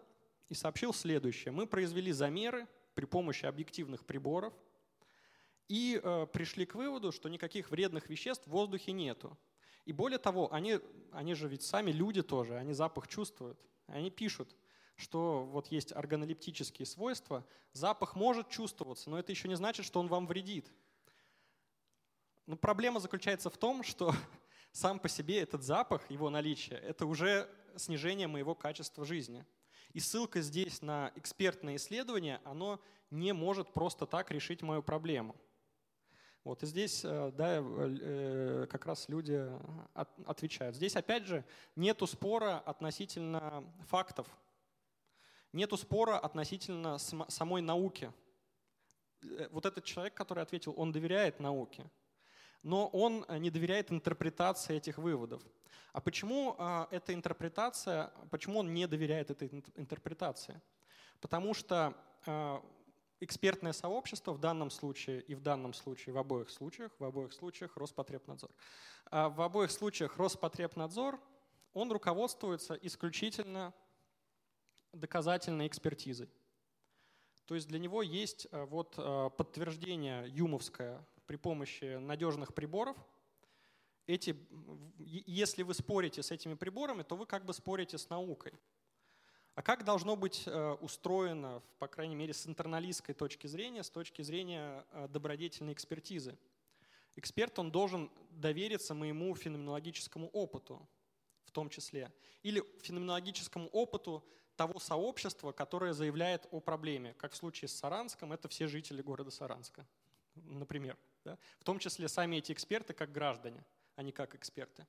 и 0.48 0.54
сообщил 0.54 0.94
следующее. 0.94 1.52
Мы 1.52 1.68
произвели 1.68 2.12
замеры 2.12 2.68
при 2.94 3.06
помощи 3.06 3.46
объективных 3.46 4.06
приборов 4.06 4.54
и 5.68 6.02
э, 6.02 6.28
пришли 6.34 6.66
к 6.66 6.76
выводу, 6.76 7.12
что 7.12 7.30
никаких 7.30 7.72
вредных 7.72 8.10
веществ 8.10 8.48
в 8.48 8.52
воздухе 8.52 8.92
нету. 8.92 9.38
И 9.86 9.92
более 9.92 10.20
того, 10.20 10.52
они, 10.54 10.80
они 11.12 11.34
же 11.34 11.48
ведь 11.48 11.64
сами 11.64 11.92
люди 11.92 12.22
тоже, 12.22 12.58
они 12.58 12.74
запах 12.74 13.08
чувствуют. 13.08 13.60
Они 13.88 14.12
пишут, 14.12 14.56
что 14.96 15.46
вот 15.46 15.68
есть 15.68 15.92
органолептические 15.94 16.86
свойства, 16.86 17.46
запах 17.74 18.16
может 18.16 18.50
чувствоваться, 18.50 19.10
но 19.10 19.18
это 19.18 19.32
еще 19.32 19.48
не 19.48 19.56
значит, 19.56 19.86
что 19.86 20.00
он 20.00 20.08
вам 20.08 20.28
вредит. 20.28 20.72
Но 22.46 22.56
проблема 22.56 23.00
заключается 23.00 23.50
в 23.50 23.58
том, 23.58 23.84
что 23.84 24.14
сам 24.72 25.00
по 25.00 25.10
себе 25.10 25.42
этот 25.42 25.64
запах, 25.64 26.10
его 26.10 26.30
наличие, 26.30 26.80
это 26.80 27.06
уже 27.06 27.50
снижение 27.76 28.28
моего 28.28 28.56
качества 28.56 29.06
жизни. 29.06 29.46
И 29.94 30.00
ссылка 30.00 30.42
здесь 30.42 30.82
на 30.82 31.12
экспертное 31.16 31.78
исследование, 31.78 32.42
оно 32.44 32.80
не 33.10 33.34
может 33.34 33.74
просто 33.74 34.06
так 34.06 34.30
решить 34.32 34.62
мою 34.62 34.84
проблему. 34.84 35.36
Вот, 36.44 36.64
и 36.64 36.66
здесь 36.66 37.04
э, 37.04 37.32
да, 37.34 37.60
э, 37.62 38.68
как 38.70 38.86
раз 38.86 39.10
люди 39.10 39.52
отвечают. 40.26 40.76
Здесь, 40.76 40.96
опять 40.96 41.26
же, 41.26 41.44
нету 41.76 42.08
спора 42.08 42.60
относительно 42.60 43.64
фактов, 43.88 44.28
нету 45.52 45.76
спора 45.76 46.18
относительно 46.18 46.98
самой 46.98 47.62
науки. 47.62 48.12
Э, 49.22 49.50
вот 49.52 49.66
этот 49.66 49.84
человек, 49.84 50.14
который 50.14 50.42
ответил, 50.42 50.74
он 50.78 50.92
доверяет 50.92 51.40
науке 51.40 51.90
но 52.64 52.88
он 52.88 53.26
э, 53.28 53.38
не 53.38 53.50
доверяет 53.50 53.92
интерпретации 53.92 54.76
этих 54.76 54.98
выводов. 54.98 55.42
А 55.92 56.02
почему 56.02 56.56
а, 56.58 56.88
эта 56.92 57.14
интерпретация, 57.14 58.12
почему 58.30 58.60
он 58.60 58.74
не 58.74 58.88
доверяет 58.88 59.32
этой 59.32 59.48
интерпретации? 59.76 60.62
Потому 61.20 61.54
что 61.54 61.96
а, 62.26 62.64
экспертное 63.20 63.74
сообщество 63.74 64.32
в 64.34 64.40
данном 64.40 64.70
случае 64.70 65.22
и 65.22 65.36
в 65.36 65.42
данном 65.42 65.74
случае, 65.74 66.14
в 66.14 66.18
обоих 66.18 66.50
случаях, 66.50 66.92
в 67.00 67.04
обоих 67.04 67.34
случаях 67.34 67.76
Роспотребнадзор. 67.76 68.52
А 69.06 69.30
в 69.30 69.42
обоих 69.42 69.72
случаях 69.72 70.18
Роспотребнадзор, 70.18 71.20
он 71.74 71.92
руководствуется 71.92 72.76
исключительно 72.76 73.74
доказательной 74.94 75.68
экспертизой. 75.68 76.30
То 77.46 77.56
есть 77.56 77.68
для 77.68 77.80
него 77.80 78.04
есть 78.04 78.48
э, 78.52 78.64
вот 78.66 78.94
э, 78.98 79.30
подтверждение 79.36 80.30
юмовское 80.30 81.04
при 81.30 81.36
помощи 81.36 81.98
надежных 81.98 82.56
приборов. 82.56 82.98
Эти, 84.08 84.36
если 84.98 85.62
вы 85.62 85.76
спорите 85.76 86.24
с 86.24 86.32
этими 86.32 86.56
приборами, 86.56 87.04
то 87.04 87.16
вы 87.16 87.28
как 87.28 87.46
бы 87.46 87.54
спорите 87.54 88.00
с 88.00 88.10
наукой. 88.10 88.54
А 89.54 89.62
как 89.62 89.86
должно 89.86 90.16
быть 90.16 90.48
э, 90.48 90.72
устроено, 90.82 91.62
по 91.78 91.88
крайней 91.88 92.16
мере, 92.16 92.34
с 92.34 92.48
интерналистской 92.48 93.14
точки 93.14 93.46
зрения, 93.46 93.84
с 93.84 93.92
точки 93.92 94.24
зрения 94.24 94.84
э, 94.92 95.08
добродетельной 95.08 95.74
экспертизы? 95.74 96.36
Эксперт, 97.16 97.60
он 97.60 97.70
должен 97.70 98.10
довериться 98.32 98.96
моему 98.96 99.36
феноменологическому 99.36 100.30
опыту, 100.30 100.82
в 101.44 101.52
том 101.52 101.70
числе, 101.70 102.12
или 102.42 102.64
феноменологическому 102.82 103.68
опыту 103.68 104.26
того 104.56 104.80
сообщества, 104.80 105.52
которое 105.52 105.94
заявляет 105.94 106.48
о 106.50 106.60
проблеме. 106.60 107.14
Как 107.20 107.34
в 107.34 107.36
случае 107.36 107.70
с 107.70 107.74
Саранском, 107.74 108.34
это 108.34 108.48
все 108.48 108.66
жители 108.66 109.04
города 109.04 109.30
Саранска, 109.30 109.86
например. 110.34 110.98
Да? 111.26 111.38
В 111.60 111.64
том 111.64 111.80
числе 111.80 112.08
сами 112.08 112.38
эти 112.38 112.52
эксперты 112.52 112.94
как 112.94 113.12
граждане, 113.12 113.64
а 113.96 114.04
не 114.04 114.12
как 114.12 114.36
эксперты. 114.36 114.86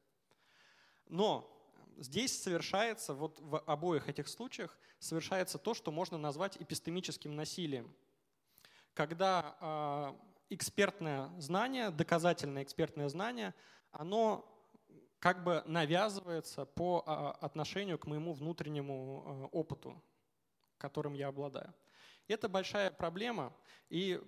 Но 1.06 1.56
здесь 1.98 2.40
совершается, 2.40 3.14
вот 3.14 3.38
в 3.40 3.58
обоих 3.60 4.08
этих 4.08 4.28
случаях, 4.28 4.78
совершается 4.98 5.58
то, 5.58 5.74
что 5.74 5.90
можно 5.90 6.18
назвать 6.18 6.56
эпистемическим 6.60 7.34
насилием. 7.34 7.94
Когда 8.94 9.56
э, 9.60 10.30
экспертное 10.50 11.30
знание, 11.38 11.90
доказательное 11.90 12.62
экспертное 12.62 13.08
знание, 13.08 13.54
оно 13.90 14.46
как 15.18 15.44
бы 15.44 15.62
навязывается 15.66 16.64
по 16.64 17.04
э, 17.06 17.44
отношению 17.44 17.98
к 17.98 18.06
моему 18.06 18.32
внутреннему 18.32 19.24
э, 19.24 19.56
опыту, 19.56 20.02
которым 20.78 21.14
я 21.14 21.28
обладаю. 21.28 21.72
Это 22.30 22.48
большая 22.48 22.92
проблема, 22.92 23.52
и 23.88 24.20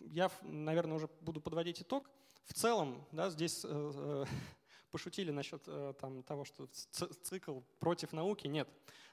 я, 0.00 0.28
наверное, 0.42 0.96
уже 0.96 1.08
буду 1.20 1.40
подводить 1.40 1.80
итог. 1.82 2.10
В 2.46 2.52
целом, 2.52 3.06
да, 3.12 3.30
здесь 3.30 3.64
э, 3.64 3.68
э 3.70 4.24
пошутили 4.90 5.30
насчет 5.30 5.62
э, 5.68 5.94
там, 6.00 6.24
того, 6.24 6.44
что 6.44 6.66
цикл 6.66 7.60
против 7.78 8.12
науки. 8.12 8.48
Нет. 8.48 8.68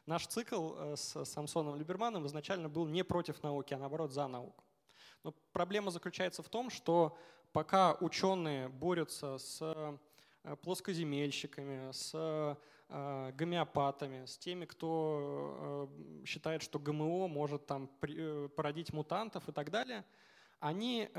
Наш 0.08 0.26
цикл 0.26 0.74
э, 0.76 0.96
с 0.96 1.24
Самсоном 1.24 1.76
Либерманом 1.76 2.26
изначально 2.26 2.68
был 2.68 2.88
не 2.88 3.04
против 3.04 3.44
науки, 3.44 3.76
а 3.76 3.78
наоборот 3.78 4.12
за 4.12 4.26
науку. 4.26 4.64
Но 5.24 5.36
проблема 5.52 5.92
заключается 5.92 6.42
в 6.42 6.50
том, 6.50 6.72
что 6.72 7.16
пока 7.52 7.94
ученые 8.02 8.70
борются 8.70 9.38
с 9.38 10.00
плоскоземельщиками, 10.64 11.92
с 11.92 12.58
гомеопатами, 12.92 14.26
с 14.26 14.38
теми, 14.38 14.66
кто 14.66 15.88
э, 16.22 16.26
считает, 16.26 16.62
что 16.62 16.78
ГМО 16.78 17.28
может 17.28 17.66
там 17.66 17.90
э, 18.02 18.50
породить 18.56 18.92
мутантов 18.92 19.48
и 19.48 19.52
так 19.52 19.72
далее, 19.72 20.04
они 20.60 21.10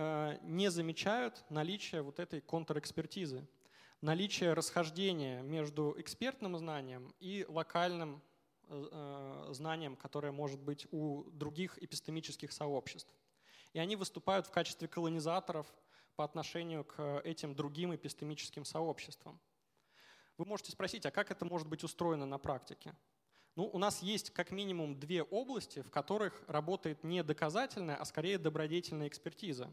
не 0.45 0.71
замечают 0.71 1.45
наличие 1.49 2.03
вот 2.03 2.21
этой 2.21 2.41
контрэкспертизы. 2.41 3.45
наличие 4.03 4.53
расхождения 4.53 5.43
между 5.43 5.95
экспертным 5.99 6.57
знанием 6.57 7.15
и 7.21 7.45
локальным 7.49 8.21
э, 8.69 9.49
знанием, 9.51 9.97
которое 9.97 10.33
может 10.33 10.61
быть 10.61 10.87
у 10.93 11.25
других 11.31 11.79
эпистемических 11.83 12.53
сообществ. 12.53 13.15
И 13.73 13.79
они 13.79 13.97
выступают 13.97 14.47
в 14.47 14.51
качестве 14.51 14.89
колонизаторов 14.89 15.67
по 16.17 16.25
отношению 16.25 16.85
к 16.85 17.21
этим 17.25 17.55
другим 17.55 17.95
эпистемическим 17.95 18.65
сообществам. 18.65 19.41
Вы 20.43 20.49
можете 20.49 20.73
спросить, 20.73 21.07
а 21.07 21.13
как 21.13 21.31
это 21.31 21.45
может 21.45 21.69
быть 21.69 21.85
устроено 21.85 22.27
на 22.27 22.37
практике? 22.37 22.97
Ну, 23.55 23.71
у 23.73 23.79
нас 23.79 24.03
есть 24.03 24.31
как 24.31 24.51
минимум 24.51 24.99
две 24.99 25.23
области, 25.23 25.83
в 25.83 25.91
которых 25.93 26.43
работает 26.49 27.05
не 27.05 27.23
доказательная, 27.23 27.95
а 27.95 28.05
скорее 28.05 28.39
добродетельная 28.39 29.07
экспертиза. 29.07 29.73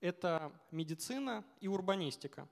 Это 0.00 0.50
медицина 0.70 1.44
и 1.60 1.68
урбанистика. 1.68 2.48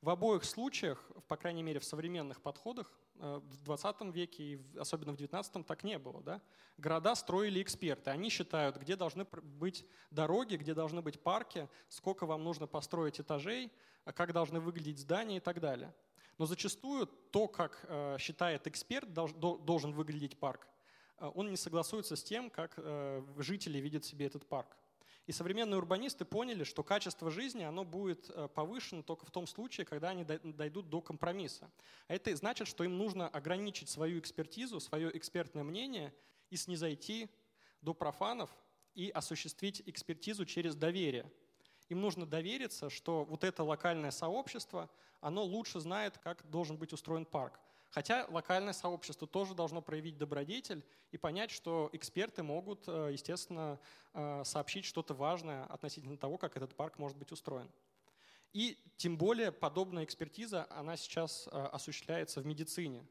В 0.00 0.10
обоих 0.10 0.44
случаях, 0.44 1.10
по 1.26 1.36
крайней 1.36 1.64
мере 1.64 1.80
в 1.80 1.84
современных 1.84 2.40
подходах, 2.40 2.88
э, 3.16 3.40
в 3.42 3.64
20 3.64 4.12
веке 4.12 4.44
и 4.44 4.78
особенно 4.78 5.10
в 5.10 5.16
19 5.16 5.66
так 5.66 5.82
не 5.82 5.98
было. 5.98 6.22
Да? 6.22 6.40
Города 6.76 7.16
строили 7.16 7.60
эксперты. 7.60 8.10
Они 8.10 8.30
считают, 8.30 8.76
где 8.76 8.94
должны 8.94 9.24
быть 9.24 9.84
дороги, 10.12 10.54
где 10.54 10.72
должны 10.72 11.02
быть 11.02 11.20
парки, 11.20 11.68
сколько 11.88 12.26
вам 12.26 12.44
нужно 12.44 12.68
построить 12.68 13.18
этажей, 13.18 13.72
как 14.04 14.32
должны 14.32 14.60
выглядеть 14.60 15.00
здания 15.00 15.38
и 15.38 15.40
так 15.40 15.58
далее. 15.58 15.92
Но 16.38 16.46
зачастую 16.46 17.06
то, 17.06 17.48
как 17.48 17.84
э, 17.84 18.16
считает 18.18 18.66
эксперт, 18.66 19.12
должен 19.12 19.92
выглядеть 19.92 20.38
парк, 20.38 20.68
э, 21.18 21.30
он 21.34 21.50
не 21.50 21.56
согласуется 21.56 22.14
с 22.16 22.22
тем, 22.22 22.50
как 22.50 22.74
э, 22.76 23.22
жители 23.38 23.78
видят 23.78 24.04
себе 24.04 24.26
этот 24.26 24.46
парк. 24.46 24.76
И 25.26 25.32
современные 25.32 25.78
урбанисты 25.78 26.24
поняли, 26.24 26.62
что 26.62 26.84
качество 26.84 27.32
жизни 27.32 27.64
оно 27.64 27.84
будет 27.84 28.30
повышено 28.54 29.02
только 29.02 29.26
в 29.26 29.32
том 29.32 29.48
случае, 29.48 29.84
когда 29.84 30.10
они 30.10 30.22
дойдут 30.24 30.88
до 30.88 31.00
компромисса. 31.00 31.68
А 32.06 32.14
это 32.14 32.34
значит, 32.36 32.68
что 32.68 32.84
им 32.84 32.96
нужно 32.96 33.26
ограничить 33.26 33.88
свою 33.88 34.20
экспертизу, 34.20 34.78
свое 34.78 35.16
экспертное 35.16 35.64
мнение 35.64 36.14
и 36.48 36.56
снизойти 36.56 37.28
до 37.80 37.92
профанов 37.92 38.50
и 38.94 39.10
осуществить 39.10 39.82
экспертизу 39.86 40.46
через 40.46 40.76
доверие. 40.76 41.28
Им 41.88 42.00
нужно 42.00 42.26
довериться, 42.26 42.90
что 42.90 43.24
вот 43.24 43.44
это 43.44 43.62
локальное 43.62 44.10
сообщество, 44.10 44.90
оно 45.20 45.44
лучше 45.44 45.80
знает, 45.80 46.18
как 46.18 46.48
должен 46.50 46.76
быть 46.76 46.92
устроен 46.92 47.24
парк. 47.24 47.60
Хотя 47.90 48.26
локальное 48.28 48.72
сообщество 48.72 49.26
тоже 49.26 49.54
должно 49.54 49.80
проявить 49.80 50.18
добродетель 50.18 50.84
и 51.12 51.16
понять, 51.16 51.50
что 51.50 51.88
эксперты 51.92 52.42
могут, 52.42 52.84
э, 52.88 53.10
естественно, 53.12 53.78
э, 54.12 54.42
сообщить 54.44 54.84
что-то 54.84 55.14
важное 55.14 55.64
относительно 55.64 56.18
того, 56.18 56.36
как 56.36 56.56
этот 56.56 56.74
парк 56.74 56.98
может 56.98 57.16
быть 57.16 57.32
устроен. 57.32 57.70
И 58.52 58.76
тем 58.96 59.16
более 59.16 59.52
подобная 59.52 60.04
экспертиза, 60.04 60.66
она 60.70 60.96
сейчас 60.96 61.48
э, 61.50 61.50
осуществляется 61.50 62.40
в 62.40 62.46
медицине. 62.46 63.06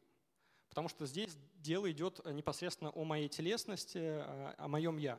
Потому 0.69 0.89
что 0.89 1.05
здесь 1.05 1.37
дело 1.55 1.89
идет 1.91 2.23
непосредственно 2.25 2.89
о 2.91 3.05
моей 3.05 3.29
телесности, 3.29 3.97
о 4.57 4.67
моем 4.67 4.97
«я». 4.97 5.17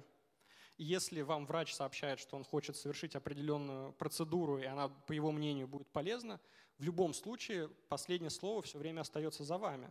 Если 0.79 1.23
вам 1.23 1.47
врач 1.47 1.73
сообщает, 1.73 2.19
что 2.19 2.37
он 2.37 2.45
хочет 2.45 2.77
совершить 2.77 3.17
определенную 3.17 3.93
процедуру, 3.95 4.59
и 4.59 4.65
она, 4.65 4.89
по 4.89 5.13
его 5.13 5.33
мнению, 5.33 5.67
будет 5.67 5.89
полезна, 5.89 6.39
в 6.79 6.85
любом 6.85 7.15
случае 7.15 7.69
последнее 7.89 8.31
слово 8.31 8.61
все 8.63 8.79
время 8.79 9.01
остается 9.01 9.43
за 9.43 9.57
вами. 9.57 9.91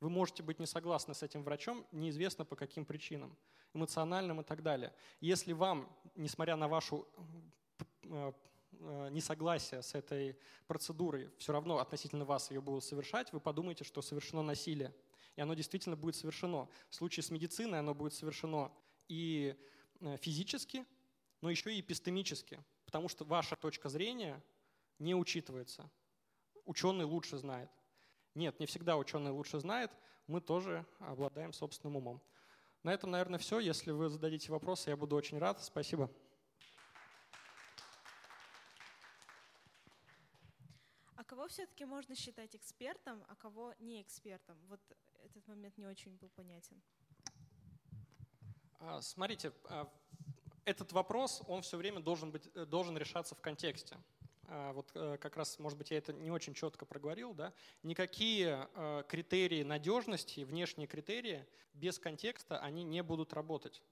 Вы 0.00 0.10
можете 0.10 0.42
быть 0.42 0.60
не 0.60 0.66
согласны 0.66 1.14
с 1.14 1.22
этим 1.22 1.42
врачом, 1.42 1.84
неизвестно 1.90 2.44
по 2.44 2.54
каким 2.54 2.84
причинам, 2.84 3.36
эмоциональным 3.72 4.40
и 4.40 4.44
так 4.44 4.62
далее. 4.62 4.92
Если 5.20 5.52
вам, 5.52 5.88
несмотря 6.14 6.54
на 6.54 6.68
вашу 6.68 7.08
э, 8.04 8.32
э, 8.72 9.08
несогласие 9.10 9.82
с 9.82 9.94
этой 9.94 10.38
процедурой, 10.68 11.30
все 11.38 11.52
равно 11.52 11.78
относительно 11.78 12.24
вас 12.24 12.50
ее 12.52 12.60
будут 12.60 12.84
совершать, 12.84 13.32
вы 13.32 13.40
подумаете, 13.40 13.82
что 13.82 14.02
совершено 14.02 14.42
насилие. 14.42 14.94
И 15.34 15.40
оно 15.40 15.54
действительно 15.54 15.96
будет 15.96 16.14
совершено. 16.14 16.68
В 16.90 16.94
случае 16.94 17.24
с 17.24 17.30
медициной 17.30 17.80
оно 17.80 17.94
будет 17.94 18.14
совершено 18.14 18.70
и 19.08 19.56
физически, 20.20 20.86
но 21.40 21.50
еще 21.50 21.74
и 21.74 21.80
эпистемически, 21.80 22.62
потому 22.84 23.08
что 23.08 23.24
ваша 23.24 23.56
точка 23.56 23.88
зрения 23.88 24.42
не 24.98 25.14
учитывается 25.14 25.90
ученый 26.64 27.04
лучше 27.04 27.38
знает. 27.38 27.70
Нет, 28.34 28.58
не 28.58 28.66
всегда 28.66 28.96
ученый 28.96 29.30
лучше 29.30 29.60
знает, 29.60 29.90
мы 30.26 30.40
тоже 30.40 30.84
обладаем 30.98 31.52
собственным 31.52 31.96
умом. 31.96 32.22
На 32.82 32.92
этом, 32.92 33.10
наверное, 33.10 33.38
все. 33.38 33.60
Если 33.60 33.92
вы 33.92 34.08
зададите 34.08 34.50
вопросы, 34.50 34.90
я 34.90 34.96
буду 34.96 35.16
очень 35.16 35.38
рад. 35.38 35.62
Спасибо. 35.62 36.10
А 41.16 41.24
кого 41.24 41.48
все-таки 41.48 41.84
можно 41.84 42.14
считать 42.14 42.54
экспертом, 42.54 43.24
а 43.28 43.36
кого 43.36 43.74
не 43.78 44.02
экспертом? 44.02 44.58
Вот 44.66 44.80
этот 45.24 45.46
момент 45.46 45.78
не 45.78 45.86
очень 45.86 46.16
был 46.16 46.28
понятен. 46.30 46.82
А, 48.80 49.00
смотрите, 49.00 49.52
а, 49.64 49.88
этот 50.64 50.92
вопрос, 50.92 51.42
он 51.46 51.62
все 51.62 51.76
время 51.76 52.00
должен, 52.00 52.30
быть, 52.30 52.48
э, 52.54 52.64
должен 52.64 52.96
решаться 52.96 53.34
в 53.34 53.40
контексте. 53.40 53.96
А, 54.46 54.72
вот 54.72 54.90
э, 54.94 55.16
как 55.20 55.36
раз, 55.36 55.58
может 55.58 55.78
быть, 55.78 55.90
я 55.90 55.98
это 55.98 56.12
не 56.12 56.30
очень 56.30 56.54
четко 56.54 56.86
проговорил, 56.86 57.34
да, 57.34 57.52
никакие 57.82 58.68
э, 58.74 59.02
критерии 59.08 59.62
надежности, 59.62 60.40
внешние 60.40 60.86
критерии 60.86 61.46
без 61.74 61.98
контекста, 61.98 62.58
они 62.58 62.84
не 62.84 63.02
будут 63.02 63.32
работать. 63.32 63.82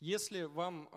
Если 0.00 0.42
вам 0.42 0.90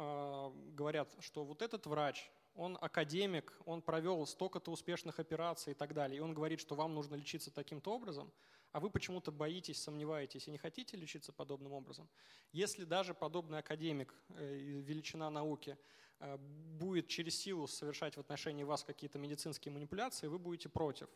говорят, 0.76 1.16
что 1.20 1.46
вот 1.46 1.62
этот 1.62 1.86
врач, 1.86 2.30
он 2.56 2.78
академик, 2.82 3.54
он 3.66 3.82
провел 3.82 4.26
столько-то 4.26 4.72
успешных 4.72 5.20
операций 5.20 5.72
и 5.72 5.76
так 5.76 5.94
далее, 5.94 6.18
и 6.18 6.20
он 6.20 6.34
говорит, 6.34 6.60
что 6.60 6.76
вам 6.76 6.94
нужно 6.94 7.16
лечиться 7.16 7.52
таким-то 7.52 7.94
образом, 7.94 8.34
а 8.78 8.80
вы 8.80 8.90
почему-то 8.90 9.32
боитесь, 9.32 9.82
сомневаетесь 9.82 10.48
и 10.48 10.52
не 10.52 10.58
хотите 10.58 10.98
лечиться 10.98 11.32
подобным 11.34 11.74
образом, 11.74 12.08
если 12.52 12.84
даже 12.84 13.14
подобный 13.14 13.60
академик, 13.60 14.14
величина 14.30 15.30
науки, 15.30 15.78
Э, 16.20 16.38
будет 16.38 17.08
через 17.08 17.40
силу 17.40 17.68
совершать 17.68 18.16
в 18.18 18.20
отношении 18.20 18.64
вас 18.64 18.84
какие-то 18.84 19.20
медицинские 19.20 19.72
манипуляции, 19.72 20.28
вы 20.28 20.40
будете 20.40 20.70
против. 20.70 21.08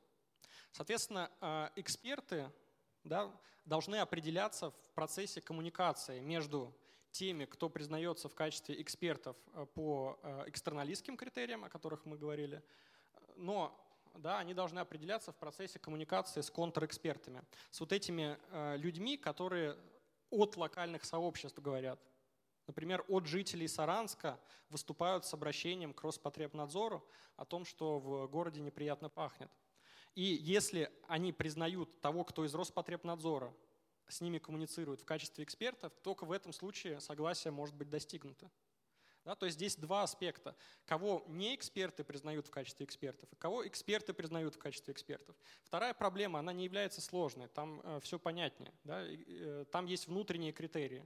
Соответственно, 0.72 1.32
э, 1.42 1.70
эксперты 1.76 2.52
да, 3.04 3.32
должны 3.66 3.96
определяться 3.98 4.72
в 4.72 4.92
процессе 4.94 5.42
коммуникации 5.42 6.20
между 6.20 6.76
теми, 7.12 7.46
кто 7.46 7.70
признается 7.70 8.30
в 8.30 8.36
качестве 8.36 8.80
экспертов 8.82 9.36
э, 9.54 9.66
по 9.74 10.20
экстерналистским 10.48 11.18
критериям, 11.18 11.64
о 11.64 11.70
которых 11.70 12.06
мы 12.06 12.18
говорили, 12.18 12.64
но 13.36 13.78
да, 14.16 14.40
они 14.40 14.54
должны 14.54 14.80
определяться 14.80 15.32
в 15.32 15.36
процессе 15.36 15.80
коммуникации 15.80 16.42
с 16.42 16.50
контрэкспертами, 16.50 17.44
с 17.72 17.80
вот 17.80 17.92
этими 17.92 18.38
людьми, 18.78 19.18
которые 19.18 19.78
от 20.30 20.58
локальных 20.58 21.04
сообществ 21.04 21.60
говорят. 21.60 22.00
Например, 22.68 23.04
от 23.08 23.26
жителей 23.26 23.68
Саранска 23.68 24.40
выступают 24.70 25.26
с 25.26 25.34
обращением 25.34 25.94
к 25.94 26.04
Роспотребнадзору 26.04 27.06
о 27.36 27.46
том, 27.46 27.66
что 27.66 28.00
в 28.00 28.28
городе 28.28 28.62
неприятно 28.62 29.10
пахнет. 29.10 29.52
И 30.16 30.22
если 30.24 30.92
они 31.08 31.34
признают 31.34 32.02
того, 32.02 32.24
кто 32.24 32.46
из 32.46 32.54
Роспотребнадзора 32.54 33.54
с 34.08 34.22
ними 34.22 34.40
коммуницирует 34.40 35.02
в 35.02 35.06
качестве 35.06 35.44
экспертов, 35.44 35.94
только 36.04 36.26
в 36.26 36.32
этом 36.32 36.54
случае 36.54 37.00
согласие 37.00 37.52
может 37.52 37.76
быть 37.76 37.90
достигнуто. 37.90 38.52
Да, 39.24 39.36
то 39.36 39.46
есть 39.46 39.58
здесь 39.58 39.76
два 39.76 40.04
аспекта. 40.04 40.56
Кого 40.86 41.24
не 41.28 41.54
эксперты 41.54 42.04
признают 42.04 42.48
в 42.48 42.52
качестве 42.52 42.86
экспертов, 42.86 43.32
и 43.32 43.36
кого 43.36 43.68
эксперты 43.68 44.14
признают 44.14 44.56
в 44.56 44.58
качестве 44.58 44.94
экспертов. 44.94 45.36
Вторая 45.64 45.94
проблема, 45.94 46.40
она 46.40 46.54
не 46.54 46.64
является 46.64 47.02
сложной, 47.02 47.48
там 47.48 47.82
э, 47.84 48.00
все 48.02 48.18
понятнее. 48.18 48.74
Да, 48.84 49.04
э, 49.06 49.66
там 49.72 49.86
есть 49.86 50.08
внутренние 50.08 50.54
критерии. 50.54 51.06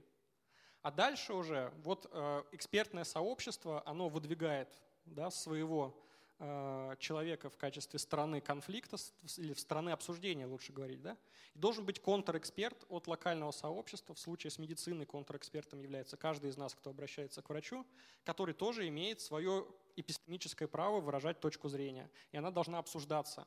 А 0.80 0.90
дальше 0.90 1.34
уже 1.34 1.72
вот 1.78 2.08
э, 2.10 2.42
экспертное 2.52 3.04
сообщество, 3.04 3.82
оно 3.86 4.08
выдвигает 4.08 4.80
да, 5.04 5.30
своего 5.30 6.00
человека 6.38 7.48
в 7.48 7.56
качестве 7.56 7.98
стороны 7.98 8.40
конфликта 8.42 8.96
или 9.38 9.54
в 9.54 9.60
стороны 9.60 9.90
обсуждения, 9.90 10.46
лучше 10.46 10.72
говорить. 10.72 11.00
Да? 11.00 11.16
И 11.54 11.58
должен 11.58 11.86
быть 11.86 12.00
контрэксперт 12.00 12.84
от 12.90 13.06
локального 13.06 13.52
сообщества. 13.52 14.14
В 14.14 14.18
случае 14.18 14.50
с 14.50 14.58
медициной 14.58 15.06
контрэкспертом 15.06 15.80
является 15.80 16.18
каждый 16.18 16.50
из 16.50 16.58
нас, 16.58 16.74
кто 16.74 16.90
обращается 16.90 17.40
к 17.40 17.48
врачу, 17.48 17.86
который 18.24 18.54
тоже 18.54 18.86
имеет 18.88 19.22
свое 19.22 19.66
эпистемическое 19.96 20.68
право 20.68 21.00
выражать 21.00 21.40
точку 21.40 21.68
зрения. 21.68 22.10
И 22.32 22.36
она 22.36 22.50
должна 22.50 22.78
обсуждаться, 22.78 23.46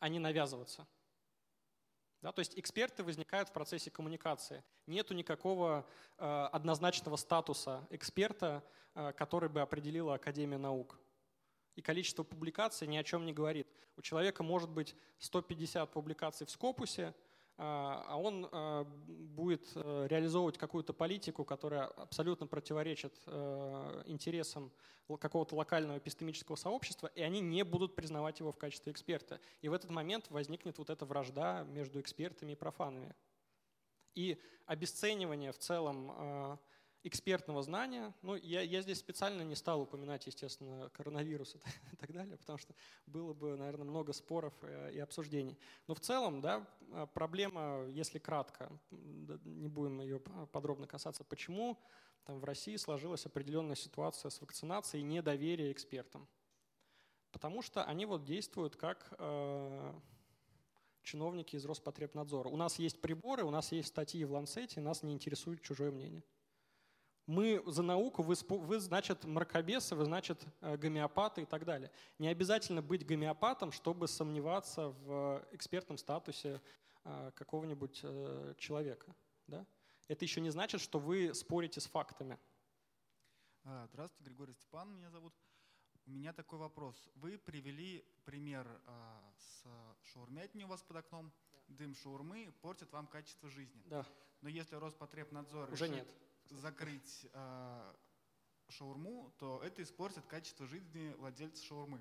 а 0.00 0.08
не 0.08 0.18
навязываться. 0.18 0.88
Да, 2.20 2.32
то 2.32 2.40
есть 2.40 2.58
эксперты 2.58 3.04
возникают 3.04 3.48
в 3.48 3.52
процессе 3.52 3.92
коммуникации. 3.92 4.64
Нету 4.86 5.14
никакого 5.14 5.86
э, 6.16 6.48
однозначного 6.52 7.14
статуса 7.14 7.86
эксперта, 7.90 8.64
э, 8.96 9.12
который 9.12 9.48
бы 9.48 9.60
определила 9.60 10.14
Академия 10.14 10.58
наук. 10.58 10.98
И 11.78 11.80
количество 11.80 12.24
публикаций 12.24 12.88
ни 12.88 12.96
о 12.96 13.04
чем 13.04 13.24
не 13.24 13.32
говорит. 13.32 13.68
У 13.96 14.02
человека 14.02 14.42
может 14.42 14.68
быть 14.68 14.96
150 15.20 15.88
публикаций 15.92 16.44
в 16.44 16.50
Скопусе, 16.50 17.14
а, 17.56 18.04
а 18.08 18.16
он 18.16 18.48
а, 18.50 18.82
будет 18.82 19.70
э, 19.76 20.06
реализовывать 20.10 20.58
какую-то 20.58 20.92
политику, 20.92 21.44
которая 21.44 21.84
абсолютно 21.84 22.48
противоречит 22.48 23.14
э, 23.26 24.02
интересам 24.06 24.72
какого-то 25.20 25.54
локального 25.54 25.98
эпистемического 25.98 26.56
сообщества, 26.56 27.12
и 27.14 27.22
они 27.22 27.38
не 27.38 27.62
будут 27.62 27.94
признавать 27.94 28.40
его 28.40 28.50
в 28.50 28.58
качестве 28.58 28.90
эксперта. 28.90 29.40
И 29.62 29.68
в 29.68 29.72
этот 29.72 29.90
момент 29.92 30.28
возникнет 30.30 30.78
вот 30.78 30.90
эта 30.90 31.06
вражда 31.06 31.62
между 31.62 32.00
экспертами 32.00 32.52
и 32.52 32.56
профанами. 32.56 33.14
И 34.16 34.36
обесценивание 34.66 35.52
в 35.52 35.58
целом 35.58 36.10
а, 36.10 36.58
экспертного 37.04 37.62
знания. 37.62 38.14
Ну, 38.22 38.34
я, 38.36 38.62
я 38.62 38.82
здесь 38.82 38.98
специально 38.98 39.42
не 39.42 39.54
стал 39.54 39.82
упоминать, 39.82 40.26
естественно, 40.26 40.90
коронавирус 40.90 41.54
и 41.54 41.58
так 41.96 42.12
далее, 42.12 42.36
потому 42.36 42.58
что 42.58 42.74
было 43.06 43.34
бы, 43.34 43.56
наверное, 43.56 43.84
много 43.84 44.12
споров 44.12 44.54
э, 44.62 44.92
и 44.94 44.98
обсуждений. 44.98 45.58
Но 45.86 45.94
в 45.94 46.00
целом, 46.00 46.40
да, 46.40 46.66
а, 46.92 47.06
проблема, 47.06 47.86
если 47.88 48.18
кратко, 48.18 48.70
не 48.90 49.68
будем 49.68 50.00
ее 50.00 50.20
подробно 50.52 50.86
касаться, 50.86 51.24
почему 51.24 51.78
там 52.24 52.40
в 52.40 52.44
России 52.44 52.76
сложилась 52.76 53.24
определенная 53.26 53.76
ситуация 53.76 54.30
с 54.30 54.40
вакцинацией 54.40 55.02
и 55.02 55.06
недоверие 55.06 55.72
экспертам. 55.72 56.28
Потому 57.30 57.62
что 57.62 57.84
они 57.84 58.06
вот 58.06 58.24
действуют 58.24 58.76
как 58.76 59.14
э, 59.18 59.94
чиновники 61.02 61.56
из 61.56 61.64
Роспотребнадзора. 61.64 62.48
У 62.48 62.56
нас 62.56 62.78
есть 62.78 63.00
приборы, 63.00 63.44
у 63.44 63.50
нас 63.50 63.72
есть 63.72 63.88
статьи 63.88 64.24
в 64.24 64.32
Ланцете, 64.32 64.80
нас 64.80 65.02
не 65.02 65.12
интересует 65.12 65.62
чужое 65.62 65.90
мнение. 65.90 66.22
Мы 67.28 67.62
за 67.66 67.82
науку, 67.82 68.22
вы, 68.22 68.34
вы 68.48 68.80
значит, 68.80 69.24
мракобесы, 69.24 69.94
вы, 69.94 70.06
значит, 70.06 70.42
э, 70.62 70.78
гомеопаты 70.78 71.42
и 71.42 71.44
так 71.44 71.66
далее. 71.66 71.90
Не 72.18 72.28
обязательно 72.28 72.80
быть 72.80 73.04
гомеопатом, 73.04 73.70
чтобы 73.70 74.08
сомневаться 74.08 74.88
в 74.88 75.46
экспертном 75.52 75.98
статусе 75.98 76.62
э, 77.04 77.30
какого-нибудь 77.34 78.00
э, 78.02 78.54
человека. 78.56 79.14
Да? 79.46 79.66
Это 80.08 80.24
еще 80.24 80.40
не 80.40 80.48
значит, 80.48 80.80
что 80.80 80.98
вы 80.98 81.34
спорите 81.34 81.82
с 81.82 81.86
фактами. 81.86 82.38
А, 83.64 83.86
здравствуйте, 83.88 84.30
Григорий 84.30 84.54
Степан 84.54 84.90
меня 84.90 85.10
зовут. 85.10 85.34
У 86.06 86.10
меня 86.10 86.32
такой 86.32 86.58
вопрос. 86.58 87.10
Вы 87.14 87.36
привели 87.36 88.06
пример 88.24 88.66
а, 88.86 89.22
с 89.36 89.66
шаурмятней 90.12 90.64
у 90.64 90.68
вас 90.68 90.82
под 90.82 90.96
окном. 90.96 91.30
Дым 91.68 91.94
шаурмы 91.94 92.54
портит 92.62 92.90
вам 92.90 93.06
качество 93.06 93.50
жизни. 93.50 93.82
Да. 93.84 94.06
Но 94.40 94.48
если 94.48 94.76
Роспотребнадзор 94.76 95.70
Уже 95.70 95.90
нет 95.90 96.08
закрыть 96.50 97.26
э, 97.32 97.94
шаурму, 98.68 99.32
то 99.38 99.62
это 99.62 99.82
испортит 99.82 100.26
качество 100.26 100.66
жизни 100.66 101.14
владельца 101.18 101.64
шаурмы. 101.64 102.00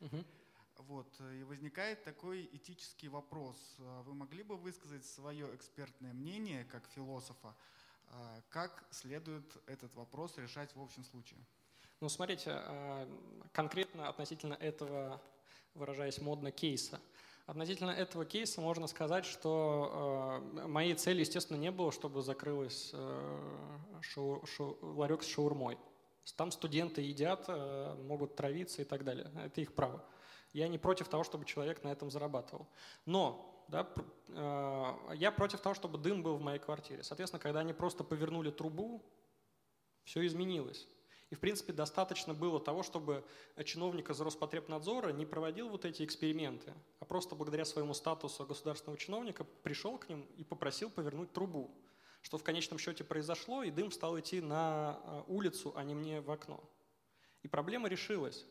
Угу. 0.00 0.24
Вот, 0.78 1.20
и 1.20 1.42
возникает 1.44 2.04
такой 2.04 2.48
этический 2.52 3.08
вопрос. 3.08 3.56
Вы 3.78 4.12
могли 4.12 4.42
бы 4.42 4.56
высказать 4.56 5.06
свое 5.06 5.54
экспертное 5.54 6.12
мнение, 6.12 6.64
как 6.66 6.86
философа, 6.88 7.56
как 8.50 8.86
следует 8.90 9.56
этот 9.66 9.94
вопрос 9.94 10.36
решать 10.36 10.74
в 10.76 10.82
общем 10.82 11.02
случае? 11.02 11.40
Ну, 12.00 12.10
смотрите, 12.10 12.62
конкретно 13.52 14.10
относительно 14.10 14.52
этого, 14.52 15.22
выражаясь 15.74 16.20
модно, 16.20 16.50
кейса– 16.50 17.00
Относительно 17.46 17.92
этого 17.92 18.24
кейса 18.24 18.60
можно 18.60 18.88
сказать, 18.88 19.24
что 19.24 20.42
э, 20.56 20.66
моей 20.66 20.94
целью, 20.94 21.20
естественно, 21.20 21.56
не 21.56 21.70
было, 21.70 21.92
чтобы 21.92 22.20
закрылась 22.22 22.90
э, 22.92 23.48
шау, 24.00 24.44
шау, 24.46 24.76
ларек 24.82 25.22
с 25.22 25.28
шаурмой. 25.28 25.78
Там 26.36 26.50
студенты 26.50 27.02
едят, 27.02 27.44
э, 27.46 27.94
могут 28.02 28.34
травиться 28.34 28.82
и 28.82 28.84
так 28.84 29.04
далее. 29.04 29.30
Это 29.44 29.60
их 29.60 29.74
право. 29.74 30.04
Я 30.52 30.66
не 30.66 30.76
против 30.76 31.06
того, 31.06 31.22
чтобы 31.22 31.44
человек 31.44 31.84
на 31.84 31.88
этом 31.88 32.10
зарабатывал. 32.10 32.66
Но 33.04 33.64
да, 33.68 33.88
э, 34.28 35.14
я 35.14 35.30
против 35.30 35.60
того, 35.60 35.76
чтобы 35.76 35.98
дым 35.98 36.24
был 36.24 36.38
в 36.38 36.42
моей 36.42 36.58
квартире. 36.58 37.04
Соответственно, 37.04 37.40
когда 37.40 37.60
они 37.60 37.72
просто 37.72 38.02
повернули 38.02 38.50
трубу, 38.50 39.04
все 40.02 40.26
изменилось. 40.26 40.88
И, 41.30 41.34
в 41.34 41.40
принципе, 41.40 41.72
достаточно 41.72 42.34
было 42.34 42.60
того, 42.60 42.84
чтобы 42.84 43.24
чиновник 43.64 44.10
из 44.10 44.20
Роспотребнадзора 44.20 45.10
не 45.10 45.26
проводил 45.26 45.68
вот 45.68 45.84
эти 45.84 46.04
эксперименты, 46.04 46.72
а 47.00 47.04
просто 47.04 47.34
благодаря 47.34 47.64
своему 47.64 47.94
статусу 47.94 48.46
государственного 48.46 48.96
чиновника 48.96 49.44
пришел 49.62 49.98
к 49.98 50.08
ним 50.08 50.22
и 50.36 50.44
попросил 50.44 50.88
повернуть 50.88 51.32
трубу. 51.32 51.74
Что 52.22 52.38
в 52.38 52.44
конечном 52.44 52.78
счете 52.78 53.04
произошло, 53.04 53.62
и 53.62 53.70
дым 53.70 53.90
стал 53.90 54.18
идти 54.18 54.40
на 54.40 55.00
а, 55.04 55.24
улицу, 55.28 55.72
а 55.76 55.84
не 55.84 55.94
мне 55.94 56.20
в 56.20 56.30
окно. 56.30 56.62
И 57.42 57.48
проблема 57.48 57.88
решилась. 57.88 58.44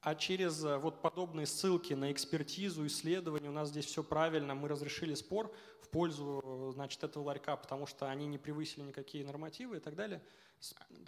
А 0.00 0.14
через 0.14 0.64
э, 0.64 0.78
вот 0.78 1.02
подобные 1.02 1.46
ссылки 1.46 1.92
на 1.92 2.12
экспертизу, 2.12 2.86
исследования, 2.86 3.48
у 3.48 3.52
нас 3.52 3.68
здесь 3.68 3.86
все 3.86 4.04
правильно, 4.04 4.54
мы 4.54 4.68
разрешили 4.68 5.14
спор 5.14 5.52
в 5.80 5.88
пользу 5.88 6.70
значит, 6.72 7.02
этого 7.02 7.24
ларька, 7.24 7.56
потому 7.56 7.86
что 7.86 8.08
они 8.08 8.26
не 8.26 8.38
превысили 8.38 8.82
никакие 8.82 9.24
нормативы 9.24 9.78
и 9.78 9.80
так 9.80 9.96
далее, 9.96 10.22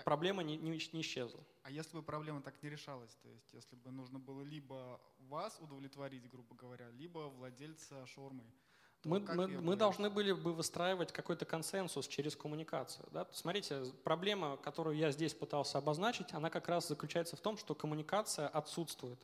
проблема 0.04 0.42
не, 0.42 0.56
не, 0.56 0.70
не 0.70 1.00
исчезла. 1.02 1.44
А 1.62 1.70
если 1.70 1.96
бы 1.96 2.02
проблема 2.02 2.42
так 2.42 2.60
не 2.62 2.68
решалась, 2.68 3.14
то 3.22 3.28
есть 3.28 3.52
если 3.52 3.76
бы 3.76 3.92
нужно 3.92 4.18
было 4.18 4.42
либо 4.42 5.00
вас 5.18 5.58
удовлетворить, 5.60 6.28
грубо 6.28 6.56
говоря, 6.56 6.90
либо 6.90 7.28
владельца 7.28 8.04
шаурмы, 8.06 8.44
мы, 9.04 9.20
мы, 9.20 9.48
мы 9.48 9.76
должны 9.76 10.10
были 10.10 10.32
бы 10.32 10.52
выстраивать 10.52 11.10
какой-то 11.12 11.46
консенсус 11.46 12.06
через 12.06 12.36
коммуникацию. 12.36 13.06
Да? 13.12 13.26
Смотрите, 13.32 13.84
проблема, 14.04 14.58
которую 14.58 14.96
я 14.96 15.10
здесь 15.10 15.32
пытался 15.32 15.78
обозначить, 15.78 16.32
она 16.32 16.50
как 16.50 16.68
раз 16.68 16.88
заключается 16.88 17.36
в 17.36 17.40
том, 17.40 17.56
что 17.56 17.74
коммуникация 17.74 18.48
отсутствует. 18.48 19.18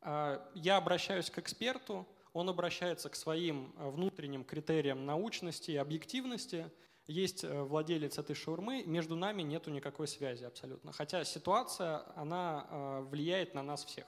А, 0.00 0.48
я 0.54 0.76
обращаюсь 0.76 1.28
к 1.30 1.38
эксперту, 1.38 2.06
он 2.32 2.48
обращается 2.48 3.08
к 3.08 3.16
своим 3.16 3.74
э, 3.76 3.90
внутренним 3.90 4.44
критериям 4.44 5.04
научности 5.04 5.72
и 5.72 5.76
объективности. 5.76 6.70
Есть 7.08 7.42
э, 7.42 7.62
владелец 7.62 8.18
этой 8.18 8.36
шаурмы, 8.36 8.84
между 8.84 9.16
нами 9.16 9.42
нету 9.42 9.70
никакой 9.70 10.06
связи 10.06 10.44
абсолютно. 10.44 10.92
Хотя 10.92 11.24
ситуация, 11.24 12.04
она 12.14 12.66
э, 12.70 13.00
влияет 13.10 13.54
на 13.54 13.62
нас 13.64 13.84
всех. 13.84 14.06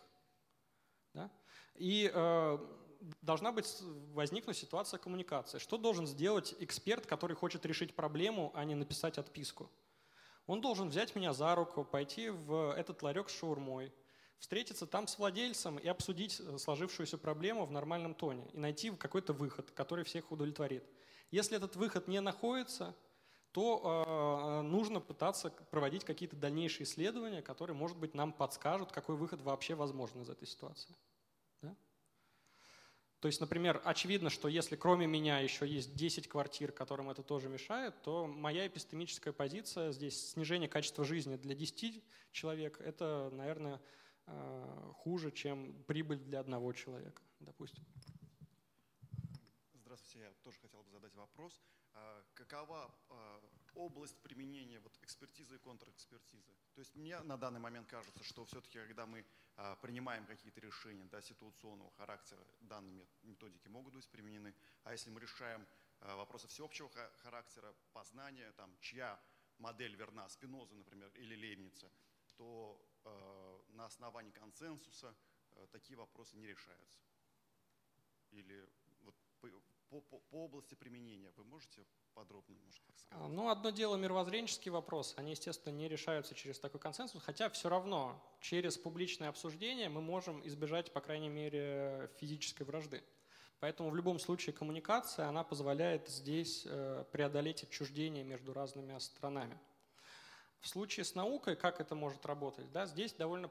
Да? 1.14 1.30
И 1.74 2.10
должна 3.20 3.52
быть 3.52 3.78
возникнуть 4.12 4.56
ситуация 4.56 4.98
коммуникации. 4.98 5.58
Что 5.58 5.76
должен 5.76 6.06
сделать 6.06 6.54
эксперт, 6.58 7.06
который 7.06 7.36
хочет 7.36 7.66
решить 7.66 7.94
проблему, 7.94 8.52
а 8.54 8.64
не 8.64 8.74
написать 8.74 9.18
отписку? 9.18 9.70
Он 10.46 10.60
должен 10.60 10.88
взять 10.88 11.14
меня 11.14 11.32
за 11.32 11.54
руку, 11.54 11.84
пойти 11.84 12.30
в 12.30 12.74
этот 12.76 13.02
ларек 13.02 13.28
с 13.28 13.38
шаурмой, 13.38 13.92
встретиться 14.38 14.86
там 14.86 15.06
с 15.06 15.18
владельцем 15.18 15.78
и 15.78 15.86
обсудить 15.86 16.40
э, 16.40 16.58
сложившуюся 16.58 17.16
проблему 17.16 17.64
в 17.64 17.70
нормальном 17.70 18.14
тоне 18.14 18.48
и 18.52 18.58
найти 18.58 18.90
какой-то 18.90 19.32
выход, 19.32 19.70
который 19.70 20.04
всех 20.04 20.32
удовлетворит. 20.32 20.84
Если 21.30 21.56
этот 21.56 21.76
выход 21.76 22.08
не 22.08 22.20
находится, 22.20 22.94
то 23.52 23.82
э, 23.84 24.62
нужно 24.62 25.00
пытаться 25.00 25.50
проводить 25.50 26.04
какие-то 26.04 26.36
дальнейшие 26.36 26.84
исследования, 26.84 27.40
которые, 27.40 27.76
может 27.76 27.96
быть, 27.98 28.14
нам 28.14 28.32
подскажут, 28.32 28.90
какой 28.90 29.14
выход 29.14 29.42
вообще 29.42 29.74
возможен 29.74 30.22
из 30.22 30.30
этой 30.30 30.48
ситуации. 30.48 30.94
То 33.22 33.28
есть, 33.28 33.40
например, 33.40 33.80
очевидно, 33.84 34.30
что 34.30 34.48
если 34.48 34.74
кроме 34.74 35.06
меня 35.06 35.38
еще 35.38 35.64
есть 35.64 35.94
10 35.94 36.26
квартир, 36.26 36.72
которым 36.72 37.08
это 37.08 37.22
тоже 37.22 37.48
мешает, 37.48 38.02
то 38.02 38.26
моя 38.26 38.66
эпистемическая 38.66 39.32
позиция 39.32 39.92
здесь 39.92 40.32
снижение 40.32 40.68
качества 40.68 41.04
жизни 41.04 41.36
для 41.36 41.54
10 41.54 42.02
человек, 42.32 42.80
это, 42.80 43.30
наверное, 43.32 43.80
э, 44.26 44.90
хуже, 44.96 45.30
чем 45.30 45.84
прибыль 45.84 46.18
для 46.18 46.40
одного 46.40 46.72
человека, 46.72 47.22
допустим. 47.38 47.84
Здравствуйте, 49.72 50.26
я 50.26 50.32
тоже 50.42 50.58
хотел 50.58 50.82
бы 50.82 50.90
задать 50.90 51.14
вопрос. 51.14 51.62
А, 51.94 52.24
какова 52.34 52.92
а, 53.08 53.40
область 53.74 54.20
применения 54.22 54.80
вот 54.80 54.96
экспертизы 55.02 55.56
и 55.56 55.58
контрэкспертизы? 55.58 56.52
То 56.74 56.80
есть 56.80 56.94
мне 56.94 57.20
на 57.20 57.36
данный 57.36 57.60
момент 57.60 57.88
кажется, 57.88 58.24
что 58.24 58.44
все-таки, 58.44 58.78
когда 58.78 59.06
мы 59.06 59.24
а, 59.56 59.76
принимаем 59.76 60.26
какие-то 60.26 60.60
решения 60.60 61.04
да, 61.04 61.20
ситуационного 61.20 61.90
характера, 61.92 62.44
данные 62.60 63.06
методики 63.22 63.68
могут 63.68 63.94
быть 63.94 64.08
применены. 64.08 64.54
А 64.84 64.92
если 64.92 65.10
мы 65.10 65.20
решаем 65.20 65.66
вопросы 66.00 66.48
всеобщего 66.48 66.90
характера, 67.18 67.74
познания, 67.92 68.50
там, 68.52 68.76
чья 68.80 69.20
модель 69.58 69.94
верна, 69.94 70.28
Спиноза, 70.28 70.74
например, 70.74 71.12
или 71.14 71.36
Лейбница, 71.36 71.90
то 72.36 72.84
на 73.74 73.86
основании 73.86 74.32
консенсуса 74.32 75.14
такие 75.70 75.96
вопросы 75.96 76.36
не 76.36 76.46
решаются. 76.46 76.98
Или 78.30 78.68
вот 79.02 79.14
по, 79.92 80.00
по, 80.00 80.18
по 80.30 80.44
области 80.44 80.74
применения 80.74 81.30
вы 81.36 81.44
можете 81.44 81.84
подробнее, 82.14 82.58
может, 82.64 82.82
так 82.86 82.98
сказать? 82.98 83.28
Ну, 83.28 83.50
одно 83.50 83.70
дело 83.70 83.96
мировоззренческий 83.96 84.70
вопрос. 84.70 85.14
Они, 85.18 85.32
естественно, 85.32 85.74
не 85.74 85.86
решаются 85.86 86.34
через 86.34 86.58
такой 86.58 86.80
консенсус, 86.80 87.22
хотя 87.22 87.50
все 87.50 87.68
равно 87.68 88.18
через 88.40 88.78
публичное 88.78 89.28
обсуждение 89.28 89.90
мы 89.90 90.00
можем 90.00 90.46
избежать, 90.46 90.92
по 90.92 91.00
крайней 91.00 91.28
мере, 91.28 92.10
физической 92.18 92.62
вражды. 92.62 93.04
Поэтому 93.60 93.90
в 93.90 93.94
любом 93.96 94.18
случае 94.18 94.54
коммуникация, 94.54 95.28
она 95.28 95.44
позволяет 95.44 96.08
здесь 96.08 96.62
э, 96.64 97.04
преодолеть 97.12 97.62
отчуждение 97.62 98.24
между 98.24 98.54
разными 98.54 98.98
странами. 98.98 99.58
В 100.60 100.68
случае 100.68 101.04
с 101.04 101.14
наукой, 101.14 101.54
как 101.54 101.80
это 101.80 101.94
может 101.94 102.24
работать? 102.24 102.70
Да, 102.72 102.86
здесь 102.86 103.12
довольно 103.12 103.50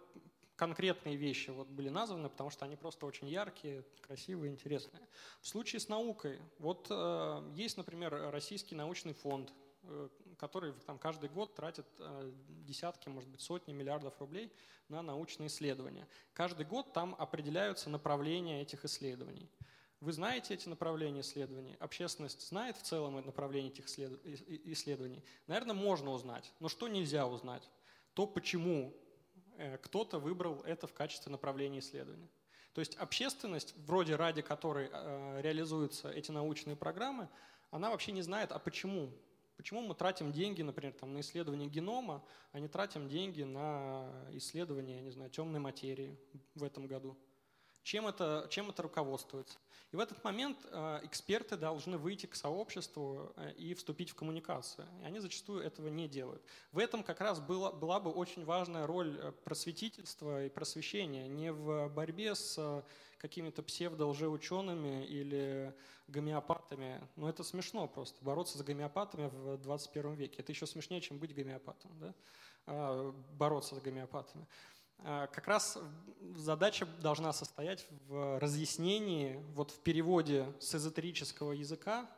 конкретные 0.62 1.16
вещи 1.16 1.50
вот 1.50 1.68
были 1.70 1.90
названы, 1.90 2.30
потому 2.30 2.52
что 2.52 2.66
они 2.66 2.76
просто 2.76 3.08
очень 3.08 3.28
яркие, 3.28 3.84
красивые, 4.00 4.52
интересные. 4.52 5.02
В 5.42 5.48
случае 5.48 5.80
с 5.80 5.90
наукой, 5.90 6.40
вот 6.60 6.86
э, 6.92 7.52
есть, 7.56 7.78
например, 7.78 8.30
Российский 8.30 8.76
научный 8.76 9.14
фонд, 9.14 9.52
э, 9.82 10.10
который 10.38 10.74
там 10.86 11.00
каждый 11.00 11.30
год 11.30 11.56
тратит 11.56 11.88
э, 11.98 12.32
десятки, 12.48 13.10
может 13.10 13.28
быть, 13.28 13.42
сотни 13.42 13.74
миллиардов 13.74 14.14
рублей 14.20 14.54
на 14.88 15.02
научные 15.02 15.48
исследования. 15.48 16.08
Каждый 16.34 16.68
год 16.68 16.94
там 16.94 17.16
определяются 17.18 17.90
направления 17.90 18.62
этих 18.62 18.86
исследований. 18.86 19.50
Вы 20.00 20.14
знаете 20.14 20.54
эти 20.54 20.70
направления 20.70 21.22
исследований? 21.22 21.76
Общественность 21.80 22.48
знает 22.48 22.78
в 22.78 22.84
целом 22.84 23.16
направление 23.16 23.72
этих 23.72 23.88
исследований? 23.88 25.24
Наверное, 25.48 25.74
можно 25.74 26.12
узнать. 26.12 26.54
Но 26.60 26.70
что 26.70 26.88
нельзя 26.88 27.26
узнать? 27.26 27.68
То, 28.14 28.28
почему 28.28 28.94
кто-то 29.84 30.20
выбрал 30.20 30.62
это 30.62 30.88
в 30.88 30.94
качестве 30.94 31.32
направления 31.32 31.80
исследования. 31.80 32.30
То 32.74 32.80
есть 32.80 32.96
общественность, 32.96 33.76
вроде 33.86 34.16
ради 34.16 34.42
которой 34.42 34.90
э, 34.92 35.42
реализуются 35.42 36.10
эти 36.10 36.32
научные 36.32 36.76
программы, 36.76 37.28
она 37.70 37.90
вообще 37.90 38.12
не 38.12 38.22
знает, 38.22 38.52
а 38.52 38.60
почему. 38.60 39.12
Почему 39.58 39.82
мы 39.82 39.94
тратим 39.94 40.32
деньги, 40.32 40.64
например, 40.64 40.94
там, 40.94 41.14
на 41.14 41.20
исследование 41.20 41.70
генома, 41.70 42.24
а 42.52 42.60
не 42.60 42.68
тратим 42.68 43.08
деньги 43.08 43.44
на 43.44 44.10
исследование, 44.32 44.96
я 44.96 45.02
не 45.04 45.12
знаю, 45.12 45.30
темной 45.30 45.60
материи 45.60 46.18
в 46.56 46.64
этом 46.64 46.88
году. 46.88 47.16
Чем 47.84 48.08
это, 48.08 48.48
чем 48.50 48.70
это 48.70 48.84
руководствуется? 48.84 49.58
И 49.92 49.96
в 49.98 50.00
этот 50.00 50.24
момент 50.24 50.58
э, 50.72 51.00
эксперты 51.04 51.58
должны 51.58 51.98
выйти 51.98 52.26
к 52.26 52.36
сообществу 52.36 53.34
э, 53.36 53.52
и 53.54 53.74
вступить 53.74 54.12
в 54.12 54.16
коммуникацию. 54.16 54.88
И 55.02 55.04
они 55.04 55.20
зачастую 55.20 55.64
этого 55.64 55.90
не 55.90 56.08
делают. 56.08 56.42
В 56.72 56.80
этом 56.80 57.04
как 57.04 57.20
раз 57.20 57.42
была, 57.42 57.74
была 57.74 58.00
бы 58.00 58.10
очень 58.10 58.46
важная 58.46 58.88
роль 58.88 59.20
э, 59.22 59.32
просветительства 59.44 60.46
и 60.46 60.50
просвещения. 60.50 61.28
Не 61.28 61.52
в 61.52 61.90
борьбе 61.90 62.36
с 62.36 62.84
какими-то 63.18 63.64
псевдо-лжеучеными 63.64 65.06
или 65.06 65.76
гомеопатами. 66.08 67.08
Ну 67.18 67.28
это 67.28 67.44
смешно 67.44 67.88
просто, 67.88 68.24
бороться 68.24 68.58
с 68.58 68.64
гомеопатами 68.64 69.28
в 69.28 69.58
21 69.58 70.14
веке. 70.14 70.42
Это 70.42 70.54
еще 70.54 70.66
смешнее, 70.66 71.02
чем 71.02 71.20
быть 71.20 71.36
гомеопатом. 71.36 71.92
Да? 72.00 72.14
А, 72.66 73.12
бороться 73.34 73.76
с 73.76 73.80
гомеопатами. 73.80 74.48
А, 75.04 75.28
как 75.28 75.48
раз 75.48 75.78
задача 76.36 76.86
должна 77.02 77.34
состоять 77.34 77.88
в 78.08 78.40
разъяснении, 78.40 79.44
вот 79.54 79.72
в 79.72 79.80
переводе 79.80 80.54
с 80.60 80.76
эзотерического 80.76 81.54
языка 81.54 82.10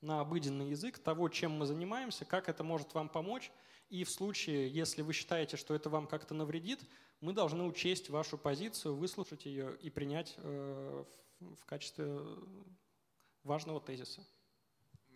на 0.00 0.20
обыденный 0.20 0.70
язык 0.70 0.98
того, 0.98 1.28
чем 1.28 1.52
мы 1.52 1.66
занимаемся, 1.66 2.24
как 2.24 2.48
это 2.48 2.64
может 2.64 2.94
вам 2.94 3.08
помочь. 3.08 3.50
И 3.88 4.04
в 4.04 4.10
случае, 4.10 4.68
если 4.68 5.02
вы 5.02 5.12
считаете, 5.12 5.56
что 5.56 5.74
это 5.74 5.88
вам 5.90 6.06
как-то 6.06 6.34
навредит, 6.34 6.80
мы 7.20 7.32
должны 7.32 7.64
учесть 7.64 8.10
вашу 8.10 8.36
позицию, 8.36 8.96
выслушать 8.96 9.46
ее 9.46 9.76
и 9.76 9.88
принять 9.90 10.34
э, 10.36 11.04
в 11.40 11.64
качестве 11.64 12.20
важного 13.44 13.80
тезиса 13.80 14.24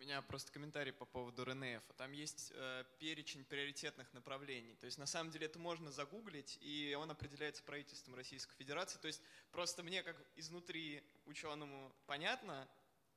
меня 0.03 0.21
просто 0.21 0.51
комментарий 0.51 0.91
по 0.91 1.05
поводу 1.05 1.45
РНФ. 1.45 1.81
Там 1.97 2.11
есть 2.11 2.51
э, 2.55 2.83
перечень 2.99 3.45
приоритетных 3.45 4.11
направлений. 4.13 4.75
То 4.75 4.85
есть 4.85 4.97
на 4.97 5.05
самом 5.05 5.31
деле 5.31 5.45
это 5.45 5.59
можно 5.59 5.91
загуглить, 5.91 6.57
и 6.61 6.95
он 6.99 7.09
определяется 7.09 7.63
правительством 7.63 8.15
Российской 8.15 8.53
Федерации. 8.55 8.99
То 8.99 9.07
есть 9.07 9.21
просто 9.51 9.81
мне 9.81 10.03
как 10.03 10.17
изнутри 10.35 11.03
ученому 11.25 11.93
понятно, 12.05 12.67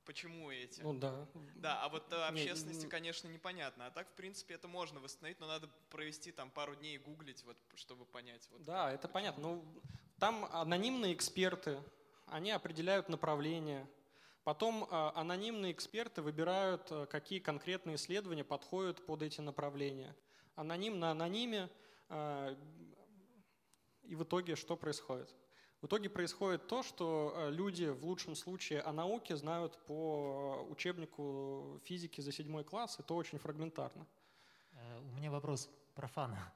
почему 0.05 0.51
эти. 0.51 0.80
Ну 0.80 0.95
да. 0.95 1.26
Да, 1.57 1.82
а 1.82 1.89
вот 1.89 2.12
э, 2.12 2.16
общественности, 2.16 2.84
не, 2.84 2.91
конечно, 2.91 3.28
непонятно. 3.28 3.87
А 3.87 3.91
так, 3.91 4.09
в 4.09 4.14
принципе, 4.14 4.55
это 4.55 4.68
можно 4.68 5.01
восстановить, 5.01 5.41
но 5.41 5.49
надо 5.49 5.68
провести 5.91 6.30
там 6.30 6.51
пару 6.51 6.76
дней 6.76 6.99
гуглить, 6.99 7.43
вот, 7.45 7.57
чтобы 7.74 8.07
понять. 8.07 8.49
Вот, 8.53 8.62
да, 8.62 8.93
это 8.93 9.09
почему. 9.09 9.12
понятно. 9.12 9.43
Ну, 9.43 9.82
там 10.18 10.45
анонимные 10.53 11.12
эксперты, 11.12 11.82
они 12.26 12.53
определяют 12.53 13.09
направление, 13.09 13.87
Потом 14.47 14.86
а, 14.92 15.12
анонимные 15.16 15.72
эксперты 15.72 16.22
выбирают, 16.22 16.86
а, 16.92 17.07
какие 17.07 17.40
конкретные 17.40 17.97
исследования 17.97 18.44
подходят 18.44 19.05
под 19.05 19.22
эти 19.22 19.40
направления. 19.40 20.14
Аноним 20.55 21.01
на 21.01 21.11
анониме, 21.11 21.68
а, 22.09 22.57
и 24.05 24.14
в 24.14 24.22
итоге 24.22 24.55
что 24.55 24.76
происходит? 24.76 25.34
В 25.80 25.86
итоге 25.86 26.09
происходит 26.09 26.68
то, 26.68 26.84
что 26.84 27.49
люди 27.51 27.86
в 27.86 28.05
лучшем 28.05 28.36
случае 28.36 28.82
о 28.82 28.92
науке 28.92 29.34
знают 29.34 29.84
по 29.84 30.64
учебнику 30.70 31.80
физики 31.82 32.20
за 32.20 32.30
седьмой 32.30 32.62
класс, 32.62 33.01
и 33.01 33.03
то 33.03 33.16
очень 33.16 33.38
фрагментарно. 33.38 34.07
Э, 34.74 35.01
у 35.01 35.11
меня 35.16 35.32
вопрос 35.32 35.68
про 35.97 36.07
фана. 36.07 36.55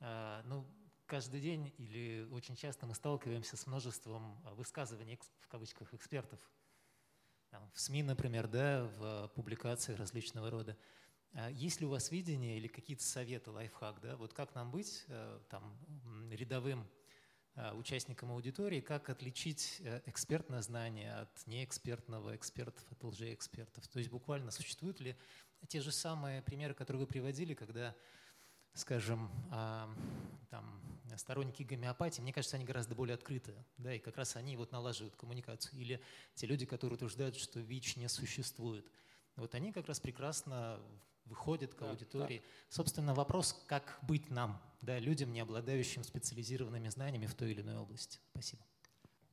Э, 0.00 0.42
ну, 0.46 0.66
каждый 1.06 1.40
день 1.40 1.72
или 1.78 2.28
очень 2.32 2.56
часто 2.56 2.86
мы 2.86 2.96
сталкиваемся 2.96 3.56
с 3.56 3.68
множеством 3.68 4.42
высказываний 4.56 5.16
в 5.38 5.46
кавычках 5.46 5.94
экспертов 5.94 6.40
в 7.72 7.80
СМИ, 7.80 8.02
например, 8.02 8.48
да, 8.48 8.84
в 8.98 9.28
публикациях 9.34 9.98
различного 9.98 10.50
рода. 10.50 10.76
А 11.32 11.50
есть 11.50 11.80
ли 11.80 11.86
у 11.86 11.90
вас 11.90 12.10
видение 12.10 12.56
или 12.56 12.68
какие-то 12.68 13.02
советы, 13.02 13.50
лайфхак, 13.50 14.00
да, 14.00 14.16
вот 14.16 14.32
как 14.32 14.54
нам 14.54 14.70
быть 14.70 15.04
э, 15.08 15.40
там, 15.50 15.76
рядовым 16.30 16.88
э, 17.56 17.72
участникам 17.74 18.30
аудитории, 18.30 18.80
как 18.80 19.10
отличить 19.10 19.80
э, 19.80 20.00
экспертное 20.06 20.62
знание 20.62 21.12
от 21.14 21.46
неэкспертного, 21.46 22.36
экспертов 22.36 22.84
от 22.92 23.02
лжеэкспертов? 23.02 23.88
То 23.88 23.98
есть 23.98 24.10
буквально 24.10 24.52
существуют 24.52 25.00
ли 25.00 25.16
те 25.66 25.80
же 25.80 25.90
самые 25.90 26.40
примеры, 26.40 26.72
которые 26.72 27.00
вы 27.00 27.06
приводили, 27.08 27.54
когда 27.54 27.96
скажем, 28.74 29.30
а, 29.50 29.88
там, 30.50 30.80
сторонники 31.16 31.62
гомеопатии, 31.62 32.20
мне 32.20 32.32
кажется, 32.32 32.56
они 32.56 32.64
гораздо 32.64 32.94
более 32.94 33.14
открыты, 33.14 33.54
да, 33.78 33.94
и 33.94 33.98
как 33.98 34.16
раз 34.16 34.36
они 34.36 34.56
вот 34.56 34.72
налаживают 34.72 35.16
коммуникацию. 35.16 35.80
Или 35.80 36.00
те 36.34 36.46
люди, 36.46 36.66
которые 36.66 36.96
утверждают, 36.96 37.36
что 37.36 37.60
ВИЧ 37.60 37.96
не 37.96 38.08
существует, 38.08 38.84
вот 39.36 39.54
они 39.54 39.72
как 39.72 39.86
раз 39.88 40.00
прекрасно 40.00 40.80
выходят 41.24 41.74
к 41.74 41.82
аудитории. 41.82 42.38
Да, 42.38 42.44
да. 42.44 42.50
Собственно, 42.68 43.14
вопрос, 43.14 43.64
как 43.66 43.98
быть 44.02 44.30
нам, 44.30 44.60
да, 44.82 44.98
людям, 44.98 45.32
не 45.32 45.40
обладающим 45.40 46.04
специализированными 46.04 46.88
знаниями 46.88 47.26
в 47.26 47.34
той 47.34 47.52
или 47.52 47.62
иной 47.62 47.78
области. 47.78 48.18
Спасибо. 48.32 48.64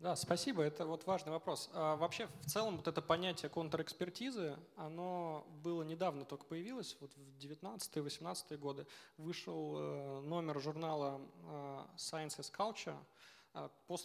Да, 0.02 0.16
спасибо. 0.16 0.64
Это 0.64 0.88
вот 0.88 1.06
важный 1.06 1.32
вопрос. 1.32 1.70
А 1.74 1.96
вообще, 1.96 2.28
в 2.42 2.48
целом, 2.48 2.78
вот 2.78 2.88
это 2.88 3.04
понятие 3.04 3.50
контрэкспертизы, 3.50 4.58
оно 4.76 5.46
было 5.62 5.84
недавно 5.84 6.26
только 6.26 6.44
появилось, 6.46 6.98
вот 7.02 7.12
в 7.14 7.38
19-18 7.38 8.58
годы. 8.58 8.88
Вышел 9.18 9.76
э, 9.78 10.22
номер 10.22 10.60
журнала 10.60 11.22
э, 11.46 11.80
Science 11.98 12.40
as 12.40 12.52
Culture– 12.52 12.98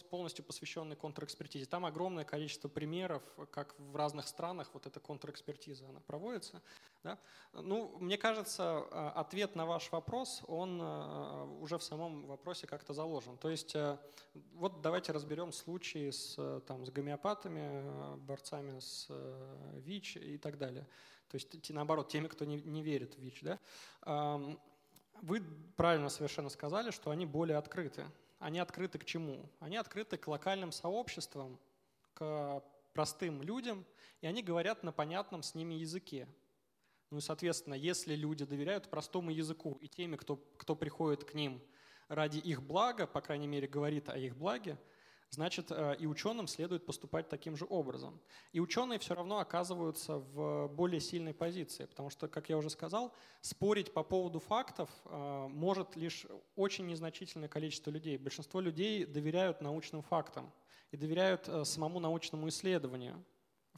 полностью 0.09 0.43
посвященный 0.43 0.95
контрэкспертизе. 0.95 1.65
Там 1.65 1.85
огромное 1.85 2.25
количество 2.25 2.67
примеров, 2.67 3.23
как 3.51 3.75
в 3.79 3.95
разных 3.95 4.27
странах 4.27 4.69
вот 4.73 4.85
эта 4.85 4.99
контрэкспертиза 4.99 5.87
она 5.87 6.01
проводится. 6.01 6.61
Да? 7.03 7.17
Ну, 7.53 7.97
мне 7.99 8.17
кажется, 8.17 8.85
а, 8.91 9.13
ответ 9.15 9.55
на 9.55 9.65
ваш 9.65 9.91
вопрос, 9.91 10.43
он 10.47 10.79
а, 10.81 11.45
уже 11.61 11.77
в 11.77 11.83
самом 11.83 12.25
вопросе 12.25 12.67
как-то 12.67 12.93
заложен. 12.93 13.37
То 13.37 13.49
есть 13.49 13.75
вот 14.53 14.81
давайте 14.81 15.13
разберем 15.13 15.53
случаи 15.53 16.09
с, 16.09 16.61
там, 16.67 16.85
с 16.85 16.89
гомеопатами, 16.89 18.17
борцами 18.17 18.79
с 18.79 19.07
ВИЧ 19.75 20.17
и 20.17 20.37
так 20.37 20.57
далее. 20.57 20.87
То 21.29 21.35
есть 21.35 21.69
наоборот, 21.69 22.09
теми, 22.09 22.27
кто 22.27 22.45
не, 22.45 22.61
не 22.61 22.81
верит 22.81 23.15
в 23.15 23.19
ВИЧ. 23.19 23.43
Да? 23.43 24.39
Вы 25.21 25.41
правильно 25.75 26.09
совершенно 26.09 26.49
сказали, 26.49 26.91
что 26.91 27.11
они 27.11 27.25
более 27.25 27.57
открыты 27.57 28.05
они 28.39 28.59
открыты 28.59 28.99
к 28.99 29.05
чему? 29.05 29.49
Они 29.59 29.77
открыты 29.77 30.17
к 30.17 30.27
локальным 30.27 30.71
сообществам, 30.71 31.59
к 32.13 32.63
простым 32.93 33.41
людям, 33.41 33.85
и 34.21 34.27
они 34.27 34.41
говорят 34.41 34.83
на 34.83 34.91
понятном 34.91 35.43
с 35.43 35.55
ними 35.55 35.75
языке. 35.75 36.27
Ну 37.09 37.19
и, 37.19 37.21
соответственно, 37.21 37.75
если 37.75 38.15
люди 38.15 38.43
доверяют 38.43 38.89
простому 38.89 39.31
языку 39.31 39.77
и 39.81 39.87
теми, 39.87 40.15
кто, 40.15 40.35
кто 40.57 40.75
приходит 40.75 41.23
к 41.23 41.33
ним 41.33 41.61
ради 42.07 42.39
их 42.39 42.61
блага, 42.63 43.07
по 43.07 43.21
крайней 43.21 43.47
мере, 43.47 43.67
говорит 43.67 44.09
о 44.09 44.17
их 44.17 44.35
благе, 44.35 44.77
значит, 45.29 45.71
э, 45.71 45.95
и 45.99 46.05
ученым 46.05 46.47
следует 46.47 46.85
поступать 46.85 47.29
таким 47.29 47.55
же 47.55 47.65
образом. 47.69 48.19
И 48.53 48.59
ученые 48.59 48.99
все 48.99 49.15
равно 49.15 49.39
оказываются 49.39 50.17
в 50.17 50.67
более 50.69 50.99
сильной 50.99 51.33
позиции, 51.33 51.85
потому 51.85 52.09
что, 52.09 52.27
как 52.27 52.49
я 52.49 52.57
уже 52.57 52.69
сказал, 52.69 53.13
спорить 53.41 53.93
по 53.93 54.03
поводу 54.03 54.39
фактов 54.39 54.89
э, 55.05 55.47
может 55.49 55.95
лишь 55.95 56.25
очень 56.55 56.87
незначительное 56.87 57.49
количество 57.49 57.91
людей. 57.91 58.17
Большинство 58.17 58.61
людей 58.61 59.05
доверяют 59.05 59.61
научным 59.61 60.01
фактам 60.01 60.51
и 60.91 60.97
доверяют 60.97 61.47
э, 61.47 61.65
самому 61.65 61.99
научному 61.99 62.47
исследованию 62.47 63.23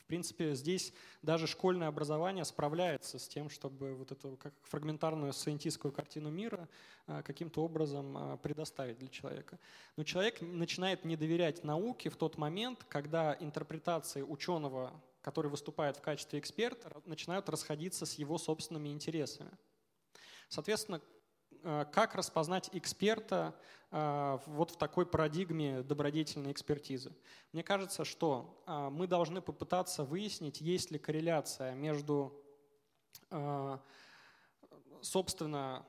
принципе, 0.06 0.56
здесь 0.56 0.94
даже 1.22 1.48
школьное 1.48 1.88
образование 1.88 2.46
справляется 2.46 3.20
с 3.20 3.28
тем, 3.28 3.50
чтобы 3.50 3.94
вот 3.94 4.12
эту 4.12 4.38
как 4.38 4.54
фрагментарную 4.64 5.34
сcientистскую 5.34 5.92
картину 5.92 6.30
мира 6.30 6.68
а, 7.08 7.22
каким-то 7.24 7.64
образом 7.64 8.18
а, 8.18 8.38
предоставить 8.38 8.98
для 9.00 9.08
человека. 9.08 9.60
Но 9.96 10.04
человек 10.04 10.42
начинает 10.42 11.06
не 11.06 11.16
доверять 11.16 11.64
науке 11.64 12.10
в 12.10 12.18
тот 12.18 12.38
момент, 12.38 12.84
когда 12.88 13.36
интерпретации 13.40 14.22
ученого, 14.22 14.94
который 15.22 15.50
выступает 15.50 15.98
в 15.98 16.02
качестве 16.02 16.40
эксперта, 16.40 17.02
начинают 17.06 17.50
расходиться 17.50 18.06
с 18.06 18.14
его 18.16 18.38
собственными 18.38 18.90
интересами. 18.90 19.52
Соответственно, 20.50 21.02
как 21.64 22.16
распознать 22.16 22.70
эксперта 22.74 23.56
э, 23.92 24.38
вот 24.46 24.72
в 24.72 24.78
такой 24.78 25.06
парадигме 25.06 25.82
добродетельной 25.82 26.52
экспертизы? 26.52 27.12
Мне 27.52 27.64
кажется, 27.64 28.06
что 28.06 28.64
э, 28.66 28.90
мы 28.90 29.08
должны 29.08 29.42
попытаться 29.42 30.04
выяснить, 30.04 30.62
есть 30.62 30.92
ли 30.92 31.00
корреляция 31.00 31.74
между, 31.74 32.34
собственно, 35.02 35.86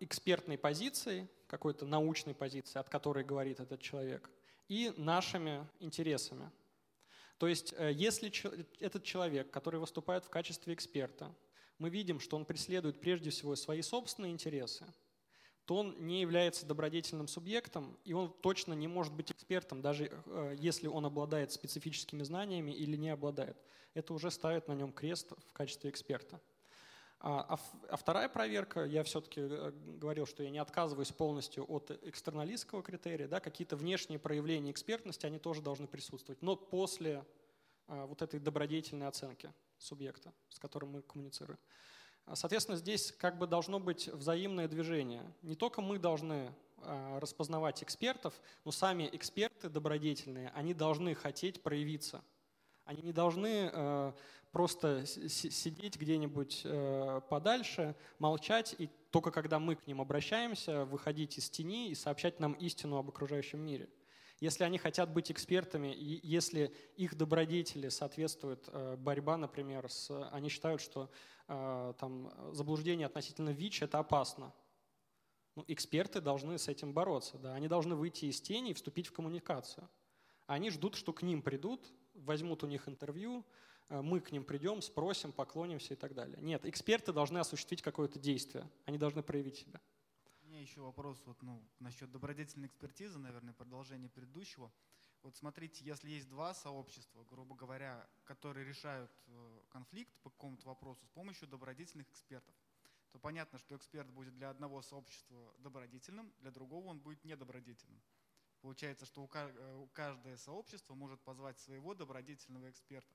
экспертной 0.00 0.58
позицией, 0.58 1.28
какой-то 1.46 1.86
научной 1.86 2.34
позицией, 2.34 2.80
от 2.80 2.88
которой 2.88 3.24
говорит 3.24 3.60
этот 3.60 3.80
человек, 3.80 4.30
и 4.68 4.92
нашими 4.96 5.66
интересами. 5.80 6.50
То 7.38 7.46
есть, 7.46 7.72
если 7.78 8.32
этот 8.80 9.04
человек, 9.04 9.50
который 9.50 9.78
выступает 9.78 10.24
в 10.24 10.30
качестве 10.30 10.74
эксперта, 10.74 11.34
мы 11.78 11.90
видим, 11.90 12.20
что 12.20 12.36
он 12.36 12.44
преследует 12.44 13.00
прежде 13.00 13.30
всего 13.30 13.56
свои 13.56 13.82
собственные 13.82 14.32
интересы, 14.32 14.86
то 15.66 15.76
он 15.76 16.06
не 16.06 16.20
является 16.20 16.64
добродетельным 16.64 17.26
субъектом, 17.26 17.98
и 18.04 18.12
он 18.12 18.32
точно 18.32 18.72
не 18.74 18.86
может 18.86 19.12
быть 19.12 19.32
экспертом, 19.32 19.82
даже 19.82 20.10
э, 20.26 20.56
если 20.58 20.86
он 20.86 21.04
обладает 21.04 21.50
специфическими 21.50 22.22
знаниями 22.22 22.70
или 22.70 22.96
не 22.96 23.10
обладает. 23.10 23.56
Это 23.94 24.14
уже 24.14 24.30
ставит 24.30 24.68
на 24.68 24.72
нем 24.72 24.92
крест 24.92 25.32
в 25.48 25.52
качестве 25.52 25.90
эксперта. 25.90 26.40
А, 27.18 27.56
а, 27.56 27.60
а 27.88 27.96
вторая 27.96 28.28
проверка, 28.28 28.84
я 28.84 29.02
все-таки 29.02 29.40
э, 29.40 29.72
говорил, 29.72 30.26
что 30.26 30.44
я 30.44 30.50
не 30.50 30.58
отказываюсь 30.58 31.10
полностью 31.10 31.64
от 31.68 31.90
экстерналистского 32.02 32.82
критерия, 32.82 33.26
да, 33.26 33.40
какие-то 33.40 33.76
внешние 33.76 34.20
проявления 34.20 34.70
экспертности, 34.70 35.26
они 35.26 35.38
тоже 35.38 35.62
должны 35.62 35.88
присутствовать, 35.88 36.42
но 36.42 36.54
после 36.54 37.24
а, 37.88 38.06
вот 38.06 38.22
этой 38.22 38.38
добродетельной 38.38 39.08
оценки 39.08 39.52
субъекта, 39.78 40.32
с 40.48 40.58
которым 40.58 40.90
мы 40.90 41.02
коммуницируем. 41.02 41.58
А, 42.26 42.34
соответственно, 42.34 42.76
здесь 42.76 43.12
как 43.12 43.38
бы 43.38 43.46
должно 43.46 43.78
быть 43.78 44.08
взаимное 44.08 44.68
движение. 44.68 45.32
Не 45.42 45.54
только 45.54 45.80
мы 45.80 45.98
должны 45.98 46.52
а, 46.78 47.20
распознавать 47.20 47.82
экспертов, 47.82 48.34
но 48.64 48.72
сами 48.72 49.08
эксперты 49.12 49.68
добродетельные, 49.68 50.50
они 50.54 50.74
должны 50.74 51.14
хотеть 51.14 51.62
проявиться. 51.62 52.22
Они 52.84 53.02
не 53.02 53.12
должны 53.12 53.68
э, 53.72 54.12
просто 54.52 55.04
сидеть 55.06 55.96
где-нибудь 55.96 56.64
подальше, 57.28 57.96
молчать, 58.20 58.76
и 58.78 58.88
только 59.10 59.32
когда 59.32 59.58
мы 59.58 59.74
к 59.74 59.88
ним 59.88 60.00
обращаемся, 60.00 60.84
выходить 60.84 61.36
из 61.36 61.50
тени 61.50 61.88
и 61.88 61.96
сообщать 61.96 62.38
нам 62.38 62.52
истину 62.52 62.96
об 62.98 63.08
окружающем 63.08 63.58
мире. 63.58 63.88
Если 64.40 64.64
они 64.64 64.76
хотят 64.76 65.12
быть 65.12 65.32
экспертами, 65.32 65.94
и 65.94 66.20
если 66.26 66.74
их 66.96 67.16
добродетели 67.16 67.88
соответствуют 67.88 68.68
э, 68.68 68.96
борьба, 68.96 69.38
например, 69.38 69.90
с, 69.90 70.10
они 70.30 70.50
считают, 70.50 70.82
что 70.82 71.10
э, 71.48 71.94
там, 71.98 72.30
заблуждение 72.52 73.06
относительно 73.06 73.50
ВИЧ– 73.50 73.82
это 73.82 73.98
опасно. 73.98 74.52
Ну, 75.54 75.64
эксперты 75.68 76.20
должны 76.20 76.58
с 76.58 76.68
этим 76.68 76.92
бороться. 76.92 77.38
Да? 77.38 77.54
Они 77.54 77.66
должны 77.66 77.94
выйти 77.94 78.26
из 78.26 78.42
тени 78.42 78.72
и 78.72 78.74
вступить 78.74 79.06
в 79.06 79.12
коммуникацию. 79.12 79.88
Они 80.46 80.70
ждут, 80.70 80.96
что 80.96 81.14
к 81.14 81.22
ним 81.22 81.40
придут, 81.40 81.90
возьмут 82.12 82.62
у 82.62 82.66
них 82.66 82.88
интервью, 82.88 83.42
э, 83.88 84.02
мы 84.02 84.20
к 84.20 84.32
ним 84.32 84.44
придем, 84.44 84.82
спросим, 84.82 85.32
поклонимся 85.32 85.94
и 85.94 85.96
так 85.96 86.14
далее. 86.14 86.38
Нет, 86.42 86.66
эксперты 86.66 87.14
должны 87.14 87.38
осуществить 87.38 87.80
какое-то 87.80 88.18
действие, 88.18 88.68
они 88.84 88.98
должны 88.98 89.22
проявить 89.22 89.56
себя 89.56 89.80
меня 90.56 90.62
еще 90.62 90.80
вопрос 90.80 91.22
вот, 91.26 91.42
ну, 91.42 91.62
насчет 91.80 92.10
добродетельной 92.10 92.68
экспертизы, 92.68 93.18
наверное, 93.18 93.52
продолжение 93.52 94.08
предыдущего. 94.08 94.72
Вот 95.22 95.36
смотрите, 95.36 95.84
если 95.84 96.08
есть 96.08 96.30
два 96.30 96.54
сообщества, 96.54 97.24
грубо 97.24 97.54
говоря, 97.54 98.08
которые 98.24 98.64
решают 98.64 99.10
э, 99.26 99.60
конфликт 99.68 100.10
по 100.22 100.30
какому-то 100.30 100.66
вопросу 100.66 101.04
с 101.04 101.10
помощью 101.10 101.46
добродетельных 101.46 102.08
экспертов, 102.08 102.54
то 103.12 103.18
понятно, 103.18 103.58
что 103.58 103.76
эксперт 103.76 104.08
будет 104.08 104.34
для 104.34 104.48
одного 104.48 104.80
сообщества 104.80 105.54
добродетельным, 105.58 106.32
для 106.38 106.50
другого 106.50 106.86
он 106.86 107.00
будет 107.00 107.22
недобродетельным. 107.24 108.00
Получается, 108.62 109.04
что 109.04 109.28
э, 109.30 109.86
каждое 109.92 110.38
сообщество 110.38 110.94
может 110.94 111.20
позвать 111.20 111.58
своего 111.58 111.92
добродетельного 111.94 112.70
эксперта. 112.70 113.14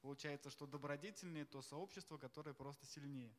Получается, 0.00 0.48
что 0.48 0.66
добродетельнее 0.66 1.44
то 1.44 1.60
сообщество, 1.60 2.16
которое 2.16 2.54
просто 2.54 2.86
сильнее. 2.86 3.36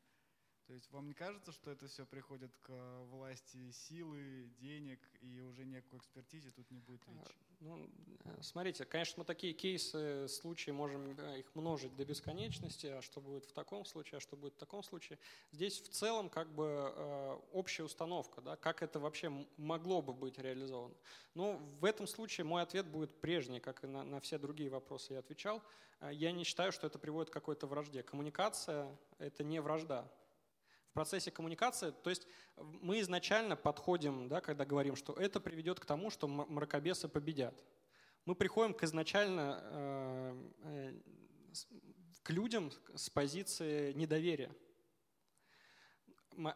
То 0.67 0.73
есть 0.73 0.91
вам 0.91 1.07
не 1.07 1.13
кажется, 1.13 1.53
что 1.53 1.71
это 1.71 1.87
все 1.87 2.05
приходит 2.05 2.51
к 2.61 2.71
власти 3.05 3.71
силы, 3.71 4.49
денег, 4.59 4.99
и 5.21 5.39
уже 5.39 5.65
никакой 5.65 5.99
экспертизе 5.99 6.51
тут 6.51 6.69
не 6.71 6.79
будет 6.79 7.07
речи? 7.07 7.37
Ну, 7.61 7.89
э, 8.25 8.41
смотрите, 8.41 8.83
конечно, 8.83 9.19
мы 9.19 9.23
такие 9.23 9.53
кейсы, 9.53 10.27
случаи 10.27 10.71
можем 10.71 11.17
э, 11.17 11.39
их 11.39 11.55
множить 11.55 11.95
до 11.95 12.03
бесконечности, 12.03 12.87
а 12.87 13.01
что 13.01 13.21
будет 13.21 13.45
в 13.45 13.53
таком 13.53 13.85
случае, 13.85 14.17
а 14.17 14.19
что 14.19 14.35
будет 14.35 14.55
в 14.55 14.57
таком 14.57 14.83
случае. 14.83 15.19
Здесь 15.53 15.79
в 15.79 15.87
целом 15.87 16.29
как 16.29 16.53
бы 16.53 16.65
э, 16.93 17.39
общая 17.53 17.83
установка, 17.83 18.41
да, 18.41 18.57
как 18.57 18.83
это 18.83 18.99
вообще 18.99 19.29
могло 19.55 20.01
бы 20.01 20.11
быть 20.11 20.37
реализовано. 20.37 20.95
Но 21.33 21.53
в 21.79 21.85
этом 21.85 22.07
случае 22.07 22.43
мой 22.43 22.61
ответ 22.61 22.87
будет 22.87 23.21
прежний, 23.21 23.61
как 23.61 23.85
и 23.85 23.87
на, 23.87 24.03
на 24.03 24.19
все 24.19 24.37
другие 24.37 24.69
вопросы 24.69 25.13
я 25.13 25.19
отвечал. 25.19 25.63
Я 26.11 26.33
не 26.33 26.43
считаю, 26.43 26.73
что 26.73 26.87
это 26.87 26.99
приводит 26.99 27.29
к 27.29 27.33
какой-то 27.33 27.67
вражде. 27.67 28.03
Коммуникация– 28.03 28.95
это 29.17 29.43
не 29.43 29.61
вражда 29.61 30.11
процессе 30.97 31.29
коммуникации, 31.29 31.91
то 31.91 32.09
есть 32.09 32.27
мы 32.55 32.99
изначально 33.01 33.55
подходим, 33.55 34.27
да, 34.27 34.41
когда 34.41 34.65
говорим, 34.65 34.95
что 34.95 35.13
это 35.13 35.39
приведет 35.39 35.79
к 35.79 35.85
тому, 35.85 36.09
что 36.09 36.27
мракобесы 36.27 37.07
победят. 37.07 37.63
Мы 38.25 38.33
приходим 38.33 38.73
к 38.73 38.81
изначально 38.81 39.59
э, 39.61 40.49
э, 40.63 40.93
к 42.23 42.31
людям 42.31 42.71
с 42.95 43.11
позиции 43.11 43.93
недоверия. 43.93 44.51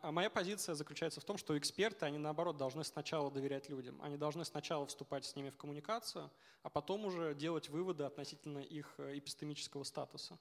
А 0.01 0.11
моя 0.11 0.31
позиция 0.31 0.73
заключается 0.73 1.21
в 1.21 1.23
том, 1.23 1.37
что 1.37 1.55
эксперты, 1.55 2.07
они 2.07 2.17
наоборот 2.17 2.57
должны 2.57 2.83
сначала 2.83 3.29
доверять 3.29 3.69
людям. 3.69 4.01
Они 4.01 4.17
должны 4.17 4.43
сначала 4.43 4.87
вступать 4.87 5.23
с 5.23 5.35
ними 5.35 5.51
в 5.51 5.57
коммуникацию, 5.57 6.31
а 6.63 6.69
потом 6.71 7.05
уже 7.05 7.35
делать 7.35 7.69
выводы 7.69 8.05
относительно 8.05 8.59
их 8.59 8.95
э, 8.97 9.19
эпистемического 9.19 9.83
статуса. 9.83 10.39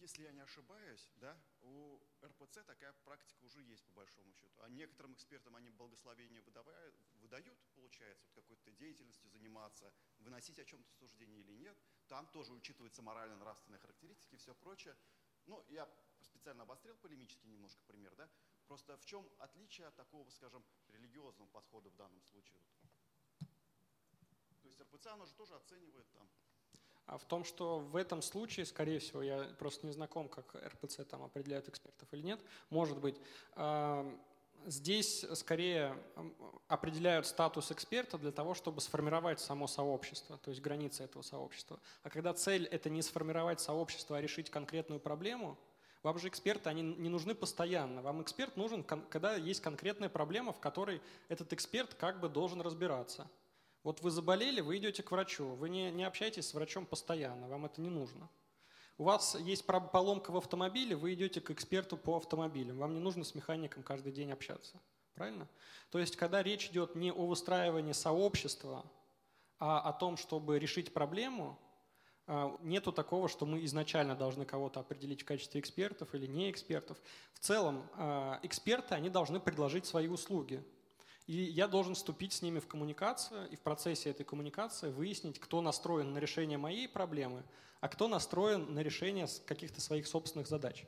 Если 0.00 0.24
я 0.24 0.32
не 0.32 0.40
ошибаюсь, 0.40 1.08
да, 1.20 1.36
у 1.60 2.00
РПЦ 2.24 2.64
такая 2.64 2.92
практика 3.04 3.44
уже 3.44 3.62
есть, 3.62 3.84
по 3.86 3.92
большому 3.92 4.32
счету. 4.32 4.60
А 4.62 4.68
некоторым 4.68 5.14
экспертам 5.14 5.56
они 5.56 5.70
благословение 5.70 6.40
выдавают, 6.42 6.94
выдают, 7.20 7.58
получается, 7.74 8.24
вот 8.34 8.44
какой-то 8.44 8.70
деятельностью 8.72 9.28
заниматься, 9.30 9.92
выносить 10.18 10.58
о 10.58 10.64
чем-то 10.64 10.90
суждение 10.92 11.40
или 11.40 11.52
нет. 11.52 11.76
Там 12.08 12.26
тоже 12.28 12.52
учитываются 12.52 13.02
морально-нравственные 13.02 13.78
характеристики 13.78 14.34
и 14.34 14.38
все 14.38 14.54
прочее. 14.54 14.96
Ну, 15.46 15.64
я 15.68 15.88
специально 16.20 16.62
обострил 16.62 16.96
полемический 16.96 17.48
немножко 17.50 17.82
пример, 17.86 18.14
да? 18.14 18.30
Просто 18.66 18.96
в 18.96 19.04
чем 19.04 19.28
отличие 19.38 19.88
от 19.88 19.96
такого, 19.96 20.30
скажем, 20.30 20.64
религиозного 20.88 21.48
подхода 21.48 21.90
в 21.90 21.96
данном 21.96 22.22
случае? 22.22 22.60
То 24.62 24.68
есть 24.68 24.80
РПЦ, 24.80 25.06
оно 25.08 25.26
же 25.26 25.34
тоже 25.34 25.54
оценивает 25.56 26.10
там 26.12 26.30
в 27.06 27.24
том, 27.26 27.44
что 27.44 27.78
в 27.78 27.96
этом 27.96 28.22
случае, 28.22 28.66
скорее 28.66 28.98
всего, 28.98 29.22
я 29.22 29.44
просто 29.58 29.86
не 29.86 29.92
знаком, 29.92 30.28
как 30.28 30.54
РПЦ 30.54 31.04
там 31.08 31.22
определяют 31.22 31.68
экспертов 31.68 32.08
или 32.12 32.22
нет, 32.22 32.40
может 32.70 32.98
быть, 32.98 33.20
здесь 34.66 35.24
скорее 35.34 35.96
определяют 36.68 37.26
статус 37.26 37.70
эксперта 37.72 38.18
для 38.18 38.32
того, 38.32 38.54
чтобы 38.54 38.80
сформировать 38.80 39.40
само 39.40 39.66
сообщество, 39.66 40.38
то 40.38 40.50
есть 40.50 40.62
границы 40.62 41.04
этого 41.04 41.22
сообщества. 41.22 41.80
А 42.02 42.10
когда 42.10 42.32
цель– 42.32 42.66
это 42.70 42.88
не 42.88 43.02
сформировать 43.02 43.60
сообщество, 43.60 44.16
а 44.16 44.20
решить 44.20 44.50
конкретную 44.50 45.00
проблему, 45.00 45.58
вам 46.02 46.18
же 46.18 46.28
эксперты, 46.28 46.68
они 46.68 46.82
не 46.82 47.08
нужны 47.08 47.34
постоянно. 47.34 48.02
Вам 48.02 48.22
эксперт 48.22 48.56
нужен, 48.56 48.82
когда 48.82 49.36
есть 49.36 49.60
конкретная 49.60 50.08
проблема, 50.08 50.52
в 50.52 50.58
которой 50.58 51.00
этот 51.28 51.52
эксперт 51.52 51.94
как 51.94 52.20
бы 52.20 52.28
должен 52.28 52.60
разбираться– 52.60 53.30
вот 53.84 54.00
вы 54.02 54.10
заболели, 54.10 54.60
вы 54.60 54.78
идете 54.78 55.02
к 55.02 55.10
врачу, 55.10 55.54
вы 55.54 55.68
не, 55.68 55.90
не 55.90 56.04
общаетесь 56.04 56.48
с 56.48 56.54
врачом 56.54 56.86
постоянно, 56.86 57.48
вам 57.48 57.66
это 57.66 57.80
не 57.80 57.90
нужно. 57.90 58.28
У 58.98 59.04
вас 59.04 59.34
есть 59.40 59.64
поломка 59.66 60.30
в 60.30 60.36
автомобиле, 60.36 60.94
вы 60.94 61.14
идете 61.14 61.40
к 61.40 61.50
эксперту 61.50 61.96
по 61.96 62.16
автомобилям, 62.16 62.78
вам 62.78 62.94
не 62.94 63.00
нужно 63.00 63.24
с 63.24 63.34
механиком 63.34 63.82
каждый 63.82 64.12
день 64.12 64.30
общаться. 64.32 64.80
Правильно? 65.14 65.48
То 65.90 65.98
есть, 65.98 66.16
когда 66.16 66.42
речь 66.42 66.68
идет 66.68 66.94
не 66.94 67.12
о 67.12 67.26
выстраивании 67.26 67.92
сообщества, 67.92 68.84
а 69.58 69.80
о 69.80 69.92
том, 69.92 70.16
чтобы 70.16 70.58
решить 70.58 70.92
проблему, 70.92 71.58
а, 72.26 72.56
нету 72.62 72.92
такого, 72.92 73.28
что 73.28 73.46
мы 73.46 73.64
изначально 73.64 74.14
должны 74.14 74.44
кого-то 74.44 74.80
определить 74.80 75.22
в 75.22 75.24
качестве 75.24 75.60
экспертов 75.60 76.14
или 76.14 76.26
не 76.26 76.50
экспертов. 76.50 76.98
В 77.34 77.40
целом, 77.40 77.88
а, 77.94 78.40
эксперты, 78.42 78.94
они 78.94 79.10
должны 79.10 79.38
предложить 79.40 79.86
свои 79.86 80.08
услуги. 80.08 80.64
И 81.26 81.34
я 81.34 81.68
должен 81.68 81.94
вступить 81.94 82.32
с 82.32 82.42
ними 82.42 82.58
в 82.58 82.66
коммуникацию 82.66 83.48
и 83.48 83.56
в 83.56 83.60
процессе 83.60 84.10
этой 84.10 84.24
коммуникации 84.24 84.90
выяснить, 84.90 85.38
кто 85.38 85.60
настроен 85.60 86.12
на 86.12 86.18
решение 86.18 86.58
моей 86.58 86.88
проблемы, 86.88 87.44
а 87.80 87.88
кто 87.88 88.08
настроен 88.08 88.74
на 88.74 88.80
решение 88.80 89.26
каких-то 89.46 89.80
своих 89.80 90.06
собственных 90.06 90.48
задач. 90.48 90.84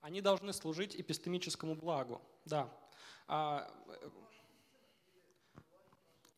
Они 0.00 0.20
должны 0.20 0.52
служить 0.52 0.96
эпистемическому 0.96 1.74
благу, 1.74 2.22
да. 2.44 2.72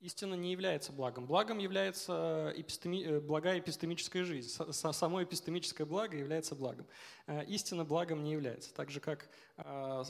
Истина 0.00 0.32
не 0.32 0.50
является 0.50 0.92
благом. 0.92 1.26
Благом 1.26 1.58
является 1.58 2.54
эпистеми... 2.56 3.04
Э, 3.04 3.20
благая 3.20 3.58
эпистемическая 3.58 4.24
жизнь. 4.24 4.48
Само 4.72 5.22
эпистемическое 5.22 5.86
благо 5.86 6.16
является 6.16 6.54
благом. 6.54 6.86
Э, 7.26 7.44
истина 7.44 7.84
благом 7.84 8.24
не 8.24 8.32
является. 8.32 8.72
Так 8.72 8.90
же, 8.90 9.00
как, 9.00 9.28
э, 9.58 10.04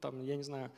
там, 0.00 0.22
я 0.22 0.36
не 0.36 0.42
знаю, 0.42 0.72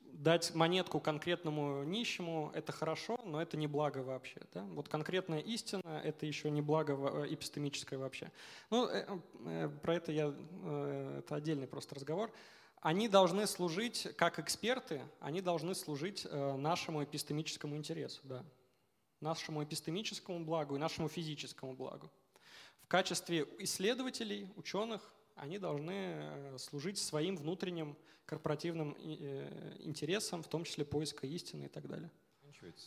дать 0.00 0.54
монетку 0.54 0.98
конкретному 0.98 1.84
нищему– 1.84 2.50
это 2.54 2.72
хорошо, 2.72 3.20
но 3.26 3.42
это 3.42 3.58
не 3.58 3.66
благо 3.66 3.98
вообще. 3.98 4.40
Да? 4.54 4.62
Вот 4.70 4.88
конкретная 4.88 5.40
истина– 5.40 6.00
это 6.04 6.24
еще 6.24 6.50
не 6.50 6.62
благо 6.62 6.94
эпистемическое 7.28 7.98
вообще. 7.98 8.32
Ну, 8.70 8.88
про 9.82 9.94
это 9.94 10.10
я, 10.10 10.34
это 11.18 11.34
отдельный 11.34 11.66
просто 11.66 11.94
разговор 11.94 12.32
они 12.80 13.08
должны 13.08 13.46
служить, 13.46 14.08
как 14.16 14.38
эксперты, 14.38 15.02
они 15.20 15.40
должны 15.40 15.74
служить 15.74 16.26
э, 16.28 16.56
нашему 16.56 17.02
эпистемическому 17.04 17.76
интересу, 17.76 18.20
да, 18.24 18.44
нашему 19.20 19.64
эпистемическому 19.64 20.44
благу 20.44 20.76
и 20.76 20.78
нашему 20.78 21.08
физическому 21.08 21.74
благу. 21.74 22.10
В 22.82 22.88
качестве 22.88 23.46
исследователей, 23.58 24.50
ученых, 24.56 25.12
они 25.34 25.58
должны 25.58 25.92
э, 25.92 26.58
служить 26.58 26.98
своим 26.98 27.36
внутренним 27.36 27.96
корпоративным 28.26 28.96
э, 28.98 29.76
интересам, 29.80 30.42
в 30.42 30.48
том 30.48 30.64
числе 30.64 30.84
поиска 30.84 31.26
истины 31.26 31.64
и 31.64 31.68
так 31.68 31.86
далее. 31.88 32.10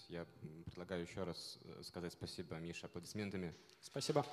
Я 0.10 0.26
предлагаю 0.66 1.04
еще 1.04 1.24
раз 1.24 1.58
сказать 1.84 2.12
спасибо 2.12 2.56
Мише 2.56 2.86
аплодисментами. 2.88 3.54
Спасибо. 3.82 4.26